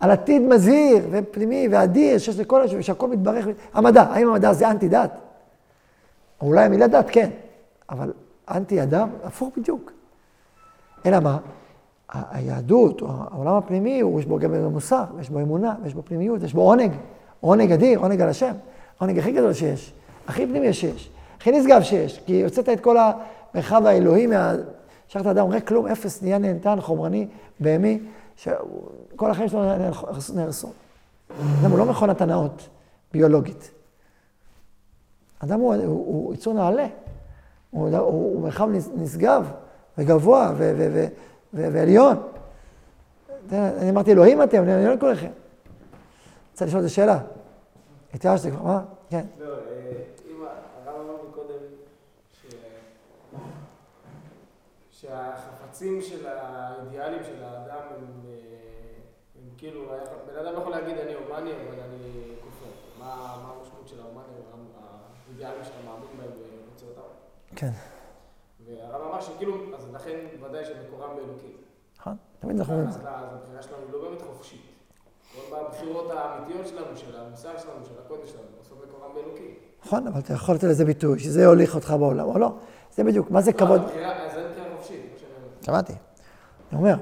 על 0.00 0.10
עתיד 0.10 0.42
מזהיר 0.42 1.08
ופנימי 1.10 1.68
ואדיר, 1.70 2.18
שיש 2.18 2.38
לכל 2.38 2.62
השם, 2.62 2.82
שהכל 2.82 3.08
מתברך. 3.08 3.46
המדע, 3.74 4.02
האם 4.02 4.28
המדע 4.28 4.52
זה 4.52 4.70
אנטי 4.70 4.88
דת? 4.88 5.10
או 6.40 6.46
אולי 6.46 6.64
המילה 6.64 6.86
דת, 6.86 7.06
כן, 7.08 7.30
אבל 7.90 8.12
אנטי 8.50 8.82
אדם, 8.82 9.08
הפוך 9.24 9.50
בדיוק. 9.56 9.92
אלא 11.06 11.20
מה? 11.20 11.38
היהדות, 12.12 13.02
העולם 13.02 13.54
הפנימי, 13.54 14.02
יש 14.18 14.26
בו 14.26 14.38
גם 14.38 14.54
מוסר, 14.54 15.04
יש 15.20 15.30
בו 15.30 15.38
אמונה, 15.38 15.74
יש 15.86 15.94
בו 15.94 16.02
פנימיות, 16.04 16.42
יש 16.42 16.54
בו 16.54 16.62
עונג. 16.62 16.92
עונג 17.40 17.72
אדיר, 17.72 17.98
עונג 17.98 18.20
על 18.20 18.28
השם. 18.28 18.52
העונג 19.00 19.18
הכי 19.18 19.32
גדול 19.32 19.52
שיש, 19.52 19.92
הכי 20.26 20.46
פנימי 20.46 20.72
שיש, 20.72 21.10
הכי 21.38 21.52
נשגב 21.52 21.82
שיש, 21.82 22.20
כי 22.26 22.44
הוצאת 22.44 22.68
את 22.68 22.80
כל 22.80 22.96
המרחב 22.96 23.86
האלוהי, 23.86 24.26
מה... 24.26 24.54
השארת 25.08 25.26
אדם 25.26 25.48
ריק 25.48 25.68
כלום, 25.68 25.86
אפס, 25.86 26.22
נהיה 26.22 26.38
נהנתן, 26.38 26.80
חומרני, 26.80 27.26
בהמי, 27.60 27.98
שכל 29.18 29.30
החיים 29.30 29.48
שלו 29.48 29.60
נהרסו-. 30.34 30.72
אדם 31.60 31.70
הוא 31.70 31.78
לא 31.78 31.84
מכונת 31.84 32.20
הנאות 32.20 32.68
ביולוגית. 33.12 33.70
אדם 35.38 35.60
הוא, 35.60 35.74
הוא, 35.74 35.84
הוא 35.86 36.34
יצור 36.34 36.54
נעלה, 36.54 36.86
הוא, 37.70 37.88
הוא, 37.88 37.98
הוא 37.98 38.42
מרחב 38.42 38.68
נש- 38.68 38.88
נשגב 38.94 39.52
וגבוה 39.98 40.52
ו, 40.56 40.72
ו, 40.76 40.88
ו, 40.92 41.06
ו, 41.54 41.72
ועליון. 41.72 42.16
אני 43.52 43.90
אמרתי, 43.90 44.12
אלוהים 44.12 44.42
אתם, 44.42 44.62
אני 44.62 44.84
לא 44.86 44.96
קורא 44.96 45.12
לכם. 45.12 45.30
רוצה 46.52 46.64
לשאול 46.64 46.82
איזו 46.82 46.94
שאלה? 46.94 47.18
התייאשתי 48.14 48.50
כבר, 48.50 48.62
מה? 48.62 48.82
כן. 49.10 49.24
לא, 49.40 49.46
אה, 49.46 49.52
שהחפצים 54.90 56.02
של 56.02 56.26
האידיאלים 56.26 57.18
של 57.24 57.44
האדם 57.44 57.82
הם, 57.96 58.04
אה, 58.28 58.57
כאילו, 59.58 59.80
בן 60.32 60.46
אדם 60.46 60.60
יכול 60.60 60.70
להגיד 60.72 60.98
אני 60.98 61.14
הומני, 61.14 61.50
אבל 61.52 61.80
אני 61.80 62.12
כופר. 62.44 62.70
מה 62.98 63.14
המשמעות 63.14 63.88
של 63.88 64.00
ההומני, 64.00 64.22
האידיאלים 65.28 65.64
שאתה 65.64 65.76
מאמין 65.86 66.08
בהם 66.18 66.30
ורוצה 66.68 66.86
אותם? 66.86 67.08
כן. 67.56 67.70
והרב 68.66 69.02
אמר 69.10 69.20
שכאילו, 69.20 69.54
אז 69.78 69.94
לכן 69.94 70.18
ודאי 70.42 70.64
שמקורם 70.64 71.10
באלוקים. 71.16 71.56
נכון, 72.00 72.16
תמיד 72.40 72.58
אנחנו 72.58 72.88
אז 72.88 72.96
הבחירה 73.04 73.62
שלנו 73.62 73.76
היא 73.86 73.92
לא 73.92 74.08
באמת 74.08 74.22
חופשית. 74.22 74.60
כל 75.34 75.56
בבחירות 75.56 76.10
האמיתיות 76.10 76.66
שלנו, 76.66 76.96
של 76.96 77.16
המוסר 77.16 77.58
שלנו, 77.58 77.84
של 77.84 77.94
הקודש 78.04 78.30
שלנו, 78.30 78.44
בסוף 78.62 78.78
מקורם 78.88 79.14
באלוקים. 79.14 79.54
נכון, 79.84 80.06
אבל 80.06 80.20
אתה 80.20 80.32
יכול 80.32 80.54
לתת 80.54 80.64
לזה 80.64 80.84
ביטוי, 80.84 81.18
שזה 81.18 81.42
יוליך 81.42 81.74
אותך 81.74 81.94
בעולם, 81.98 82.26
או 82.26 82.38
לא. 82.38 82.52
זה 82.94 83.04
בדיוק, 83.04 83.30
מה 83.30 83.40
זה 83.42 83.52
כבוד? 83.52 83.80
לא, 83.80 83.86
הבחירה- 83.86 84.26
אז 84.26 84.36
אין 84.38 84.52
בחירה 84.52 84.76
חופשית, 84.76 85.00
כמו 85.10 85.18
שאני 85.18 85.30
אומר. 85.36 85.62
שמעתי. 85.62 85.92
אני 86.72 86.78
אומר, 86.80 86.94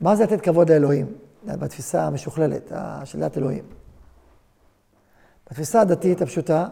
מה 0.00 0.16
זה 0.16 0.24
לתת 0.24 0.40
כבוד 0.40 0.70
לאלוהים? 0.72 1.06
בתפיסה 1.46 2.06
המשוכללת 2.06 2.72
ה- 2.72 3.00
של 3.04 3.20
דת 3.20 3.38
אלוהים. 3.38 3.64
בתפיסה 5.50 5.80
הדתית 5.80 6.22
הפשוטה, 6.22 6.66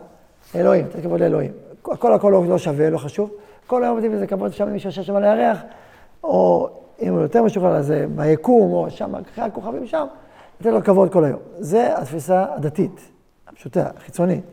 אלוהים, 0.55 0.87
לתת 0.87 1.03
כבוד 1.03 1.20
לאלוהים. 1.20 1.53
הכל 1.93 2.12
הכל 2.12 2.45
לא 2.49 2.59
שווה, 2.59 2.91
לא 2.91 2.99
חשוב. 2.99 3.31
כל 3.66 3.85
היום 3.85 3.95
נותנים 3.95 4.12
לזה 4.14 4.27
כבוד 4.27 4.53
שם 4.53 4.68
למי 4.68 4.81
שיושב 4.81 5.03
שם 5.03 5.16
על 5.16 5.25
הירח, 5.25 5.59
או 6.25 6.68
אם 7.01 7.12
הוא 7.12 7.20
יותר 7.20 7.43
משוכלל, 7.43 7.75
אז 7.75 7.87
זה 7.87 8.07
ביקום, 8.16 8.73
או 8.73 8.91
שם, 8.91 9.14
אחרי 9.14 9.45
הכוכבים 9.45 9.87
שם, 9.87 10.07
לתת 10.61 10.70
לו 10.70 10.85
כבוד 10.85 11.12
כל 11.12 11.25
היום. 11.25 11.41
זה 11.59 11.99
התפיסה 11.99 12.55
הדתית, 12.55 13.01
הפשוטה, 13.49 13.91
החיצונית. 13.97 14.45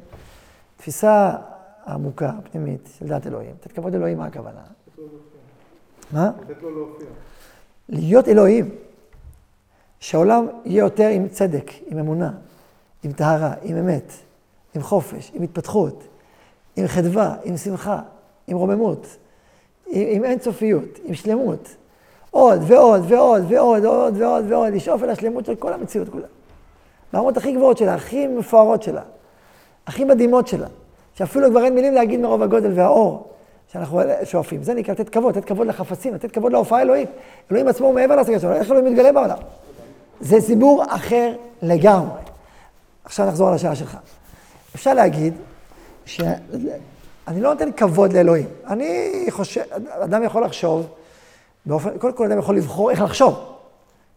תפיסה 0.77 1.31
העמוקה, 1.85 2.31
הפנימית, 2.39 2.89
של 2.99 3.07
דת 3.07 3.27
אלוהים. 3.27 3.51
לתת 3.61 3.71
כבוד 3.71 3.93
לאלוהים, 3.93 4.17
מה 4.17 4.25
הכוונה? 4.25 4.61
מה? 6.11 6.31
לתת 6.41 6.61
לו 6.61 6.69
להופיע. 6.75 7.07
להיות 7.89 8.27
אלוהים. 8.27 8.69
שהעולם 9.99 10.47
יהיה 10.65 10.79
יותר 10.79 11.07
עם 11.07 11.27
צדק, 11.27 11.71
עם 11.87 11.97
אמונה, 11.97 12.31
עם 13.03 13.11
טהרה, 13.11 13.53
עם 13.63 13.77
אמת, 13.77 14.13
עם 14.75 14.81
חופש, 14.81 15.31
עם 15.33 15.43
התפתחות, 15.43 16.03
עם 16.75 16.87
חדווה, 16.87 17.35
עם 17.43 17.57
שמחה, 17.57 17.99
עם 18.47 18.57
רוממות, 18.57 19.17
עם, 19.87 20.07
עם 20.11 20.23
אינסופיות, 20.23 20.99
עם 21.03 21.13
שלמות. 21.13 21.75
עוד 22.31 22.59
ועוד 22.67 23.01
ועוד 23.07 23.45
ועוד 23.47 23.85
ועוד 23.85 24.21
ועוד 24.21 24.51
ועוד, 24.51 24.73
לשאוף 24.73 25.03
אל 25.03 25.09
השלמות 25.09 25.45
של 25.45 25.55
כל 25.55 25.73
המציאות 25.73 26.09
כולה. 26.09 26.27
ברמות 27.13 27.37
הכי 27.37 27.51
גבוהות 27.51 27.77
שלה, 27.77 27.93
הכי 27.93 28.27
מפוארות 28.27 28.83
שלה, 28.83 29.01
הכי 29.87 30.03
מדהימות 30.03 30.47
שלה, 30.47 30.67
שאפילו 31.13 31.49
כבר 31.49 31.65
אין 31.65 31.75
מילים 31.75 31.93
להגיד 31.93 32.19
מרוב 32.19 32.41
הגודל 32.41 32.71
והאור 32.75 33.27
שאנחנו 33.71 34.01
שואפים. 34.23 34.63
זה 34.63 34.73
נקרא 34.73 34.93
לתת 34.93 35.09
כבוד, 35.09 35.37
לתת 35.37 35.45
כבוד 35.45 35.67
לחפצים, 35.67 36.13
לתת 36.13 36.31
כבוד 36.31 36.51
להופעה 36.51 36.79
האלוהית. 36.79 37.09
אלוהים 37.51 37.67
עצמו 37.67 37.87
הוא 37.87 37.95
מעבר 37.95 38.15
להשגה 38.15 38.39
שלו, 38.39 38.53
איך 38.53 38.71
אלוהים 38.71 38.85
מתגלה 38.85 39.11
בעולם? 39.11 39.37
זה 40.21 40.41
סיפור 40.41 40.83
אחר 40.87 41.35
לגמרי. 41.61 42.21
עכשיו 43.03 43.27
נחזור 43.27 43.47
על 43.47 43.53
השאלה 43.53 43.75
שלך. 43.75 43.97
אפשר 44.75 44.93
להגיד 44.93 45.33
שאני 46.05 47.41
לא 47.41 47.53
נותן 47.53 47.71
כבוד 47.71 48.13
לאלוהים. 48.13 48.47
אני 48.67 49.25
חושב, 49.29 49.61
אדם 49.89 50.23
יכול 50.23 50.45
לחשוב, 50.45 50.87
באופן, 51.65 51.97
קודם 51.97 52.13
כל 52.13 52.25
אדם 52.25 52.39
יכול 52.39 52.57
לבחור 52.57 52.91
איך 52.91 53.01
לחשוב. 53.01 53.35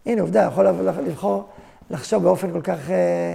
הנה 0.06 0.20
עובדה, 0.20 0.42
יכול 0.42 0.66
לבחור 0.66 1.44
לחשוב 1.90 2.22
באופן 2.22 2.52
כל 2.52 2.60
כך 2.60 2.90
אה, 2.90 3.34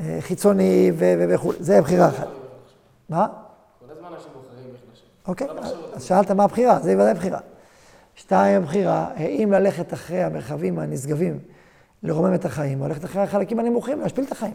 אה, 0.00 0.18
חיצוני 0.20 0.92
וכו', 0.98 1.52
זה 1.60 1.80
בחירה 1.80 2.08
אחת. 2.08 2.26
מה? 3.08 3.26
כל 3.78 3.92
הזמן 3.92 4.08
אנשים 4.14 4.30
בוחרים 4.34 4.64
איך 4.74 4.80
לשבת. 4.92 5.28
אוקיי, 5.28 5.46
לא 5.46 5.54
לחשוב 5.54 5.78
אז 5.94 6.04
שאלת 6.04 6.30
מה 6.30 6.44
הבחירה, 6.44 6.78
זה 6.80 6.94
ודאי 6.94 7.14
בחירה. 7.14 7.38
שתיים, 8.18 8.62
הבחירה, 8.62 9.10
האם 9.16 9.52
ללכת 9.52 9.92
אחרי 9.92 10.22
המרחבים 10.22 10.78
הנשגבים, 10.78 11.38
לרומם 12.02 12.34
את 12.34 12.44
החיים, 12.44 12.80
או 12.80 12.88
ללכת 12.88 13.04
אחרי 13.04 13.22
החלקים 13.22 13.58
הנמוכים, 13.58 14.00
להשפיל 14.00 14.24
את 14.24 14.32
החיים. 14.32 14.54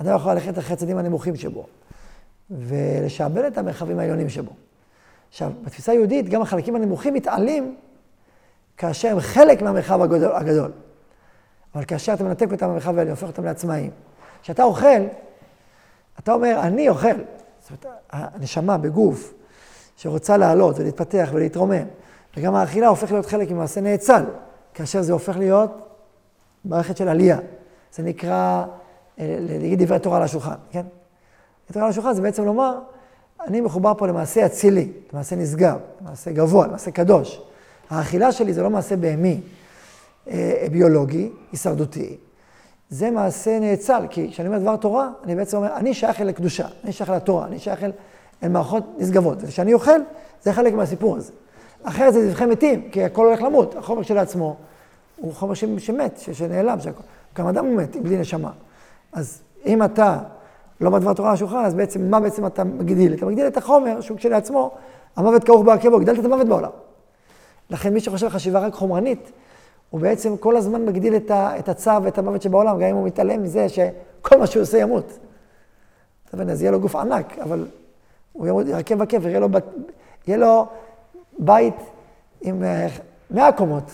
אדם 0.00 0.16
יכול 0.16 0.32
ללכת 0.32 0.58
אחרי 0.58 0.72
הצדדים 0.72 0.98
הנמוכים 0.98 1.36
שבו, 1.36 1.66
ולשעבד 2.50 3.44
את 3.44 3.58
המרחבים 3.58 3.98
העליונים 3.98 4.28
שבו. 4.28 4.50
עכשיו, 5.28 5.52
בתפיסה 5.62 5.92
היהודית, 5.92 6.28
גם 6.28 6.42
החלקים 6.42 6.76
הנמוכים 6.76 7.14
מתעלים 7.14 7.76
כאשר 8.76 9.08
הם 9.08 9.20
חלק 9.20 9.62
מהמרחב 9.62 10.02
הגדול. 10.02 10.32
הגדול. 10.32 10.72
אבל 11.74 11.84
כאשר 11.84 12.12
אתה 12.12 12.24
מנתק 12.24 12.52
אותם 12.52 12.66
מהמרחב 12.66 12.98
העליון, 12.98 13.10
הופך 13.10 13.26
אותם 13.26 13.44
לעצמאים. 13.44 13.90
כשאתה 14.42 14.62
אוכל, 14.62 15.02
אתה 16.18 16.32
אומר, 16.32 16.60
אני 16.62 16.88
אוכל. 16.88 17.08
זאת 17.60 17.84
אומרת, 17.84 17.86
הנשמה 18.10 18.78
בגוף 18.78 19.34
שרוצה 19.96 20.36
לעלות 20.36 20.78
ולהתפתח 20.78 21.28
ולהתרומם, 21.32 21.86
וגם 22.36 22.54
האכילה 22.54 22.88
הופך 22.88 23.12
להיות 23.12 23.26
חלק 23.26 23.50
ממעשה 23.50 23.80
נאצל, 23.80 24.24
כאשר 24.74 25.02
זה 25.02 25.12
הופך 25.12 25.36
להיות 25.36 25.70
מערכת 26.64 26.96
של 26.96 27.08
עלייה. 27.08 27.38
זה 27.94 28.02
נקרא, 28.02 28.64
אה, 29.18 29.36
להגיד 29.40 29.82
דברי 29.82 29.98
תורה 29.98 30.16
על 30.16 30.22
השולחן, 30.22 30.54
כן? 30.70 30.86
תורה 31.72 31.84
על 31.84 31.90
השולחן 31.90 32.12
זה 32.14 32.22
בעצם 32.22 32.44
לומר, 32.44 32.78
אני 33.46 33.60
מחובר 33.60 33.92
פה 33.98 34.06
למעשה 34.06 34.46
אצילי, 34.46 34.92
למעשה 35.12 35.36
נשגב, 35.36 35.78
למעשה 36.00 36.32
גבוה, 36.32 36.66
למעשה 36.66 36.90
קדוש. 36.90 37.40
האכילה 37.90 38.32
שלי 38.32 38.52
זה 38.52 38.62
לא 38.62 38.70
מעשה 38.70 38.96
בהמי, 38.96 39.40
אה, 40.28 40.66
ביולוגי, 40.72 41.30
הישרדותי. 41.52 42.16
זה 42.90 43.10
מעשה 43.10 43.58
נאצל, 43.58 44.02
כי 44.10 44.30
כשאני 44.30 44.48
אומר 44.48 44.58
דבר 44.58 44.76
תורה, 44.76 45.10
אני 45.24 45.36
בעצם 45.36 45.56
אומר, 45.56 45.76
אני 45.76 45.94
שייך 45.94 46.20
אל 46.20 46.28
הקדושה, 46.28 46.66
אני 46.84 46.92
שייך 46.92 47.10
אל 47.10 47.14
התורה, 47.14 47.46
אני 47.46 47.58
שייך 47.58 47.82
אל, 47.82 47.92
אל 48.42 48.48
מערכות 48.48 48.84
נשגבות. 48.98 49.38
וכשאני 49.40 49.74
אוכל, 49.74 50.00
זה 50.42 50.52
חלק 50.52 50.74
מהסיפור 50.74 51.16
הזה. 51.16 51.32
אחרת 51.84 52.14
זה 52.14 52.30
זבחי 52.30 52.46
מתים, 52.46 52.90
כי 52.90 53.04
הכל 53.04 53.26
הולך 53.26 53.42
למות. 53.42 53.74
החומר 53.74 54.02
כשלעצמו 54.02 54.56
הוא 55.16 55.34
חומר 55.34 55.54
שמת, 55.78 56.18
שנעלם, 56.32 56.78
גם 57.34 57.46
אדם 57.46 57.66
הוא 57.66 57.76
מת, 57.76 57.96
בלי 57.96 58.16
נשמה. 58.16 58.50
אז 59.12 59.42
אם 59.66 59.82
אתה 59.82 60.18
לא 60.80 60.90
בדבר 60.90 61.12
תורה 61.12 61.28
על 61.28 61.34
השולחן, 61.34 61.64
אז 61.64 61.74
בעצם, 61.74 62.10
מה 62.10 62.20
בעצם 62.20 62.46
אתה 62.46 62.64
מגדיל? 62.64 63.14
אתה 63.14 63.26
מגדיל 63.26 63.46
את 63.46 63.56
החומר 63.56 64.00
שהוא 64.00 64.18
כשלעצמו, 64.18 64.70
המוות 65.16 65.44
כרוך 65.44 65.64
בעקבו, 65.64 65.96
הגדלת 65.96 66.18
את 66.18 66.24
המוות 66.24 66.46
בעולם. 66.46 66.70
לכן 67.70 67.94
מי 67.94 68.00
שחושב 68.00 68.28
חשיבה 68.28 68.58
רק 68.58 68.74
חומרנית, 68.74 69.32
הוא 69.90 70.00
בעצם 70.00 70.36
כל 70.36 70.56
הזמן 70.56 70.84
מגדיל 70.84 71.16
את, 71.16 71.30
ה, 71.30 71.58
את 71.58 71.68
הצער 71.68 71.98
ואת 72.02 72.18
המוות 72.18 72.42
שבעולם, 72.42 72.78
גם 72.78 72.88
אם 72.88 72.96
הוא 72.96 73.06
מתעלם 73.06 73.42
מזה 73.42 73.68
שכל 73.68 74.38
מה 74.38 74.46
שהוא 74.46 74.62
עושה 74.62 74.78
ימות. 74.78 75.18
אז 76.32 76.62
יהיה 76.62 76.70
לו 76.70 76.80
גוף 76.80 76.96
ענק, 76.96 77.38
אבל 77.38 77.66
הוא 78.32 78.46
יעמוד, 78.46 78.68
ירכב 78.68 78.98
בקבר, 78.98 79.28
יהיה 79.28 79.40
לו, 79.40 79.48
יהיה 80.26 80.38
לו 80.38 80.66
בית 81.38 81.76
עם 82.40 82.62
אה, 82.64 82.88
100 83.30 83.52
קומות, 83.52 83.90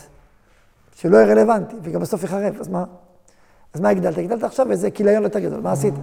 שלא 0.94 1.16
יהיה 1.16 1.26
רלוונטי, 1.26 1.76
וגם 1.82 2.00
בסוף 2.00 2.22
יחרב, 2.22 2.54
אז 2.60 2.68
מה? 2.68 2.84
אז 3.74 3.80
מה 3.80 3.88
הגדלת? 3.88 4.18
הגדלת 4.18 4.44
עכשיו 4.44 4.70
איזה 4.70 4.90
כיליון 4.90 5.22
יותר 5.22 5.38
גדול, 5.38 5.60
מה 5.60 5.72
עשית? 5.72 5.94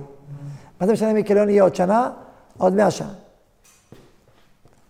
מה 0.82 0.88
זה 0.88 0.94
משנה 0.94 1.12
אם 1.12 1.24
כיליון 1.24 1.50
יהיה 1.50 1.64
עוד 1.64 1.76
שנה, 1.76 2.12
עוד 2.58 2.74
מאה 2.74 2.92
שנה? 2.92 3.14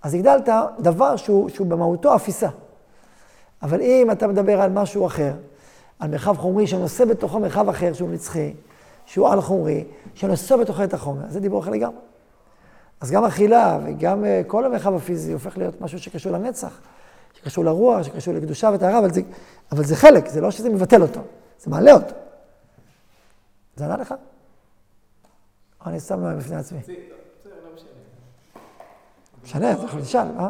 אז 0.02 0.14
הגדלת 0.14 0.50
דבר 0.80 1.16
שהוא, 1.16 1.50
שהוא 1.50 1.68
במהותו 1.68 2.16
אפיסה. 2.16 2.50
אבל 3.62 3.82
אם 3.82 4.12
אתה 4.12 4.28
מדבר 4.28 4.62
על 4.62 4.70
משהו 4.72 5.06
אחר, 5.06 5.34
על 6.00 6.10
מרחב 6.10 6.38
חומרי 6.38 6.68
שנושא 6.68 7.06
בתוכו 7.06 7.39
מרחב 7.39 7.70
אחר 7.70 7.93
שהוא 7.93 8.10
נצחי, 8.10 8.54
שהוא 9.06 9.30
על 9.30 9.41
חומרי, 9.41 9.84
שנושא 10.14 10.56
בתוכו 10.56 10.84
את 10.84 10.93
החומר, 10.93 11.24
זה 11.30 11.39
דיבור 11.39 11.60
אחר 11.60 11.72
לגמרי. 11.72 11.98
אז 13.02 13.12
גם 13.12 13.26
אכילה 13.26 13.80
וגם 13.86 14.26
אה, 14.26 14.41
כל 14.48 14.66
המרחב 14.66 14.93
הפיזי 14.95 15.34
הופך 15.34 15.58
להיות 15.58 15.82
משהו 15.82 16.00
שקשור 16.00 16.32
לנצח, 16.32 16.80
שקשור 17.34 17.66
לרוח, 17.66 18.04
שקשור 18.04 18.34
לקדושה 18.34 18.70
וטהרה, 18.74 19.00
אבל, 19.00 19.14
זה- 19.14 19.22
אבל 19.72 19.84
זה 19.84 19.95
חלק, 19.95 20.28
זה 20.28 20.41
לא 20.41 20.52
שזה 20.52 20.70
מבטל 20.70 21.02
אותו, 21.02 21.20
זה 21.60 21.70
מעלה 21.72 21.91
אותו. 21.93 22.14
זה 23.76 23.86
ענה 23.86 23.98
לך? 23.98 24.14
אני 25.86 26.00
סתם 26.00 26.20
נואם 26.20 26.38
בפני 26.38 26.56
עצמי. 26.56 26.80
לא 26.88 26.93
משנה. 29.43 29.72
אתה 29.72 29.84
יכול 29.86 30.00
לשאול, 30.00 30.24
אה? 30.39 30.50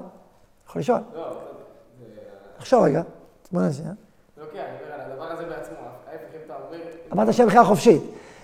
יכול 0.67 0.79
לשאול. 0.79 0.99
לא. 1.15 1.37
תחשוב 2.57 2.83
רגע, 2.83 3.01
שנייה. 3.73 3.91
זה 4.37 4.41
אוקיי, 4.43 4.61
אני 4.61 4.69
אומר 4.83 4.93
על 4.93 5.11
הדבר 5.11 5.33
אתה 6.45 6.53
אומר... 6.67 6.77
אמרת 7.13 7.33
שאין 7.33 7.47
בחירה 7.47 7.65
חופשית. 7.65 8.01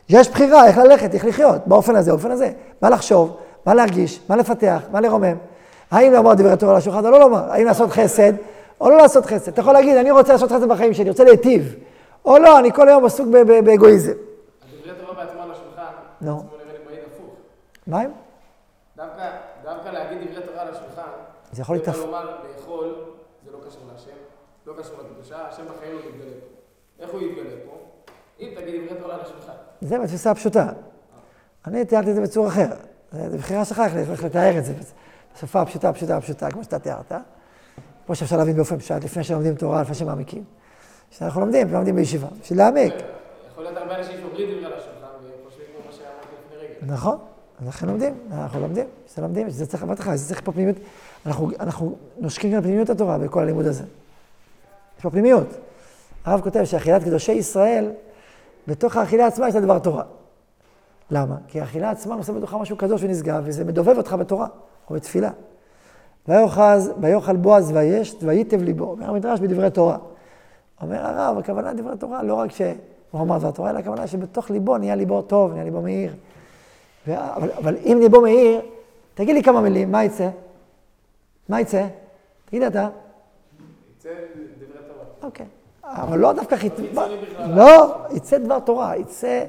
יש 0.10 0.30
בחירה 0.30 0.68
איך 0.68 0.78
ללכת, 0.78 1.14
איך 1.14 1.26
לחיות, 1.26 1.68
באופן 1.68 1.96
הזה, 1.96 2.12
באופן 2.12 2.32
הזה. 2.32 2.52
מה 2.82 2.90
לחשוב, 2.90 3.38
מה 3.66 3.74
להרגיש, 3.74 4.20
מה 4.30 4.36
לפתח, 4.36 4.82
מה 4.92 5.02
לרומם. 5.02 5.38
האם 5.92 6.14
לומר 6.14 6.34
דברי 6.34 6.58
תורה 6.58 6.72
על 6.72 6.78
השולחן 6.78 7.06
או 7.06 7.12
לא 7.12 7.20
לומר? 7.20 7.52
האם 7.52 7.66
לעשות 7.66 7.92
חסד 7.92 8.34
או 8.82 8.90
לא 8.90 8.98
לעשות 8.98 9.26
חסד? 9.26 9.52
אתה 9.52 9.62
יכול 9.62 9.74
להגיד, 9.74 9.98
אני 9.98 10.12
רוצה 10.12 10.34
לעשות 10.34 10.52
חסד 10.52 10.68
בחיים 10.70 10.94
שלי, 10.94 11.10
רוצה 11.10 11.24
להיטיב. 11.24 11.76
או 12.26 12.38
לא, 12.38 12.60
אני 12.60 12.74
כל 12.74 12.90
היום 12.90 13.06
עסוק 13.06 13.28
באגואיזם. 13.66 14.12
הדברי 14.12 14.94
תורה 15.00 15.14
בעצמו 15.14 15.42
על 15.42 15.52
השולחן, 15.52 15.92
נו. 16.22 16.44
מה 17.88 18.00
הם? 18.00 18.12
דווקא, 18.96 19.90
להגיד 19.90 20.18
דברי 20.32 20.44
תורה 20.46 20.62
על 20.62 20.68
השולחן, 20.68 21.10
זה 21.52 21.62
יכול 21.62 21.76
להתאפ... 21.76 21.98
לומר 21.98 22.26
לאכול, 22.26 22.96
זה 23.46 23.52
לא 23.52 23.58
קשור 23.68 23.82
להשם, 23.94 24.18
לא 24.68 24.74
קשור 24.80 24.96
לקדושה, 25.00 25.36
השם 25.50 25.64
בחיים 25.78 25.94
לא 25.94 26.00
יתגלה 26.00 26.32
פה. 26.40 26.46
איך 27.00 27.12
הוא 27.12 27.22
יתגלה 27.22 27.56
פה? 27.66 27.78
אם 28.40 28.50
תגיד 28.56 28.82
דברי 28.86 29.00
תורה 29.00 29.16
על 29.16 29.22
השולחן. 29.22 29.54
זה 29.82 30.00
בתפיסה 30.00 30.32
הפשוטה. 30.32 30.70
אני 31.68 31.86
תיארתי 31.86 32.10
את 32.10 32.16
זה 32.16 32.22
בצורה 32.22 32.48
אחרת. 32.48 32.93
זה 33.14 33.38
בחירה 33.38 33.66
שלך 33.66 33.82
איך 34.12 34.24
לתאר 34.24 34.58
את 34.58 34.66
זה. 34.66 34.74
בשפה 35.36 35.62
הפשוטה, 35.62 35.90
הפשוטה, 35.90 36.18
הפשוטה, 36.18 36.52
כמו 36.52 36.64
שאתה 36.64 36.80
תיארת. 36.80 37.12
כמו 38.06 38.16
שאפשר 38.16 38.38
להבין 38.38 38.56
באופן 38.56 38.80
פשוט, 38.80 39.04
לפני 39.04 39.24
שלומדים 39.24 39.56
תורה, 39.56 39.82
לפני 39.82 39.96
שמעמיקים. 39.96 40.44
כשאנחנו 41.12 41.42
לומדים, 41.42 41.74
לומדים 41.74 41.96
בישיבה, 41.96 42.28
בשביל 42.42 42.60
להעמיק. 42.60 42.94
יכול 43.52 43.64
להיות 43.64 43.78
הרבה 43.78 43.98
אנשים 43.98 44.18
שאומרים 44.18 44.50
דברי 44.50 44.66
על 44.66 44.74
השולחן 44.74 45.08
וחושבים 45.42 45.66
כמו 45.76 45.86
מה 45.86 45.92
שאמרתי 45.92 46.28
לפני 46.46 46.68
רגע. 46.68 46.94
נכון, 46.94 47.18
לכן 47.68 47.88
לומדים, 47.88 48.18
אנחנו 48.32 48.60
לומדים, 48.60 48.86
זה 49.16 49.22
לומדים, 49.22 49.50
זה 49.50 49.66
צריך, 49.66 49.84
אמרתי 49.84 50.02
לך, 50.02 50.16
זה 50.16 50.28
צריך 50.28 50.42
פה 50.44 50.52
פנימיות, 50.52 50.78
אנחנו, 51.26 51.50
אנחנו 51.60 51.96
נושקים 52.18 52.52
גם 52.52 52.60
לפנימיות 52.60 52.90
התורה 52.90 53.18
בכל 53.18 53.42
הלימוד 53.42 53.66
הזה. 53.66 53.84
יש 54.98 55.04
פה 55.04 55.10
פנימיות. 55.10 55.48
הרב 56.26 56.42
כותב 56.42 56.64
שאכילת 56.64 57.04
קדושי 57.04 57.32
ישראל, 57.32 57.92
בתוך 58.68 58.98
האכילה 58.98 59.28
עצמה 59.28 59.48
יש 59.48 59.56
לה 59.56 59.62
דבר 59.62 59.80
תורה. 59.80 60.04
למה? 61.12 61.36
כי 61.48 61.60
האכילה 61.60 61.90
עצמה 61.90 62.16
נושא 62.16 62.34
בתוכה 62.34 62.58
משהו 62.58 62.78
קדוש 62.78 63.04
ונשגב, 63.04 63.44
וזה 63.46 63.66
מדובב 63.66 63.98
אותך 63.98 64.14
בתורה, 64.20 64.48
או 64.90 64.96
בתפילה. 64.96 65.30
ויאכל 66.28 67.36
בועז 67.36 67.72
וישת, 67.72 68.24
וייטב 68.24 68.62
ליבו. 68.64 68.86
אומר 68.86 69.10
המדרש 69.10 69.40
בדברי 69.40 69.72
תורה. 69.72 69.98
אומר 70.82 71.06
הרב, 71.06 71.38
הכוונה 71.38 71.74
דברי 71.74 71.98
תורה, 71.98 72.24
לא 72.24 72.34
רק 72.34 72.52
שהוא 72.52 73.22
אמר 73.22 73.38
דבר 73.38 73.52
תורה, 73.52 73.70
אלא 73.70 73.80
הכוונה 73.80 74.08
שבתוך 74.08 74.50
ליבו 74.50 74.78
נהיה 74.78 74.96
ליבו 74.96 75.22
טוב, 75.22 75.52
נהיה 75.52 75.64
ליבו 75.64 75.82
מאיר. 75.82 76.14
ו- 77.08 77.34
אבל, 77.36 77.52
אבל 77.52 77.76
אם 77.86 77.98
ליבו 78.02 78.22
מאיר, 78.22 78.62
תגיד 79.14 79.36
לי 79.36 79.44
כמה 79.44 79.62
מילים, 79.62 79.92
מה 79.92 80.04
יצא? 80.04 80.30
מה 81.50 81.62
יצא? 81.62 81.88
תגיד 82.46 82.64
אתה. 82.64 82.90
יצא 84.00 84.10
דברי 84.58 84.78
תורה. 84.88 85.06
אוקיי. 85.24 85.46
אבל 85.84 86.20
לא 86.20 86.34
דווקא. 86.34 86.56
חיצוני 86.56 86.88
בכלל. 86.88 87.56
לא, 87.56 87.96
יצא 88.12 88.38
דבר 88.38 88.60
תורה, 88.60 88.98
יצא, 88.98 89.46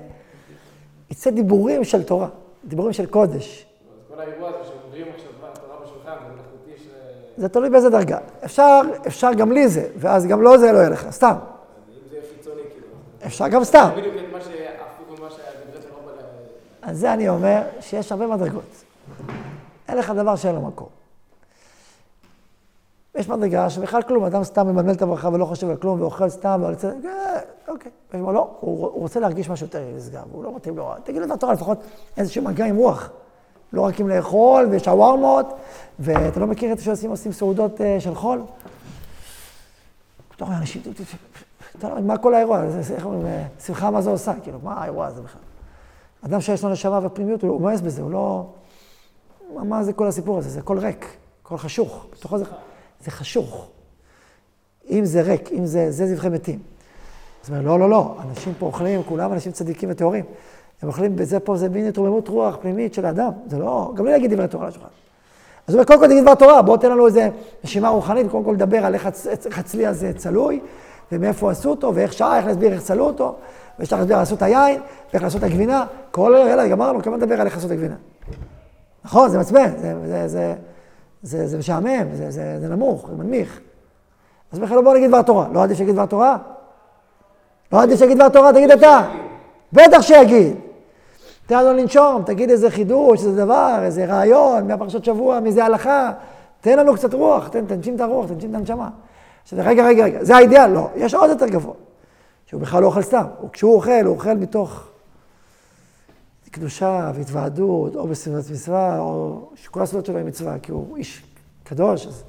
יצא 1.15 1.31
דיבורים 1.31 1.85
של 1.85 2.03
תורה, 2.03 2.29
דיבורים 2.65 2.93
של 2.93 3.07
קודש. 3.07 3.67
כל 4.09 4.21
האירוע 4.21 4.49
הזה 4.49 4.59
שאומרים 4.65 5.07
עכשיו 5.15 5.31
תורה 5.55 5.77
בשולחן, 5.85 6.11
זה 6.11 6.33
מלאכותי 6.33 6.85
ש... 6.85 6.89
זה 7.37 7.49
תלוי 7.49 7.71
באיזה 7.71 7.91
דרגה. 7.91 8.19
אפשר, 8.45 8.81
אפשר 9.07 9.33
גם 9.33 9.53
לי 9.53 9.69
זה, 9.69 9.89
ואז 9.97 10.27
גם 10.27 10.43
לא 10.43 10.59
זה 10.59 10.73
לא 10.73 10.79
יהיה 10.79 10.89
לך, 10.89 11.11
סתם. 11.11 11.35
כאילו. 12.11 12.87
אפשר 13.27 13.49
גם 13.49 13.65
סתם. 13.65 13.89
אז 16.83 16.99
זה 16.99 17.13
אני 17.13 17.29
אומר 17.29 17.63
שיש 17.81 18.13
הרבה 18.13 18.27
מדרגות. 18.27 18.85
אין 19.89 19.99
לך 19.99 20.11
דבר 20.11 20.37
שאין 20.37 20.55
לו 20.55 20.61
מקום. 20.61 20.89
יש 23.15 23.29
מדרגה 23.29 23.71
שבכלל 23.71 24.03
כלום, 24.03 24.25
אדם 24.25 24.45
סתם 24.45 24.67
ממלמל 24.67 24.93
את 24.93 25.03
הברכה 25.03 25.29
ולא 25.29 25.45
חושב 25.45 25.71
על 25.71 25.77
כלום 25.77 26.01
ואוכל 26.01 26.29
סתם, 26.29 26.61
ועל 26.65 26.79
זה, 26.79 26.89
אה, 27.05 27.41
אוקיי. 27.69 27.91
ויש 28.13 28.23
לו, 28.23 28.33
לא, 28.33 28.51
הוא, 28.61 28.89
רוצה 29.01 29.21
להרגיש 29.21 29.49
משהו 29.49 29.67
יותר 29.67 29.83
נשגב, 29.97 30.23
הוא 30.33 30.45
לא 30.45 30.57
מתאים 30.57 30.77
לו, 30.77 30.93
תגיד 31.05 31.23
לו 31.23 31.37
דבר 31.37 31.53
לפחות 31.53 31.79
איזשהו 32.17 32.43
מגע 32.45 32.65
עם 32.65 32.77
רוח. 32.77 33.11
לא 33.73 33.81
רק 33.83 34.01
עם 34.01 34.09
לאכול 34.09 34.69
ושווארמות, 34.71 35.47
ואתה 35.99 36.41
לא 36.41 36.47
מכיר 36.47 36.73
את 36.73 36.79
זה 36.79 36.85
שעושים 36.85 37.11
עושים 37.11 37.33
סעודות 37.33 37.81
אה, 37.81 37.97
של 38.01 38.15
חול? 38.15 38.43
אתה 40.37 40.45
רואה 40.45 40.59
אנשים, 40.59 40.83
אתה 41.79 41.89
לא, 41.89 42.01
מה 42.01 42.19
כל 42.19 42.35
האירוע, 42.35 42.71
זה- 42.71 42.83
זה- 42.83 42.95
איך 42.95 43.05
אומרים, 43.07 43.27
אה, 43.27 43.45
שמחה 43.67 43.91
מה 43.91 44.03
זה 44.03 44.11
עושה, 44.11 44.33
כאילו, 44.43 44.59
מה 44.63 44.75
האירוע 44.75 45.07
הזה 45.07 45.23
בכלל? 45.23 45.41
אדם 46.25 46.41
שיש 46.41 46.65
לו 46.65 46.71
נשמה 46.71 47.01
ופנימיות, 47.03 47.43
הוא 47.43 47.61
מאס 47.61 47.81
בזה, 47.81 48.03
הוא 48.03 48.11
לא... 48.11 48.47
מה 49.55 49.85
זה 49.85 49.93
כל 49.93 50.07
הסיפור 50.07 50.39
הזה? 50.39 50.49
זה 50.51 50.59
הכל 50.61 50.79
ריק, 50.79 51.07
הכל 51.43 51.57
חשוך. 51.59 52.07
בתוכו 52.13 52.39
זה, 52.39 52.45
זה 53.05 53.11
חשוך. 53.11 53.69
אם 54.91 55.05
זה 55.05 55.23
ריק, 55.23 55.53
אם 55.53 55.67
זה, 55.67 55.91
זה 55.91 56.07
זבחי 56.07 56.29
מתים. 56.29 56.59
אז 57.45 57.51
הוא 57.51 57.59
אומר, 57.59 57.69
לא, 57.69 57.79
לא, 57.79 57.91
לא, 57.91 58.15
אנשים 58.31 58.53
פה 58.59 58.67
אוכלים, 58.67 59.03
כולם 59.03 59.33
אנשים 59.33 59.53
צדיקים 59.53 59.89
וטהורים. 59.93 60.25
הם 60.83 60.89
אוכלים 60.89 61.17
בזה 61.17 61.41
פה, 61.41 61.57
זה 61.57 61.69
מין 61.69 61.87
התרוממות 61.87 62.29
רוח 62.29 62.57
פנימית 62.61 62.95
של 62.95 63.05
האדם. 63.07 63.31
זה 63.47 63.59
לא, 63.59 63.93
גם 63.95 64.05
לא 64.05 64.11
להגיד 64.11 64.33
דברי 64.35 64.49
תורה 64.49 64.65
על 64.65 64.69
השולחן. 64.71 64.89
אז 65.67 65.75
הוא 65.75 65.79
אומר, 65.79 65.85
קודם 65.87 66.01
כל 66.01 66.07
תגיד 66.07 66.23
דבר 66.23 66.35
תורה, 66.35 66.63
בוא 66.63 66.77
תן 66.77 66.91
לנו 66.91 67.07
איזה 67.07 67.29
נשימה 67.65 67.89
רוחנית, 67.89 68.31
קודם 68.31 68.45
כל 68.45 68.53
לדבר 68.53 68.87
על 68.87 68.95
איך 68.95 69.07
הצ- 69.07 69.47
איך 69.47 69.59
הצלי 69.59 69.87
הזה 69.87 70.13
צלוי, 70.17 70.61
ומאיפה 71.13 71.51
עשו 71.51 71.71
אותו, 71.71 71.95
ואיך 71.95 72.13
שעה, 72.13 72.39
איך 72.39 72.47
להסביר 72.47 72.73
איך 72.73 72.83
צלו 72.83 73.07
אותו, 73.07 73.35
לך 73.79 73.93
להסביר 73.93 74.17
לעשות 74.17 74.43
היין, 74.43 74.81
ואיך 75.13 75.23
לעשות 75.23 75.39
את 75.39 75.45
הגבינה. 75.45 75.87
כל, 76.11 76.35
יאללה, 76.49 76.69
גמרנו, 76.69 77.03
כמה 77.03 77.17
נדבר 77.17 77.41
על 77.41 77.47
איך 77.47 77.55
לעשות 77.55 77.71
את 77.71 77.77
הגבינה. 77.77 77.97
נכון, 79.05 79.29
זה 79.29 79.39
מעצבן, 79.39 79.71
זה, 79.81 79.95
זה, 80.07 80.29
זה, 80.29 80.55
זה, 81.25 81.47
זה 81.47 81.59
משעמם, 81.59 82.15
זה, 82.15 82.31
זה, 82.31 82.57
זה 82.61 82.69
נמוך, 82.69 83.09
זה 83.11 83.17
מנמיך. 83.17 83.61
אז 84.53 84.59
בכלל 84.59 84.83
בוא 84.83 84.95
נגיד 84.95 85.09
דבר 85.09 85.23
תורה. 85.23 85.47
לא 85.53 85.63
עדיף 85.63 85.79
שיגיד 85.79 85.95
דבר 85.95 86.07
תורה? 86.07 86.37
לא 87.73 87.83
עדיף 87.83 87.99
שיגיד 87.99 88.17
דבר 88.17 88.29
תורה, 88.29 88.53
תגיד 88.53 88.71
אתה. 88.71 89.01
בטח 89.73 90.01
שיגיד. 90.01 90.57
תן 91.47 91.65
לנו 91.65 91.79
לנשום, 91.79 92.23
תגיד 92.27 92.51
איזה 92.51 92.71
חידוש, 92.71 93.25
איזה 93.25 93.45
דבר, 93.45 93.79
איזה 93.83 94.05
רעיון, 94.05 94.69
מהפרשת 94.69 95.05
שבוע, 95.05 95.41
מאיזה 95.41 95.65
הלכה. 95.65 96.13
תן 96.61 96.79
לנו 96.79 96.95
קצת 96.95 97.15
רוח, 97.15 97.49
תן, 97.49 97.67
תנשים 97.67 97.97
את 97.97 98.01
הרוח, 98.01 98.27
תנשים 98.29 98.51
את 98.51 98.55
הנשמה. 98.55 98.89
עכשיו, 99.43 99.59
רגע, 99.63 99.87
רגע, 99.87 100.05
רגע, 100.05 100.25
זה 100.25 100.37
האידיאל? 100.37 100.71
לא, 100.71 100.89
יש 100.97 101.15
עוד 101.15 101.31
יותר 101.31 101.47
גבוה. 101.47 101.75
שהוא 102.47 102.61
בכלל 102.61 102.83
לא 102.83 102.87
אוכל 102.87 103.03
סתם. 103.03 103.25
וכשהוא 103.45 103.75
אוכל, 103.75 104.05
הוא 104.05 104.15
אוכל 104.15 104.35
מתוך 104.35 104.89
קדושה 106.55 107.11
והתוועדות, 107.15 107.97
או 107.97 108.07
בסביבת 108.07 108.51
מצווה, 108.51 108.99
או 108.99 109.41
שכל 109.55 109.83
הסודות 109.83 110.07
שלו 110.07 110.17
היא 110.17 110.25
מצווה, 110.25 110.59
כי 110.59 110.73
הוא 110.73 110.97
איש 110.97 111.23
קדוש, 111.65 112.07
אז 112.07 112.23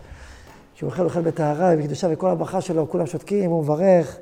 כשהוא 0.76 0.90
אוכל, 0.90 1.04
אוכל 1.04 1.22
בטהרה 1.22 1.72
ובקדושה, 1.74 2.08
וכל 2.12 2.30
הברכה 2.30 2.62
שלו, 2.62 2.90
כולם 2.90 3.06
שותקים, 3.06 3.52
הוא 3.52 3.64
מברך, 3.64 4.18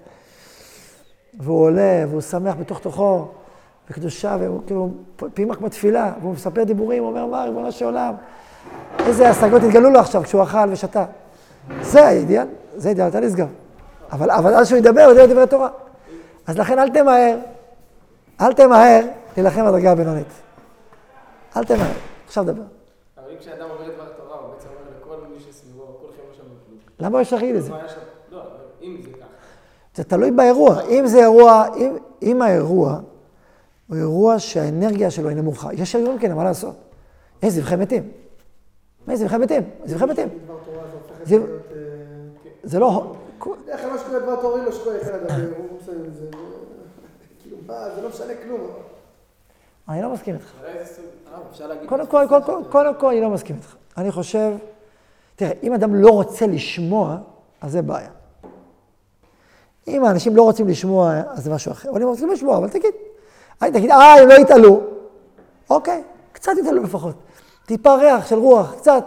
והוא 1.39 1.61
עולה, 1.61 2.05
והוא 2.09 2.21
שמח 2.21 2.55
בתוך 2.59 2.79
תוכו, 2.79 3.27
בקדושה, 3.89 4.37
והוא 4.39 4.61
כאילו 4.65 4.89
פימח 5.33 5.57
בתפילה, 5.59 6.13
והוא 6.21 6.33
מספר 6.33 6.63
דיבורים, 6.63 7.03
הוא 7.03 7.09
אומר, 7.09 7.25
מה, 7.25 7.43
ריבונו 7.43 7.71
של 7.71 7.85
עולם, 7.85 8.13
איזה 8.99 9.29
השגות 9.29 9.63
התגלו 9.63 9.89
לו 9.89 9.99
עכשיו 9.99 10.23
כשהוא 10.23 10.43
אכל 10.43 10.69
ושתה. 10.71 11.05
זה 11.81 12.05
האידיאל, 12.05 12.47
זה 12.75 12.89
אידיאל, 12.89 13.07
אתה 13.07 13.19
נשגב. 13.19 13.47
אבל, 14.11 14.31
אבל 14.31 14.53
אז 14.53 14.67
שהוא 14.67 14.77
ידבר, 14.77 15.01
הוא 15.01 15.11
ידבר 15.11 15.25
דברי 15.25 15.47
תורה. 15.47 15.69
אז 16.47 16.57
לכן 16.57 16.79
אל 16.79 16.89
תמהר, 16.89 17.37
אל 18.41 18.53
תמהר 18.53 19.01
להילחם 19.37 19.65
בדרגה 19.65 19.91
הבינונית. 19.91 20.27
אל 21.57 21.63
תמהר, 21.63 21.91
עכשיו 22.25 22.43
דבר. 22.43 22.63
אבל 23.17 23.31
אם 23.31 23.37
כשאדם 23.39 23.69
אומר 23.69 23.91
דבר 23.93 24.09
תורה, 24.17 24.39
הוא 24.39 24.53
בעצם 24.53 24.67
אומר 24.69 24.99
לכל 24.99 25.27
מי 25.33 25.39
שסביבו, 25.39 25.97
כולכם 26.01 26.21
לא 26.29 26.35
שווים 26.35 26.57
כלום. 26.67 26.79
למה 26.99 27.21
יש 27.21 27.33
להגיד 27.33 27.55
את 27.55 27.63
זה? 27.63 27.69
שם? 27.69 27.75
לא, 28.31 28.41
אבל 28.41 28.49
אם 28.81 28.97
זה 29.03 29.09
ככה. 29.09 29.25
זה 29.95 30.03
תלוי 30.03 30.31
באירוע. 30.31 30.81
אם 30.81 31.07
זה 31.07 31.19
אירוע, 31.19 31.65
אם, 31.77 31.97
אם 32.21 32.41
האירוע 32.41 32.99
הוא 33.89 33.97
אירוע 33.97 34.39
שהאנרגיה 34.39 35.11
שלו 35.11 35.29
היא 35.29 35.37
נמוכה. 35.37 35.73
יש 35.73 35.95
אירועים 35.95 36.19
כאלה, 36.19 36.33
מה 36.33 36.43
לעשות? 36.43 36.75
יש 37.43 37.53
זבחי 37.53 37.75
מתים. 37.75 38.11
מה 39.07 39.15
זה 39.15 39.23
זבחי 39.23 39.37
מתים? 39.37 39.63
זבחי 39.85 40.05
מתים. 40.05 40.29
זה. 41.23 41.35
אה, 41.35 41.41
זה 42.63 42.79
לא... 42.79 43.13
כלל 43.39 43.91
מה 43.91 43.97
שקורה 43.97 44.19
דבר 44.19 44.41
תורה 44.41 44.63
לא 44.63 44.71
שקורה 44.71 45.01
אחד. 45.01 45.19
כאילו, 47.43 47.57
מה, 47.67 47.95
זה 47.95 48.01
לא 48.01 48.09
משנה 48.09 48.33
כלום. 48.43 48.61
אני 49.89 50.01
לא 50.01 50.09
מסכים 50.09 50.35
איתך. 50.35 50.51
אה. 50.65 51.87
קודם 51.87 52.07
כל, 52.07 52.25
קודם 52.29 52.43
כל, 52.43 52.61
קודם 52.69 52.95
כל, 52.95 53.07
אני 53.07 53.21
לא 53.21 53.29
מסכים 53.29 53.55
איתך. 53.55 53.75
אני 53.97 54.11
חושב, 54.11 54.51
תראה, 55.35 55.51
אם 55.63 55.73
אדם 55.73 55.95
לא 55.95 56.09
רוצה 56.09 56.47
לשמוע, 56.47 57.17
אז 57.61 57.71
זה 57.71 57.81
בעיה. 57.81 58.09
אם 59.87 60.05
האנשים 60.05 60.35
לא 60.35 60.43
רוצים 60.43 60.67
לשמוע, 60.67 61.13
אז 61.29 61.43
זה 61.43 61.51
משהו 61.51 61.71
אחר. 61.71 61.89
אבל 61.89 62.01
אם 62.01 62.07
רוצים 62.07 62.31
לשמוע, 62.31 62.57
אבל 62.57 62.69
תגיד. 62.69 62.93
אל 63.63 63.71
תגיד, 63.71 63.91
אה, 63.91 64.13
הם 64.13 64.27
לא 64.27 64.33
יתעלו. 64.33 64.81
אוקיי, 65.69 66.03
קצת 66.31 66.51
יתעלו 66.61 66.83
לפחות. 66.83 67.15
טיפה 67.65 67.95
ריח 67.95 68.27
של 68.27 68.35
רוח, 68.35 68.73
קצת. 68.73 69.05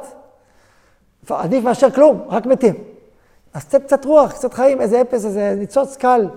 עדיף 1.30 1.64
מאשר 1.64 1.90
כלום, 1.90 2.24
רק 2.28 2.46
מתים. 2.46 2.74
אז 3.54 3.64
קצת, 3.64 3.82
קצת 3.82 4.04
רוח, 4.04 4.32
קצת 4.32 4.54
חיים, 4.54 4.80
איזה 4.80 5.00
אפס, 5.00 5.24
איזה 5.24 5.54
ניצוץ 5.58 5.96
קל 5.96 6.28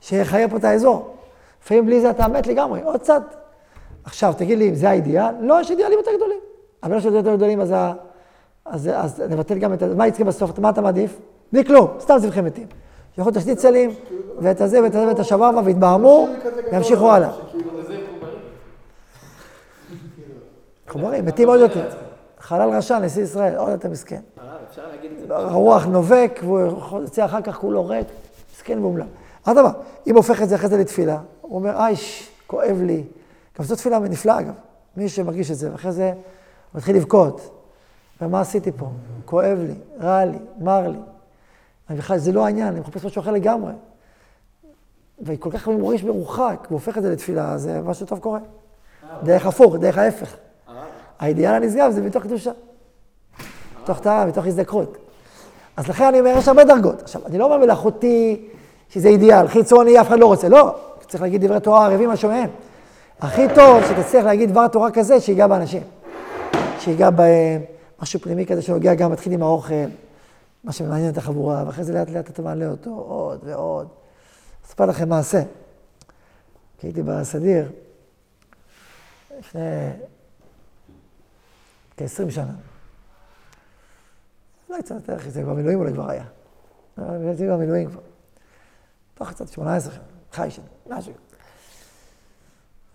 שיחיה 0.00 0.48
פה 0.48 0.56
את 0.56 0.64
האזור. 0.64 1.14
לפעמים 1.62 1.86
בלי 1.86 2.00
זה 2.00 2.10
אתה 2.10 2.28
מת 2.28 2.46
לגמרי, 2.46 2.82
עוד 2.82 3.00
קצת. 3.00 3.22
עכשיו, 4.08 4.34
תגיד 4.36 4.58
לי 4.58 4.68
אם 4.68 4.74
זה 4.74 4.90
האידיאל? 4.90 5.34
לא, 5.40 5.60
יש 5.60 5.70
אידיאלים 5.70 5.98
יותר 5.98 6.10
גדולים. 6.16 6.38
אבל 6.82 6.96
יש 6.96 7.04
יותר 7.04 7.34
גדולים, 7.36 7.60
אז, 7.60 7.72
ה- 7.72 7.92
אז, 8.64 8.90
אז 8.94 9.22
נבטל 9.30 9.58
גם 9.58 9.72
את 9.72 9.82
ה... 9.82 9.86
מה 9.86 10.06
יצא 10.06 10.24
בסוף? 10.24 10.58
מה 10.58 10.70
אתה 10.70 10.80
מעדיף? 10.80 11.18
בלי 11.52 11.64
כלום, 11.64 11.88
סתם 12.00 12.18
זבחי 12.18 12.40
מתים. 12.40 12.66
יכול 13.18 13.32
את 13.32 13.36
השניצלים, 13.36 13.90
ואת 14.38 14.60
הזה, 14.60 14.82
ואת 14.82 14.94
הזה, 14.94 15.06
ואת 15.08 15.18
השווארמה, 15.18 15.60
ויתבהמו, 15.64 16.28
וימשיכו 16.72 17.10
הלאה. 17.12 17.30
חומרים, 20.88 21.24
מתים 21.26 21.48
עוד 21.48 21.60
יותר. 21.60 21.88
חלל 22.40 22.70
רשע, 22.70 22.98
נשיא 22.98 23.22
ישראל, 23.22 23.56
עוד 23.56 23.70
יותר 23.70 23.88
מסכן. 23.88 24.20
הרוח 25.30 25.86
נובק, 25.86 26.40
והוא 26.44 26.60
יוצא 27.02 27.24
אחר 27.24 27.40
כך 27.40 27.56
כולו 27.56 27.86
ריק, 27.86 28.06
מסכן 28.54 28.78
ואומלל. 28.78 29.06
אדרבה, 29.44 29.70
אם 30.06 30.16
הופך 30.16 30.42
את 30.42 30.48
זה 30.48 30.54
אחרי 30.54 30.68
זה 30.68 30.76
לתפילה, 30.76 31.18
הוא 31.40 31.58
אומר, 31.58 31.76
אייש, 31.76 32.30
כואב 32.46 32.80
לי. 32.82 33.04
גם 33.58 33.64
זו 33.64 33.76
תפילה 33.76 33.98
נפלאה, 33.98 34.40
אגב. 34.40 34.54
מי 34.96 35.08
שמרגיש 35.08 35.50
את 35.50 35.56
זה, 35.56 35.72
ואחרי 35.72 35.92
זה 35.92 36.12
הוא 36.12 36.14
מתחיל 36.74 36.96
לבכות. 36.96 37.54
ומה 38.20 38.40
עשיתי 38.40 38.72
פה? 38.72 38.90
כואב 39.24 39.58
לי, 39.66 39.74
רע 40.00 40.24
לי, 40.24 40.38
מר 40.58 40.88
לי. 40.88 40.98
אני 41.90 41.98
בכלל, 41.98 42.18
זה 42.18 42.32
לא 42.32 42.46
העניין, 42.46 42.68
אני 42.68 42.80
מחפש 42.80 43.04
משהו 43.04 43.20
אחר 43.20 43.30
לגמרי. 43.30 43.72
וכל 45.22 45.50
כך 45.50 45.68
מוריש 45.68 46.04
מרוחק, 46.04 46.66
והוא 46.66 46.76
הופך 46.76 46.98
את 46.98 47.02
זה 47.02 47.10
לתפילה, 47.12 47.52
אז 47.52 47.68
אה, 47.68 47.82
משהו 47.82 48.06
טוב 48.06 48.18
קורה. 48.18 48.38
דרך 49.22 49.46
הפוך, 49.46 49.76
דרך 49.76 49.98
ההפך. 49.98 50.36
האידיאל 51.18 51.54
הנשגב 51.54 51.90
זה 51.90 52.02
מתוך 52.02 52.22
קדושה. 52.22 52.50
מתוך 53.82 54.00
טהרה, 54.00 54.26
מתוך 54.26 54.46
הזדקרות. 54.46 54.96
אז 55.76 55.88
לכן 55.88 56.04
אני 56.04 56.20
אומר, 56.20 56.34
יש 56.38 56.48
הרבה 56.48 56.64
דרגות. 56.64 57.02
עכשיו, 57.02 57.26
אני 57.26 57.38
לא 57.38 57.44
אומר 57.44 57.58
מלאכותי 57.58 58.48
שזה 58.88 59.08
אידיאל, 59.08 59.48
חיצוני, 59.48 60.00
אף 60.00 60.08
אחד 60.08 60.18
לא 60.18 60.26
רוצה. 60.26 60.48
לא, 60.48 60.74
צריך 61.08 61.22
להגיד 61.22 61.44
דברי 61.44 61.60
תורה 61.60 61.86
ערבים 61.86 62.10
על 62.10 62.16
שומעיהם. 62.16 62.50
הכי 63.20 63.42
טוב 63.54 63.82
שתצליח 63.88 64.24
להגיד 64.24 64.50
דבר 64.50 64.68
תורה 64.68 64.90
כזה 64.90 65.20
שיגע 65.20 65.46
באנשים. 65.46 65.82
שיגע 66.78 67.10
בהם, 67.10 67.62
משהו 68.02 68.20
פנימי 68.20 68.46
כזה 68.46 68.62
שנוגע 68.62 68.94
גם, 68.94 69.12
מתחיל 69.12 69.32
עם 69.32 69.42
האוכל, 69.42 69.74
מה 70.64 70.72
שמעניין 70.72 71.12
את 71.12 71.18
החבורה, 71.18 71.64
ואחרי 71.66 71.84
זה 71.84 71.92
לאט 71.92 72.10
לאט 72.10 72.30
אתה 72.30 72.42
מעלה 72.42 72.66
אותו 72.66 72.90
עוד 72.90 73.40
ועוד. 73.44 73.88
אספר 74.66 74.86
לכם 74.86 75.08
מעשה. 75.08 75.42
כי 76.78 76.86
הייתי 76.86 77.02
בסדיר 77.02 77.70
לפני 79.38 79.90
כ-20 81.96 82.30
שנה. 82.30 82.52
אולי 84.68 84.82
קצת 84.82 84.94
יותר, 84.94 85.30
זה 85.30 85.42
כבר 85.42 85.52
מילואים 85.52 85.78
אולי 85.78 85.92
כבר 85.92 86.10
היה. 86.10 86.24
הייתי 86.96 87.48
במילואים 87.48 87.90
כבר. 87.90 88.00
תוך 89.14 89.30
קצת 89.30 89.48
18 89.48 89.92
שנה, 89.92 90.02
חי 90.32 90.50
שם, 90.50 90.62
משהו. 90.86 91.12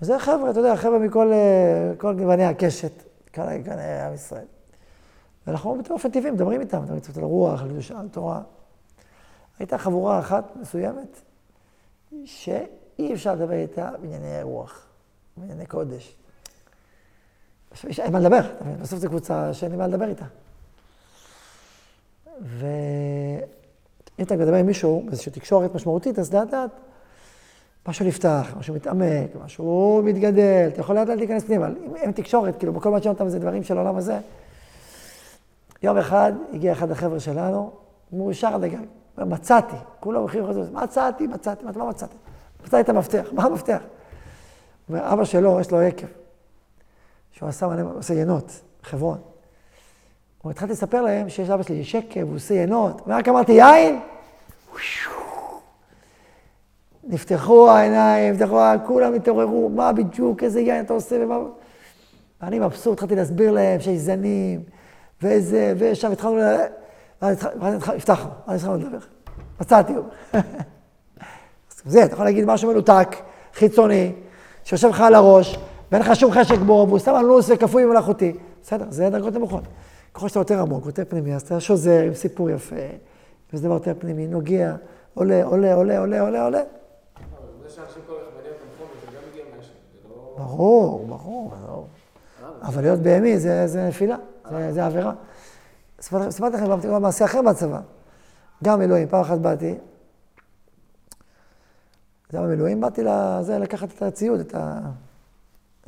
וזה 0.04 0.20
חבר'ה, 0.20 0.52
אתה 0.52 0.60
יודע, 0.60 0.76
חבר'ה 0.76 1.00
מכל 1.00 1.32
אה, 1.34 1.94
כל 1.98 2.16
גווני 2.16 2.46
הקשת, 2.46 2.92
כל 3.34 3.42
גווני 3.58 4.02
עם 4.02 4.14
ישראל. 4.14 4.46
ואנחנו 5.48 5.78
באופן 5.90 6.12
טבעי 6.12 6.32
מדברים 6.32 6.62
איתם, 6.62 6.82
מדברים 6.82 7.00
קצת 7.00 7.18
על 7.18 7.24
רוח, 7.24 7.62
על 7.62 7.70
קדושה, 7.70 8.00
על 8.00 8.08
תורה. 8.08 8.42
הייתה 9.60 9.78
חבורה 9.78 10.20
אחת 10.20 10.56
מסוימת, 10.62 11.22
שאי 12.26 13.14
אפשר 13.14 13.36
לדבר 13.36 13.54
איתה 13.54 13.90
בענייני 14.02 14.44
רוח, 14.44 14.86
בענייני 15.38 15.66
קודש. 15.66 16.16
אין 18.00 18.14
מה 18.14 18.20
לדבר? 18.20 18.42
בסוף 18.82 19.00
זו 19.00 19.08
קבוצה 19.08 19.54
שאין 19.54 19.72
לי 19.72 19.78
מה 19.78 19.88
לדבר 19.88 20.08
איתה. 20.08 20.26
ואם 22.42 24.24
אתה 24.26 24.36
מדבר 24.36 24.56
עם 24.56 24.66
מישהו 24.66 25.04
באיזושהי 25.06 25.32
תקשורת 25.32 25.76
משמעותית, 25.76 26.20
אז 26.20 26.34
לאט 26.34 26.54
לאט 26.54 26.72
משהו 27.88 28.06
נפתח, 28.06 28.54
משהו 28.60 28.76
מתעמק, 28.76 29.36
משהו 29.46 30.02
מתגדל, 30.04 30.70
אתה 30.74 30.80
יכול 30.80 30.96
לאט 30.96 31.08
לאט 31.08 31.18
להיכנס 31.18 31.44
פנימה. 31.44 31.68
אבל 31.68 31.76
אם 31.86 31.96
אין 31.96 32.12
תקשורת, 32.12 32.58
כאילו, 32.58 32.74
בכל 32.74 32.92
מה 32.92 33.02
שאומרים 33.02 33.30
זה 33.30 33.40
דברים 33.40 33.64
של 33.64 33.78
העולם 33.78 33.96
הזה. 33.96 34.18
יום 35.84 35.98
אחד 35.98 36.34
הגיע 36.54 36.72
אחד 36.72 36.92
החבר'ה 36.92 37.20
שלנו, 37.20 37.72
מאושר 38.14 38.48
עד 38.48 38.64
הגג. 38.64 38.78
מצאתי, 39.18 39.76
כולם 40.00 40.20
הולכים 40.20 40.44
לחזור, 40.44 40.64
מצאתי, 40.72 41.28
מצאתי, 41.28 41.66
מה 41.66 41.90
מצאתי? 41.90 42.16
מצאתי 42.64 42.80
את 42.80 42.90
המפתח, 42.90 43.26
מה 43.32 43.44
המפתח? 43.44 43.80
הוא 44.88 44.98
אומר, 44.98 45.14
אבא 45.14 45.26
שלו, 45.26 45.60
יש 45.60 45.72
לו 45.72 45.82
יקב, 45.82 46.08
שהוא 47.32 47.50
עשה 47.50 47.68
מלא, 47.68 47.84
עושה 47.96 48.14
ינות, 48.14 48.62
חברון. 48.84 49.18
הוא 50.42 50.52
התחלתי 50.52 50.74
לספר 50.74 51.02
להם 51.02 51.30
שיש 51.30 51.50
אבא 51.50 51.64
שלי 51.64 51.76
יש 51.76 51.94
יקב, 51.94 52.22
הוא 52.22 52.36
עושה 52.36 52.54
ינות. 52.54 53.02
ורק 53.08 53.28
אמרתי, 53.28 53.52
יין? 53.52 54.00
נפתחו 57.08 57.70
העיניים, 57.70 58.34
נפתחו, 58.34 58.60
כולם 58.86 59.14
התעוררו, 59.14 59.70
מה 59.70 59.94
בדיוק, 59.94 60.44
איזה 60.44 60.62
יין 60.62 60.86
אתה 60.86 60.94
עושה 60.94 61.16
ומה... 61.22 61.38
ואני 62.42 62.60
מבסוט, 62.60 62.94
התחלתי 62.94 63.16
להסביר 63.16 63.52
להם 63.52 63.80
שיש 63.80 64.00
זנים, 64.00 64.64
ואיזה, 65.22 65.74
ושם 65.78 66.12
התחלנו, 66.12 66.40
הבטחנו, 67.22 68.30
ואז 68.48 68.64
התחלנו 68.64 68.78
לדבר. 68.78 68.98
מצאתי, 69.62 69.94
זה, 71.86 72.06
אתה 72.06 72.14
יכול 72.14 72.26
להגיד 72.26 72.46
משהו 72.46 72.72
מנותק, 72.72 73.16
חיצוני, 73.54 74.12
שיושב 74.64 74.88
לך 74.88 75.02
על 75.02 75.16
הראש, 75.16 75.58
ואין 75.92 76.02
לך 76.02 76.16
שום 76.16 76.32
חשק 76.32 76.58
בו, 76.58 76.86
והוא 76.88 77.00
סתם 77.00 77.16
אנוס 77.16 77.50
וכפוי 77.50 77.86
ומלאכותי. 77.86 78.34
בסדר, 78.64 78.86
זה 78.90 79.10
דרגות 79.10 79.34
נמוכות. 79.34 79.64
ככל 80.14 80.28
שאתה 80.28 80.40
יותר 80.40 80.60
עמוק, 80.60 80.86
יותר 80.86 81.04
פנימי, 81.10 81.36
אז 81.36 81.42
אתה 81.42 81.60
שוזר 81.60 82.02
עם 82.02 82.14
סיפור 82.14 82.50
יפה, 82.50 82.76
וזה 83.54 83.64
דבר 83.64 83.74
יותר 83.74 83.94
פנימי, 84.00 84.28
נוגע, 84.28 84.76
עולה, 85.14 85.44
עולה, 85.44 85.74
עולה, 85.74 86.00
עולה, 86.00 86.22
עולה, 86.22 86.44
עולה. 86.44 86.62
זה 87.64 87.70
שאנשים 87.70 88.02
כל 88.08 88.14
כך 88.14 88.36
מעניין 88.36 88.54
אותם 88.54 88.66
חומר, 88.78 88.90
זה 89.02 89.18
גם 89.18 89.24
מגיע 89.32 89.44
מהשם, 89.56 89.70
זה 90.04 90.10
לא... 90.10 90.23
ברור, 90.38 91.08
ברור, 91.08 91.50
ברור. 91.50 91.88
אבל 92.62 92.82
להיות 92.82 93.00
בהמי 93.00 93.40
זה, 93.40 93.86
נפילה, 93.88 94.16
זה, 94.72 94.86
עבירה. 94.86 95.14
סיפרתי 96.02 96.58
לכם 96.58 96.90
גם 96.90 97.02
מעשה 97.02 97.26
אחר 97.26 97.42
בצבא. 97.42 97.80
גם 98.64 98.80
מילואים, 98.80 99.08
פעם 99.08 99.22
אחת 99.22 99.38
באתי, 99.38 99.76
זה 102.30 102.38
היה 102.38 102.48
במילואים, 102.48 102.82
באתי 102.82 103.04
לזה, 103.04 103.60
לקחת 103.60 103.88
את 103.98 104.02
הציוד, 104.02 104.40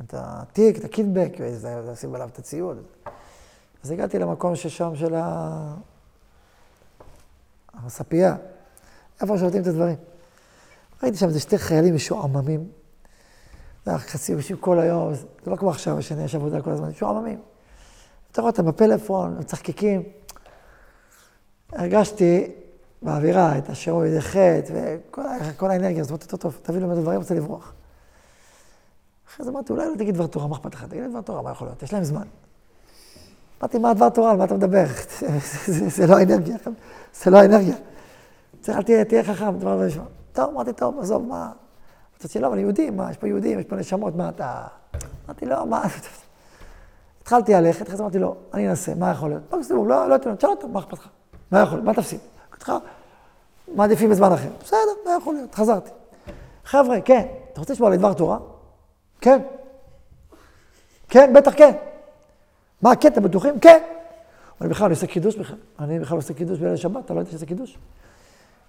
את, 0.00 0.14
התיק, 0.14 0.78
את 0.78 0.84
הקיטבק, 0.84 1.32
לשים 1.88 2.14
עליו 2.14 2.28
את 2.32 2.38
הציוד. 2.38 2.82
אז 3.84 3.90
הגעתי 3.90 4.18
למקום 4.18 4.56
ששם 4.56 4.96
של 4.96 5.14
ה... 5.14 5.74
הספייה, 7.74 8.36
איפה 9.20 9.38
שותים 9.38 9.62
את 9.62 9.66
הדברים. 9.66 9.96
ראיתי 11.02 11.18
שם 11.18 11.26
איזה 11.26 11.40
שתי 11.40 11.58
חיילים 11.58 11.94
משועממים. 11.94 12.68
חצי 13.96 14.32
יושבים 14.32 14.56
כל 14.58 14.78
היום, 14.78 15.14
זה 15.14 15.24
לא 15.50 15.56
כמו 15.56 15.70
עכשיו, 15.70 16.02
שאני 16.02 16.24
יש 16.24 16.34
עבודה 16.34 16.62
כל 16.62 16.70
הזמן, 16.70 16.88
משועממים. 16.88 17.38
אתה 18.32 18.40
רואה 18.42 18.50
אותם 18.50 18.66
בפלאפון, 18.66 19.36
מצחקקים. 19.38 20.02
הרגשתי 21.72 22.50
באווירה 23.02 23.58
את 23.58 23.70
השיעור 23.70 24.04
ידי 24.04 24.20
חטא 24.20 24.72
וכל 25.50 25.70
האנרגיה, 25.70 26.04
אמרתי, 26.10 26.26
טוב, 26.26 26.40
טוב, 26.40 26.58
תביא 26.62 26.80
לי 26.80 27.00
דברים, 27.00 27.18
רוצה 27.18 27.34
לברוח. 27.34 27.72
אחרי 29.28 29.44
זה 29.44 29.50
אמרתי, 29.50 29.72
אולי 29.72 29.86
לא 29.86 29.94
תגיד 29.98 30.14
דבר 30.14 30.26
תורה, 30.26 30.46
מה 30.46 30.56
אכפת 30.56 30.74
לך? 30.74 30.84
תגיד 30.84 31.10
דבר 31.10 31.20
תורה, 31.20 31.42
מה 31.42 31.50
יכול 31.50 31.68
להיות? 31.68 31.82
יש 31.82 31.92
להם 31.92 32.04
זמן. 32.04 32.26
אמרתי, 33.60 33.78
מה 33.78 33.94
דבר 33.94 34.08
תורה, 34.08 34.30
על 34.30 34.36
מה 34.36 34.44
אתה 34.44 34.54
מדבר? 34.54 34.84
זה- 35.66 36.06
לא 36.06 36.16
האנרגיה, 36.18 36.56
זה 37.14 37.30
לא 37.30 37.38
האנרגיה. 37.38 37.76
צריך, 38.60 38.78
תהיה, 38.80 39.24
חכם, 39.24 39.58
דבר 39.58 39.78
ונשמע. 39.80 40.04
טוב, 40.32 40.50
אמרתי, 40.50 40.72
טוב, 40.72 40.98
עזוב, 41.00 41.22
מה? 41.26 41.52
אמרתי, 42.20 42.38
לא, 42.38 42.46
אבל 42.46 42.58
יהודים, 42.58 42.96
מה, 42.96 43.10
יש 43.10 43.16
פה 43.16 43.28
יהודים, 43.28 43.58
יש 43.58 43.64
פה 43.64 43.76
נשמות, 43.76 44.16
מה 44.16 44.28
אתה... 44.28 44.62
אמרתי, 45.26 45.46
לא, 45.46 45.66
מה... 45.66 45.82
התחלתי 47.22 47.52
ללכת, 47.52 47.86
אחרי 47.86 47.96
זה 47.96 48.02
אמרתי, 48.02 48.18
לא, 48.18 48.36
אני 48.54 48.70
אנסה, 48.70 48.94
מה 48.94 49.10
יכול 49.10 49.28
להיות? 49.28 49.54
מקסימום, 49.54 49.88
לא, 49.88 50.08
לא, 50.08 50.16
תשאל 50.16 50.50
אותו, 50.50 50.68
מה 50.68 50.80
אכפת 50.80 50.92
לך? 50.92 51.08
מה 51.50 51.60
יכול 51.60 51.78
להיות? 51.78 51.84
מה 51.84 51.94
תפסיד? 51.94 52.20
אמרתי 52.68 52.86
מעדיפים 53.74 54.10
בזמן 54.10 54.32
אחר. 54.32 54.48
בסדר, 54.62 54.78
מה 55.06 55.10
יכול 55.20 55.34
להיות? 55.34 55.54
חזרתי. 55.54 55.90
חבר'ה, 56.64 57.00
כן, 57.00 57.26
אתה 57.52 57.60
רוצה 57.60 57.72
לשמוע 57.72 57.90
לדבר 57.90 58.12
תורה? 58.12 58.38
כן. 59.20 59.42
כן, 61.08 61.32
בטח 61.34 61.52
כן. 61.56 61.72
מה 62.82 62.90
הקטע, 62.92 63.20
בטוחים? 63.20 63.60
כן. 63.60 63.82
אני 64.60 64.68
בכלל 64.68 64.88
לא 64.88 64.92
עושה 64.92 65.06
קידוש 65.06 65.36
בכלל. 65.36 65.56
אני 65.78 65.98
בכלל 65.98 66.16
לא 66.16 66.18
עושה 66.18 66.34
קידוש 66.34 66.58
בליל 66.58 66.76
שבת, 66.76 67.04
אתה 67.04 67.14
לא 67.14 67.18
יודע 67.18 67.30
שזה 67.30 67.46
קידוש. 67.46 67.78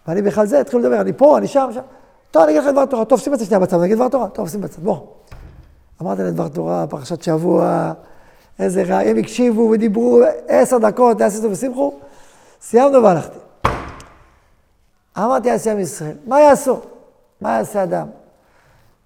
ואני 0.07 0.21
בכלל 0.21 0.45
זה, 0.45 0.59
התחילו 0.59 0.81
לדבר, 0.81 1.01
אני 1.01 1.13
פה, 1.13 1.37
אני 1.37 1.47
שם, 1.47 1.69
שם. 1.73 1.81
טוב, 2.31 2.43
אני 2.43 2.51
אגיד 2.51 2.63
לך 2.63 2.71
דבר 2.71 2.85
תורה. 2.85 3.05
טוב, 3.05 3.19
שים 3.19 3.35
זה 3.35 3.45
שנייה 3.45 3.59
בצד, 3.59 3.77
אני 3.77 3.85
אגיד 3.85 3.97
דבר 3.97 4.09
תורה. 4.09 4.29
טוב, 4.29 4.49
שים 4.49 4.61
בצד, 4.61 4.83
בוא. 4.83 4.99
אמרתי 6.01 6.23
להם 6.23 6.33
דבר 6.33 6.47
תורה, 6.47 6.85
פרשת 6.89 7.23
שבוע, 7.23 7.93
איזה 8.59 8.83
רע, 8.83 8.97
הם 8.97 9.17
הקשיבו 9.17 9.61
ודיברו 9.61 10.21
עשר 10.47 10.77
דקות, 10.77 11.21
עשו 11.21 11.51
ושמחו, 11.51 11.93
סיימנו 12.61 13.03
והלכתי. 13.03 13.39
אמרתי, 15.17 15.47
יעשה 15.47 15.71
עם 15.71 15.79
ישראל, 15.79 16.15
מה 16.25 16.41
יעשו? 16.41 16.79
מה 17.41 17.49
יעשה 17.49 17.83
אדם? 17.83 18.07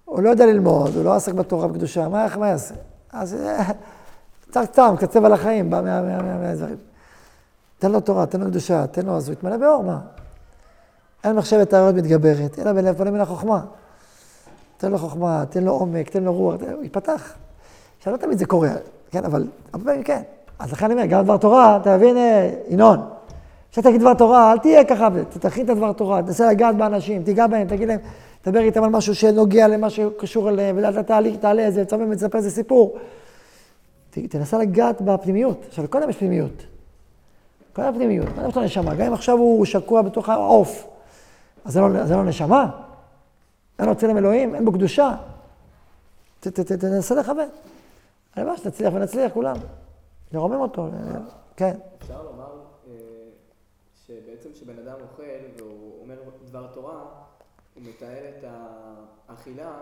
הוא 0.04 0.22
לא 0.22 0.30
יודע 0.30 0.46
ללמוד, 0.46 0.96
הוא 0.96 1.04
לא 1.04 1.14
עסק 1.14 1.32
בתורה 1.32 1.68
בקדושה, 1.68 2.08
מה, 2.08 2.26
מה 2.36 2.48
יעשה? 2.48 2.74
אז 3.12 3.36
צר 4.50 4.66
צם, 4.66 4.94
קצב 4.98 5.24
על 5.24 5.32
החיים, 5.32 5.70
בא 5.70 5.80
מהדברים. 5.80 6.76
תן 7.78 7.92
לו 7.92 8.00
תורה, 8.00 8.26
תן 8.26 8.40
לו 8.40 8.46
קדושה, 8.46 8.86
תן 8.86 9.06
לו, 9.06 9.16
אז 9.16 9.28
הוא 9.28 9.32
יתמלא 9.32 9.56
באור, 9.56 9.84
מה? 9.84 9.98
אין 11.24 11.36
מחשבת 11.36 11.72
האריות 11.72 11.94
מתגברת, 11.94 12.58
אלא 12.58 12.72
בלב 12.72 12.96
פונים 12.96 13.14
מן 13.14 13.20
החוכמה. 13.20 13.60
תן 14.76 14.92
לו 14.92 14.98
חוכמה, 14.98 15.44
תן 15.50 15.64
לו 15.64 15.72
עומק, 15.72 16.10
תן 16.10 16.24
לו 16.24 16.34
רוח, 16.34 16.54
הוא 16.74 16.82
ייפתח. 16.82 17.32
עכשיו, 17.98 18.12
לא 18.12 18.18
תמיד 18.18 18.38
זה 18.38 18.46
קורה, 18.46 18.70
כן, 19.10 19.24
אבל 19.24 19.46
הרבה 19.72 19.84
פעמים 19.84 20.02
כן. 20.02 20.22
אז 20.58 20.72
לכן 20.72 20.84
אני 20.84 20.94
אומר, 20.94 21.06
גם 21.06 21.24
דבר 21.24 21.36
תורה, 21.36 21.76
אתה 21.76 21.96
מבין, 21.96 22.16
אה, 22.16 22.50
ינון, 22.68 23.00
כשאתה 23.72 23.88
תגיד 23.88 24.00
דבר 24.00 24.14
תורה, 24.14 24.52
אל 24.52 24.58
תהיה 24.58 24.84
ככה, 24.84 25.08
תכין 25.28 25.64
את 25.64 25.70
הדבר 25.70 25.92
תורה, 25.92 26.22
תנסה 26.22 26.50
לגעת 26.50 26.76
באנשים, 26.76 27.22
תיגע 27.22 27.46
בהם, 27.46 27.68
תגיד 27.68 27.88
להם, 27.88 27.98
תדבר 28.42 28.60
איתם 28.60 28.84
על 28.84 28.90
משהו 28.90 29.14
שנוגע 29.14 29.68
למה 29.68 29.90
שקשור 29.90 30.48
אליהם, 30.48 30.78
ואתה 30.82 31.02
תעלה, 31.02 31.36
תעלה 31.36 31.62
איזה, 31.62 31.84
תצמם, 31.84 32.14
תספר 32.14 32.38
איזה 32.38 32.50
סיפור. 32.50 32.98
תנסה 34.10 34.58
לגעת 34.58 35.02
בפנימיות. 35.02 35.64
עכשיו, 35.68 35.84
לכל 35.84 35.98
יש 36.08 36.16
פנימיות. 36.16 36.62
כל 37.72 37.82
הפנימיות, 37.82 38.28
מה 38.36 38.48
יש 38.48 38.56
לו 38.56 38.62
נשמה? 38.62 38.94
גם 38.94 39.06
אם 39.06 39.12
עכשיו 39.12 39.38
הוא 39.38 39.64
שקוע 39.64 40.02
בתוך 40.02 40.28
העוף, 40.28 40.86
אז 41.64 41.72
זה 41.72 41.80
לא, 41.80 42.06
זה 42.06 42.16
לא 42.16 42.24
נשמה? 42.24 42.70
אין 43.78 43.88
לו 43.88 43.94
צלם 43.94 44.16
אלוהים, 44.16 44.54
אין 44.54 44.64
בו 44.64 44.72
קדושה. 44.72 45.14
תנסה 46.40 47.14
לכוון. 47.14 47.48
אני 48.36 48.44
אומר 48.44 48.56
שתצליח 48.56 48.94
ונצליח 48.94 49.32
כולם. 49.32 49.56
נרומם 50.32 50.60
אותו, 50.60 50.88
כן. 51.56 51.76
אפשר 52.02 52.22
לומר 52.22 52.60
אה, 52.86 52.92
שבעצם 54.06 54.48
כשבן 54.52 54.78
אדם 54.78 54.96
אוכל 55.02 55.22
והוא 55.58 56.02
אומר 56.02 56.14
דבר 56.48 56.66
תורה, 56.74 57.04
הוא 57.74 57.82
מתאר 57.82 58.28
את 58.28 58.44
האכילה 59.28 59.72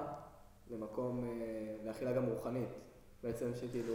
למקום, 0.71 1.25
אה, 1.25 1.87
לאכילה 1.87 2.13
גם 2.13 2.25
רוחנית. 2.27 2.69
בעצם 3.23 3.47
שכאילו, 3.55 3.95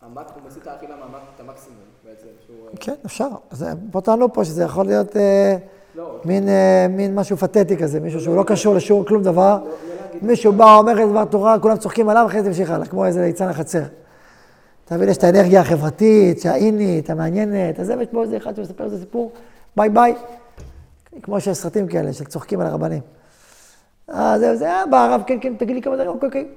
הוא 0.00 0.42
מסיט 0.46 0.62
את 0.62 0.66
האכילה 0.66 0.96
את 1.34 1.40
המקסימום 1.40 1.84
בעצם. 2.04 2.28
שהוא... 2.46 2.68
אה, 2.68 2.72
כן, 2.80 2.94
אפשר. 3.06 3.28
אז 3.50 3.64
פה 3.92 4.00
טענו 4.00 4.32
פה 4.32 4.44
שזה 4.44 4.62
יכול 4.62 4.86
להיות 4.86 5.16
לא, 5.16 5.20
מין, 6.24 6.48
מין 6.90 7.14
משהו 7.14 7.36
פתטי 7.36 7.76
כזה, 7.76 8.00
מישהו 8.00 8.20
שהוא 8.20 8.36
לא 8.36 8.42
קשור 8.42 8.74
לשום 8.74 9.04
כלום 9.04 9.22
דבר. 9.22 9.58
לא, 9.64 9.70
מישהו 10.22 10.52
בא, 10.52 10.74
אומר 10.74 10.98
איזה 10.98 11.12
דבר 11.12 11.24
תורה, 11.24 11.58
כולם 11.58 11.76
צוחקים 11.76 12.08
עליו, 12.08 12.26
אחרי 12.26 12.42
זה 12.42 12.48
המשיך 12.48 12.70
הלאה, 12.70 12.86
כמו 12.86 13.06
איזה 13.06 13.20
ליצן 13.20 13.48
החצר. 13.48 13.82
אתה 14.84 14.96
מבין, 14.96 15.08
יש 15.08 15.16
את 15.16 15.24
האנרגיה 15.24 15.60
החברתית, 15.60 16.40
שהאינית, 16.40 17.10
המעניינת, 17.10 17.80
אז 17.80 17.90
יש 17.90 18.08
פה 18.10 18.22
איזה 18.22 18.36
אחד 18.36 18.56
שמספר 18.56 18.84
איזה 18.84 18.98
סיפור, 18.98 19.32
ביי 19.76 19.88
ביי. 19.88 20.14
כמו 21.22 21.40
שיש 21.40 21.58
סרטים 21.58 21.86
כאלה, 21.86 22.12
שצוחקים 22.12 22.60
על 22.60 22.66
הרבנים. 22.66 23.00
אה, 24.10 24.38
זהו, 24.38 24.56
זה, 24.56 24.70
אה, 24.70 24.86
בא 24.86 25.04
הרב, 25.04 25.22
כן, 25.26 25.38
כן, 25.40 25.54
תגיד 25.56 25.76
לי 25.76 25.82
כמה 25.82 25.94
דברים, 25.94 26.10
אוקיי, 26.10 26.26
אוקיי. 26.26 26.48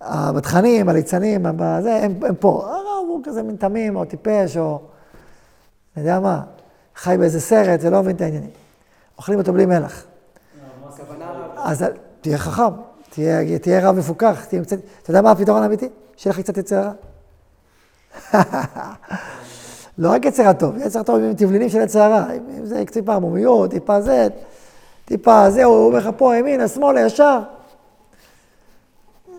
הבטחנים, 0.00 0.88
הליצנים, 0.88 1.46
הם 1.46 2.34
פה. 2.40 2.66
הרב 2.66 3.08
הוא 3.08 3.20
כזה 3.24 3.42
מין 3.42 3.56
תמים, 3.56 3.96
או 3.96 4.04
טיפש, 4.04 4.56
או... 4.56 4.80
אני 5.96 6.04
יודע 6.04 6.20
מה, 6.20 6.42
חי 6.96 7.16
באיזה 7.18 7.40
סרט 7.40 7.80
ולא 7.82 8.02
מבין 8.02 8.16
את 8.16 8.20
העניינים. 8.20 8.50
אוכלים 9.18 9.38
אותו 9.38 9.52
בלי 9.52 9.66
מלח. 9.66 10.04
אז 11.56 11.84
תהיה 12.20 12.38
חכם, 12.38 12.62
תהיה, 13.10 13.58
תהיה 13.58 13.88
רב 13.88 13.96
מפוקח, 13.96 14.44
תהיה 14.44 14.62
קצת... 14.62 14.76
אתה 15.02 15.10
יודע 15.10 15.22
מה 15.22 15.30
הפתרון 15.30 15.62
האמיתי? 15.62 15.88
שיהיה 16.16 16.34
לך 16.34 16.40
קצת 16.40 16.56
יצר 16.56 16.82
רע. 16.82 16.92
לא 19.98 20.10
רק 20.10 20.24
יצר 20.24 20.48
הטוב, 20.48 20.76
יצר 20.76 21.02
טוב 21.02 21.16
עם 21.16 21.34
תבלינים 21.34 21.68
של 21.68 21.80
יצר 21.80 22.00
הרע, 22.00 22.32
אם 22.32 22.66
זה 22.66 22.84
טיפה 22.84 23.14
עמומיות, 23.14 23.70
טיפה 23.70 24.00
זה, 24.00 24.28
טיפה 25.04 25.50
זה, 25.50 25.64
הוא 25.64 25.86
אומר 25.86 25.98
לך 25.98 26.08
פה 26.16 26.36
ימינה, 26.36 26.68
שמאלה, 26.68 27.00
ישר. 27.00 27.40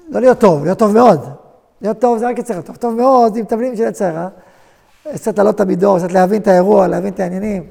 לא 0.10 0.20
להיות 0.20 0.40
טוב, 0.40 0.64
להיות 0.64 0.80
טוב 0.80 0.94
מאוד. 0.94 1.20
להיות 1.82 2.00
טוב 2.00 2.18
זה 2.18 2.28
רק 2.28 2.40
יצר 2.40 2.58
הטוב. 2.58 2.76
טוב 2.76 2.94
מאוד 2.94 3.36
עם 3.36 3.46
תבלינים 3.46 3.76
של 3.76 3.84
יצר. 3.84 4.28
קצת 5.14 5.38
לעלות 5.38 5.56
את 5.56 5.60
המידור, 5.60 5.98
קצת 5.98 6.12
להבין 6.12 6.42
את 6.42 6.48
האירוע, 6.48 6.88
להבין 6.88 7.14
את 7.14 7.20
העניינים. 7.20 7.64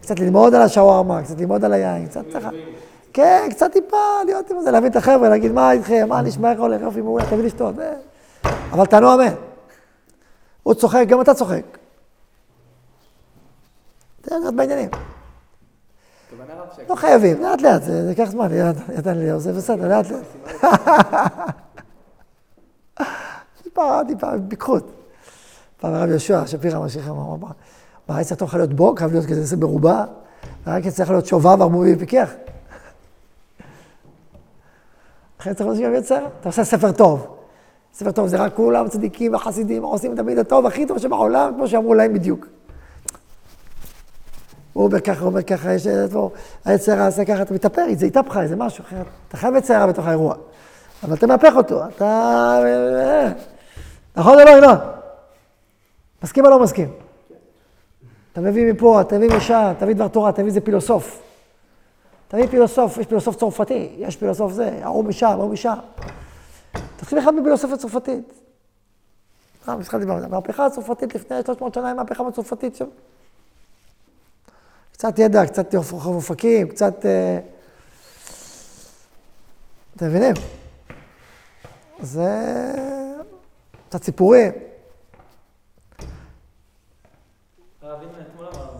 קצת 0.00 0.20
ללמוד 0.20 0.54
על 0.54 0.62
השווארמה, 0.62 1.22
קצת 1.22 1.40
ללמוד 1.40 1.64
על 1.64 1.72
היין, 1.72 2.06
קצת 2.06 2.24
ככה. 2.34 2.48
כן, 3.12 3.46
קצת 3.50 3.72
טיפה 3.72 3.96
להיות 4.26 4.50
עם 4.50 4.60
זה, 4.60 4.70
להבין 4.70 4.90
את 4.90 4.96
החבר'ה, 4.96 5.28
להגיד 5.28 5.52
מה 5.52 5.72
איתכם, 5.72 6.06
מה 6.08 6.22
נשמע, 6.22 6.50
איך 6.50 6.60
הולך, 6.60 6.80
יופי, 6.80 7.00
מעולה, 7.00 7.26
תביא 7.26 7.44
לשתות. 7.44 7.74
אבל 8.70 8.86
תענו 8.86 9.14
אמן. 9.14 9.34
הוא 10.62 10.74
צוחק, 10.74 11.04
גם 11.08 11.20
אתה 11.20 11.34
צוחק. 11.34 11.62
תן 14.20 14.40
להיות 14.40 14.54
בעניינים. 14.54 14.90
לא 16.88 16.94
חייבים, 16.94 17.42
לאט 17.42 17.62
לאט, 17.62 17.82
זה 17.82 18.04
ייקח 18.08 18.24
זמן, 18.24 18.48
יתן 18.98 19.18
לי, 19.18 19.40
זה 19.40 19.52
בסדר, 19.52 19.88
לאט 19.88 20.06
לאט. 20.10 20.62
טיפה, 23.62 24.00
טיפה, 24.08 24.26
פיקחות. 24.48 24.92
פעם 25.80 25.94
הרב 25.94 26.10
יהושע, 26.10 26.46
שפירא 26.46 26.78
ממשיך, 26.78 27.08
אמר, 27.08 27.36
מה, 28.08 28.16
היה 28.16 28.24
צריך 28.24 28.54
להיות 28.54 28.72
בו, 28.72 28.94
חייב 28.98 29.12
להיות 29.12 29.26
כזה 29.26 29.56
מרובע, 29.56 30.04
ורק 30.66 30.88
צריך 30.88 31.10
להיות 31.10 31.26
שובב, 31.26 31.62
ערמומי 31.62 31.94
ופיקח. 31.94 32.30
לכן 35.40 35.54
צריך 35.54 35.70
להיות 35.70 35.82
גם 35.82 35.94
יוצר. 35.94 36.26
אתה 36.40 36.48
עושה 36.48 36.64
ספר 36.64 36.92
טוב. 36.92 37.36
ספר 37.94 38.10
טוב 38.10 38.26
זה 38.26 38.36
רק 38.36 38.54
כולם 38.54 38.88
צדיקים 38.88 39.34
וחסידים, 39.34 39.82
עושים 39.82 40.16
תמיד 40.16 40.38
הטוב 40.38 40.66
הכי 40.66 40.86
טוב 40.86 40.98
שבעולם, 40.98 41.52
כמו 41.54 41.68
שאמרו 41.68 41.94
להם 41.94 42.14
בדיוק. 42.14 42.46
הוא 44.72 44.84
אומר 44.84 45.00
ככה, 45.00 45.20
הוא 45.20 45.28
אומר 45.28 45.42
ככה, 45.42 45.72
יש 45.72 45.86
פה, 46.12 46.30
היצר 46.64 47.02
עשה 47.02 47.24
ככה, 47.24 47.42
אתה 47.42 47.54
מתאפר, 47.54 47.82
זה 47.96 48.06
התהפכה, 48.06 48.42
איזה 48.42 48.56
משהו 48.56 48.84
אחר. 48.84 49.02
אתה 49.28 49.36
חייב 49.36 49.54
יצר 49.54 49.86
בתוך 49.86 50.06
האירוע. 50.06 50.34
אבל 51.02 51.14
אתה 51.14 51.26
מהפך 51.26 51.52
אותו, 51.56 51.86
אתה... 51.86 52.58
נכון 54.16 54.38
או 54.38 54.44
לא, 54.44 54.50
ינון? 54.50 54.97
מסכים 56.22 56.44
או 56.44 56.50
לא 56.50 56.62
מסכים? 56.62 56.88
אתה 58.32 58.40
מביא 58.40 58.72
מפה, 58.72 59.00
אתה 59.00 59.18
מביא 59.18 59.36
משם, 59.36 59.72
תביא 59.78 59.94
דבר 59.94 60.08
תורה, 60.08 60.32
תביא 60.32 60.44
איזה 60.44 60.60
פילוסוף. 60.60 61.22
תביא 62.28 62.46
פילוסוף, 62.46 62.98
יש 62.98 63.06
פילוסוף 63.06 63.36
צרפתי, 63.36 63.94
יש 63.98 64.16
פילוסוף 64.16 64.52
זה, 64.52 64.78
ההוא 64.82 65.04
משם, 65.04 65.26
ההוא 65.26 65.52
משם. 65.52 65.74
תתחיל 66.96 67.18
אחד 67.18 67.32
בפילוסופיה 67.40 67.76
צרפתית. 67.76 68.32
המהפכה 69.66 70.66
הצרפתית 70.66 71.14
לפני 71.14 71.36
300 71.46 71.74
שנה 71.74 71.88
היא 71.88 71.94
מהפכה 71.94 72.26
הצרפתית 72.26 72.76
שם. 72.76 72.86
קצת 74.92 75.18
ידע, 75.18 75.46
קצת 75.46 75.74
אופקים, 76.06 76.68
קצת... 76.68 77.06
אה, 77.06 77.38
אתם 79.96 80.06
מבינים? 80.06 80.34
זה... 82.00 82.28
קצת 83.88 84.02
סיפורים. 84.02 84.52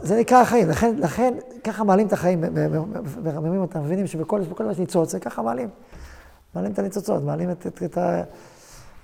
זה 0.08 0.20
נקרא 0.20 0.40
החיים, 0.40 0.68
לכן, 0.68 0.94
לכן 0.98 1.34
ככה 1.64 1.84
מעלים 1.84 2.06
את 2.06 2.12
החיים, 2.12 2.44
מרממים 3.22 3.60
אותם, 3.60 3.80
מבינים 3.80 4.06
שבכל 4.06 4.40
יש 4.70 4.78
ניצוץ, 4.78 5.10
זה 5.10 5.20
ככה 5.20 5.42
מעלים. 5.42 5.68
מעלים 6.54 6.72
את 6.72 6.78
הניצוצות, 6.78 7.22
מעלים 7.24 7.50
את, 7.50 7.66
את, 7.66 7.82
את 7.82 7.98
ה... 7.98 8.22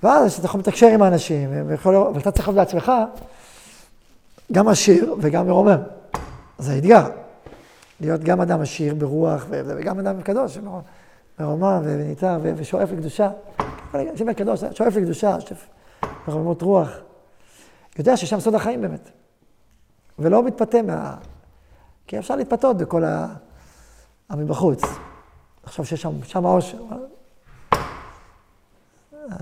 ואז 0.02 0.32
אתה 0.32 0.46
יכול 0.46 0.60
לתקשר 0.60 0.86
עם 0.86 1.02
האנשים, 1.02 1.50
אבל 1.52 2.20
אתה 2.20 2.30
צריך 2.30 2.48
להיות 2.48 2.58
בעצמך 2.58 2.92
גם 4.52 4.68
עשיר 4.68 5.14
וגם 5.20 5.46
מרומם. 5.46 5.78
זה 6.58 6.78
אתגר. 6.78 7.06
להיות 8.00 8.20
גם 8.20 8.40
אדם 8.40 8.60
עשיר 8.60 8.94
ברוח, 8.94 9.46
וגם 9.50 9.98
אדם 9.98 10.22
קדוש, 10.22 10.58
מרומם 11.40 11.80
וניתר 11.84 12.38
ושואף 12.56 12.92
לקדושה. 12.92 13.30
שם 14.14 14.28
הקדוש, 14.28 14.60
שואף 14.72 14.96
לקדושה, 14.96 15.40
שואף 15.40 15.66
מרוממות 16.28 16.62
רוח. 16.62 16.90
יודע 17.98 18.16
ששם 18.16 18.40
סוד 18.40 18.54
החיים 18.54 18.80
באמת. 18.80 19.23
ולא 20.18 20.42
מתפתה 20.42 20.82
מה... 20.82 21.16
כי 22.06 22.18
אפשר 22.18 22.36
להתפתות 22.36 22.76
בכל 22.76 23.04
ה... 23.04 23.26
מבחוץ. 24.30 24.82
עכשיו 25.62 25.84
שיש 25.84 26.02
שם, 26.02 26.24
שם 26.24 26.46
העושר. 26.46 26.78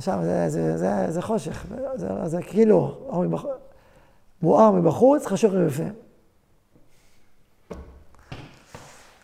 שם 0.01 0.19
זה, 0.23 0.49
זה, 0.49 0.77
זה, 0.79 1.07
זה 1.09 1.23
חושך, 1.23 1.67
זה, 1.95 2.09
זה 2.29 2.43
כאילו. 2.43 2.99
מואר 4.43 4.71
מבחוץ, 4.71 5.27
חשוך 5.27 5.55
מבפנים. 5.55 5.93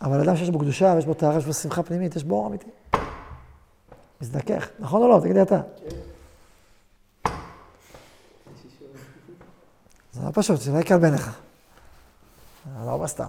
אבל 0.01 0.21
אדם 0.21 0.37
שיש 0.37 0.51
בו 0.51 0.59
קדושה, 0.59 0.93
ויש 0.97 1.07
בו 1.07 1.15
טהרה, 1.15 1.39
יש 1.39 1.45
בו 1.45 1.53
שמחה 1.53 1.83
פנימית, 1.83 2.17
יש 2.17 2.25
בו 2.25 2.35
אור 2.35 2.47
אמיתי. 2.47 2.71
מזדכך, 4.21 4.69
נכון 4.79 5.03
או 5.03 5.09
לא? 5.09 5.21
תגיד 5.21 5.37
לי 5.37 5.43
אתה. 5.43 5.61
זה 10.19 10.27
לא 10.27 10.31
פשוט, 10.35 10.61
זה 10.61 10.73
לא 10.73 10.79
יקל 10.79 10.99
בעיניך. 10.99 11.39
זה 12.81 12.87
לא 12.87 12.97
בסתם. 12.97 13.27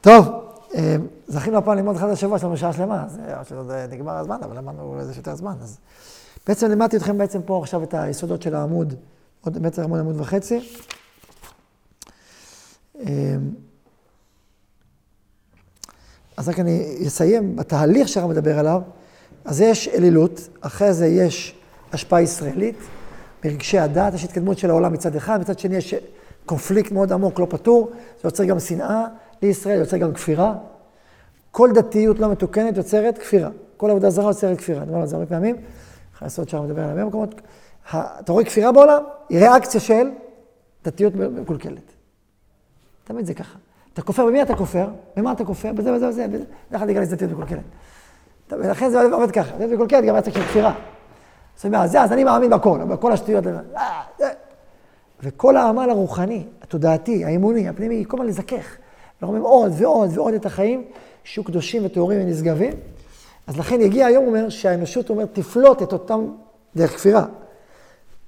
טוב, 0.00 0.26
אה, 0.74 0.96
זכינו 1.26 1.58
הפעם 1.58 1.76
ללמוד 1.76 1.96
אחד 1.96 2.08
השבוע, 2.08 2.36
יש 2.36 2.44
לנו 2.44 2.56
שעה 2.56 2.72
שלמה, 2.72 3.04
אז 3.04 3.18
אה, 3.18 3.56
עוד 3.56 3.70
נגמר 3.90 4.16
הזמן, 4.16 4.38
אבל 4.44 4.56
למדנו 4.56 5.00
איזה 5.00 5.12
יותר 5.16 5.34
זמן. 5.34 5.54
אז 5.62 5.78
בעצם 6.46 6.68
לימדתי 6.68 6.96
אתכם 6.96 7.18
בעצם 7.18 7.42
פה 7.42 7.58
עכשיו 7.62 7.82
את 7.82 7.94
היסודות 7.94 8.42
של 8.42 8.54
העמוד, 8.54 8.94
עוד 9.44 9.58
בעצם 9.58 9.82
עמוד 9.82 10.00
עמוד 10.00 10.20
וחצי. 10.20 10.60
אה, 13.00 13.36
אז 16.36 16.48
רק 16.48 16.58
אני 16.58 16.96
אסיים 17.06 17.56
בתהליך 17.56 18.08
שהרב 18.08 18.30
מדבר 18.30 18.58
עליו. 18.58 18.82
אז 19.46 19.60
יש 19.60 19.88
אלילות, 19.88 20.48
אחרי 20.60 20.92
זה 20.92 21.06
יש 21.06 21.54
השפעה 21.92 22.22
ישראלית, 22.22 22.76
ברגשי 23.44 23.78
הדת, 23.78 24.14
יש 24.14 24.24
התקדמות 24.24 24.58
של 24.58 24.70
העולם 24.70 24.92
מצד 24.92 25.16
אחד, 25.16 25.40
מצד 25.40 25.58
שני 25.58 25.76
יש 25.76 25.94
קונפליקט 26.46 26.92
מאוד 26.92 27.12
עמוק, 27.12 27.40
לא 27.40 27.46
פתור, 27.50 27.90
זה 27.92 28.20
יוצר 28.24 28.44
גם 28.44 28.60
שנאה 28.60 29.04
לישראל, 29.42 29.78
יוצר 29.78 29.96
גם 29.96 30.12
כפירה. 30.12 30.54
כל 31.50 31.70
דתיות 31.74 32.18
לא 32.18 32.30
מתוקנת 32.30 32.76
יוצרת 32.76 33.18
כפירה. 33.18 33.50
כל 33.76 33.90
עבודה 33.90 34.10
זרה 34.10 34.30
יוצרת 34.30 34.58
כפירה. 34.58 34.84
דיברנו 34.84 35.00
על 35.00 35.06
זה 35.06 35.16
הרבה 35.16 35.26
פעמים, 35.26 35.56
אחרי 36.16 36.26
הסוד 36.26 36.48
שהרב 36.48 36.64
מדבר 36.64 36.82
עליו 36.82 37.04
במקומות. 37.04 37.34
אתה 37.90 38.32
רואה 38.32 38.44
כפירה 38.44 38.72
בעולם, 38.72 39.02
היא 39.28 39.38
ריאקציה 39.38 39.80
של 39.80 40.10
דתיות 40.84 41.14
מקולקלת. 41.14 41.92
תמיד 43.04 43.26
זה 43.26 43.34
ככה. 43.34 43.58
אתה 43.92 44.02
כופר, 44.02 44.26
במי 44.26 44.42
אתה 44.42 44.54
כופר? 44.54 44.88
במה 45.16 45.32
אתה 45.32 45.44
כופר? 45.44 45.72
בזה 45.72 45.92
וזה 45.92 46.08
וזה. 46.08 46.26
בדרך 46.28 46.80
כלל 46.80 46.86
להיכנס 46.86 47.08
דתיות 47.08 47.30
מקולקלת. 47.30 47.62
ולכן 48.50 48.90
זה 48.90 49.02
עובד 49.02 49.30
ככה, 49.30 49.54
דתיות 49.54 49.72
מקולקלת 49.72 50.04
גם 50.04 50.14
עסק 50.16 50.34
של 50.34 50.42
כפירה. 50.42 50.74
זאת 51.56 51.64
אומרת, 51.64 51.90
זה, 51.90 52.00
אז 52.00 52.12
אני 52.12 52.24
מאמין 52.24 52.50
בכל, 52.50 52.78
בכל 52.88 53.12
השטויות. 53.12 53.44
אה, 53.46 54.02
וכל 55.22 55.56
העמל 55.56 55.90
הרוחני, 55.90 56.44
התודעתי, 56.62 57.24
האמוני, 57.24 57.68
הפנימי, 57.68 58.04
כל 58.08 58.16
הזמן 58.16 58.28
לזכך. 58.28 58.76
אנחנו 59.14 59.26
אומרים 59.26 59.42
עוד 59.42 59.72
ועוד 59.76 60.10
ועוד 60.14 60.34
את 60.34 60.46
החיים, 60.46 60.84
שיהיו 61.24 61.44
קדושים 61.44 61.84
וטהורים 61.84 62.20
ונשגבים. 62.20 62.72
אז 63.46 63.58
לכן 63.58 63.80
יגיע 63.80 64.06
היום, 64.06 64.26
אומר, 64.26 64.48
שהאנושות, 64.48 65.10
אומר, 65.10 65.26
תפלוט 65.26 65.82
את 65.82 65.92
אותם, 65.92 66.26
דרך 66.76 66.90
כפירה, 66.94 67.24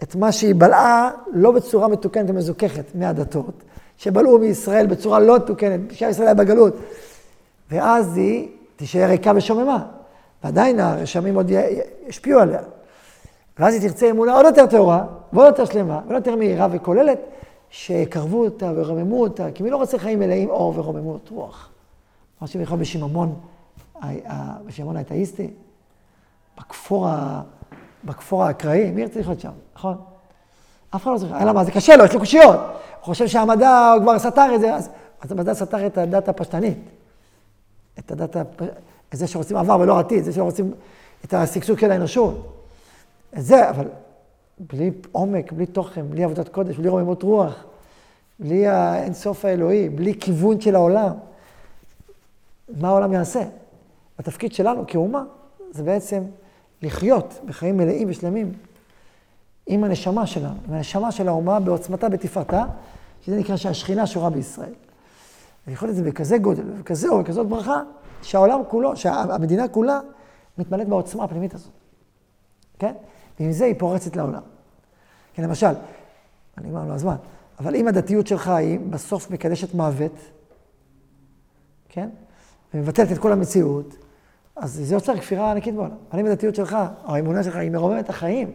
את 0.03 0.15
מה 0.15 0.33
שהיא 0.33 0.55
בלעה 0.55 1.11
לא 1.33 1.51
בצורה 1.51 1.89
מתוקנת 1.89 2.31
ומזוככת 2.31 2.85
מהדתות, 2.95 3.63
שבלעו 3.97 4.39
מישראל 4.39 4.87
בצורה 4.87 5.21
לא 5.21 5.37
מתוקנת, 5.37 5.81
כשישראל 5.89 6.27
היה 6.27 6.35
בגלות, 6.35 6.77
ואז 7.71 8.17
היא 8.17 8.49
תישאר 8.77 9.09
ריקה 9.09 9.33
ושוממה, 9.37 9.87
ועדיין 10.45 10.81
הרשמים 10.81 11.35
עוד 11.35 11.51
ישפיעו 12.07 12.41
עליה. 12.41 12.61
ואז 13.59 13.75
היא 13.75 13.83
תרצה 13.83 14.11
אמונה 14.11 14.33
עוד 14.33 14.47
יותר 14.47 14.67
טהורה, 14.67 15.05
ועוד 15.33 15.47
יותר 15.47 15.65
שלמה, 15.65 16.01
ועוד 16.05 16.17
יותר 16.17 16.37
מהירה 16.37 16.69
וכוללת, 16.71 17.19
שיקרבו 17.71 18.45
אותה 18.45 18.73
ורוממו 18.77 19.21
אותה, 19.21 19.47
כי 19.55 19.63
מי 19.63 19.71
לא 19.71 19.77
רוצה 19.77 19.99
חיים 19.99 20.19
מלאים 20.19 20.51
אור 20.51 20.73
ורוממות 20.77 21.29
רוח? 21.31 21.71
מה 22.41 22.47
שבכלל 22.47 22.79
בשיממון, 22.79 23.35
בשיממון 24.67 24.97
האתאיסטי, 24.97 25.51
בכפור, 26.59 27.09
בכפור 28.05 28.45
האקראי, 28.45 28.91
מי 28.91 29.03
ירצה 29.03 29.21
לחיות 29.21 29.41
שם, 29.41 29.53
נכון? 29.77 29.97
אף 30.91 31.03
אחד 31.03 31.11
לא 31.11 31.19
צריך, 31.19 31.33
אלא 31.41 31.53
מה, 31.53 31.65
זה 31.65 31.71
קשה 31.71 31.97
לו, 31.97 32.05
יש 32.05 32.15
לו 32.15 32.21
קושיות. 32.21 32.57
הוא 32.57 33.05
חושב 33.05 33.27
שהמדע 33.27 33.95
כבר 34.03 34.19
סתר 34.19 34.55
את 34.55 34.61
זה, 34.61 34.75
אז, 34.75 34.91
אז 35.21 35.33
המדע 35.33 35.55
סתר 35.55 35.87
את 35.87 35.99
הדת 35.99 36.29
הפשטנית. 36.29 36.79
את 37.99 38.13
הדת, 38.13 38.37
הפ... 38.37 38.63
זה 39.13 39.27
שרוצים 39.27 39.57
עבר 39.57 39.81
ולא 39.81 39.99
עתיד, 39.99 40.25
זה 40.25 40.33
שרוצים 40.33 40.73
את 41.25 41.35
השגשוג 41.35 41.79
של 41.79 41.91
האנושות. 41.91 42.65
זה, 43.33 43.71
אבל 43.71 43.89
בלי 44.59 44.91
עומק, 45.13 45.53
בלי 45.53 45.67
תוכן, 45.67 46.11
בלי 46.11 46.25
עבודת 46.25 46.49
קודש, 46.49 46.77
בלי 46.77 46.89
רוממות 46.89 47.23
רוח, 47.23 47.65
בלי 48.39 48.67
האינסוף 48.67 49.45
האלוהי, 49.45 49.89
בלי 49.89 50.15
כיוון 50.21 50.61
של 50.61 50.75
העולם, 50.75 51.13
מה 52.81 52.89
העולם 52.89 53.13
יעשה? 53.13 53.43
התפקיד 54.19 54.53
שלנו 54.53 54.85
כאומה 54.87 55.25
זה 55.71 55.83
בעצם 55.83 56.23
לחיות 56.83 57.41
בחיים 57.45 57.77
מלאים 57.77 58.11
ושלמים 58.11 58.53
עם 59.67 59.85
הנשמה 59.85 60.27
שלנו, 60.27 60.55
עם 60.69 60.75
הנשמה 60.75 61.13
של 61.13 61.29
האומה 61.29 61.61
בעוצמתה, 61.61 62.09
בתפארתה, 62.09 62.65
שזה 63.23 63.37
נקרא 63.37 63.57
שהשכינה 63.57 64.07
שורה 64.07 64.31
בישראל. 64.31 64.73
ויכול 65.67 65.89
להיות 65.89 65.97
זה 65.97 66.03
בכזה 66.03 66.39
גודל, 66.39 66.63
וכזה 66.81 67.09
אור, 67.09 67.21
וכזאת 67.21 67.47
ברכה, 67.47 67.81
שהעולם 68.23 68.61
כולו, 68.69 68.97
שהמדינה 68.97 69.69
כולה 69.69 70.01
מתמלאת 70.59 70.89
בעוצמה 70.89 71.25
הפנימית 71.25 71.55
הזאת. 71.55 71.73
כן? 72.79 72.93
ועם 73.41 73.53
זה 73.53 73.65
היא 73.65 73.75
פורצת 73.79 74.17
לעולם. 74.17 74.43
כן, 75.35 75.43
למשל, 75.43 75.75
אני 76.59 76.69
אומר 76.69 76.85
לו 76.85 76.95
הזמן, 76.95 77.17
אבל 77.59 77.75
אם 77.75 77.89
הדתיות 77.89 78.27
שלך 78.27 78.49
היא 78.49 78.81
בסוף 78.91 79.31
מקדשת 79.31 79.75
מוות, 79.75 80.31
כן? 81.89 82.09
ומבטלת 82.75 83.13
את 83.13 83.19
כל 83.19 83.33
המציאות, 83.33 83.97
אז 84.57 84.81
זה 84.83 84.95
יוצר 84.95 85.17
כפירה 85.17 85.51
ענקית 85.51 85.75
בעולם. 85.75 85.97
אבל 86.11 86.21
אם 86.21 86.27
הדתיות 86.27 86.55
שלך, 86.55 86.77
או 87.05 87.15
האמונה 87.15 87.43
שלך, 87.43 87.57
היא 87.57 87.71
מרוממת 87.71 88.05
את 88.05 88.11
החיים, 88.11 88.53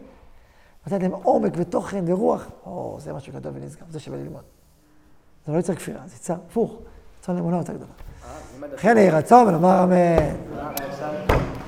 נותנת 0.85 1.01
להם 1.01 1.11
עומק 1.11 1.53
ותוכן 1.55 2.03
ורוח, 2.07 2.47
או, 2.65 2.97
זה 2.99 3.13
משהו 3.13 3.33
גדול 3.33 3.53
ונשגב, 3.55 3.89
זה 3.89 3.99
שווה 3.99 4.17
ללמוד. 4.17 4.43
זה 5.45 5.51
לא 5.51 5.57
יוצר 5.57 5.75
כפירה, 5.75 6.01
זה 6.05 6.15
יצר 6.15 6.33
הפוך, 6.33 6.77
רצון 7.23 7.35
לאמונה 7.35 7.57
יותר 7.57 7.73
גדולה. 7.73 7.91
חן 8.77 8.97
יהי 8.97 9.09
רצון 9.09 9.47
ונאמר 9.47 9.83
אמן. 9.83 9.93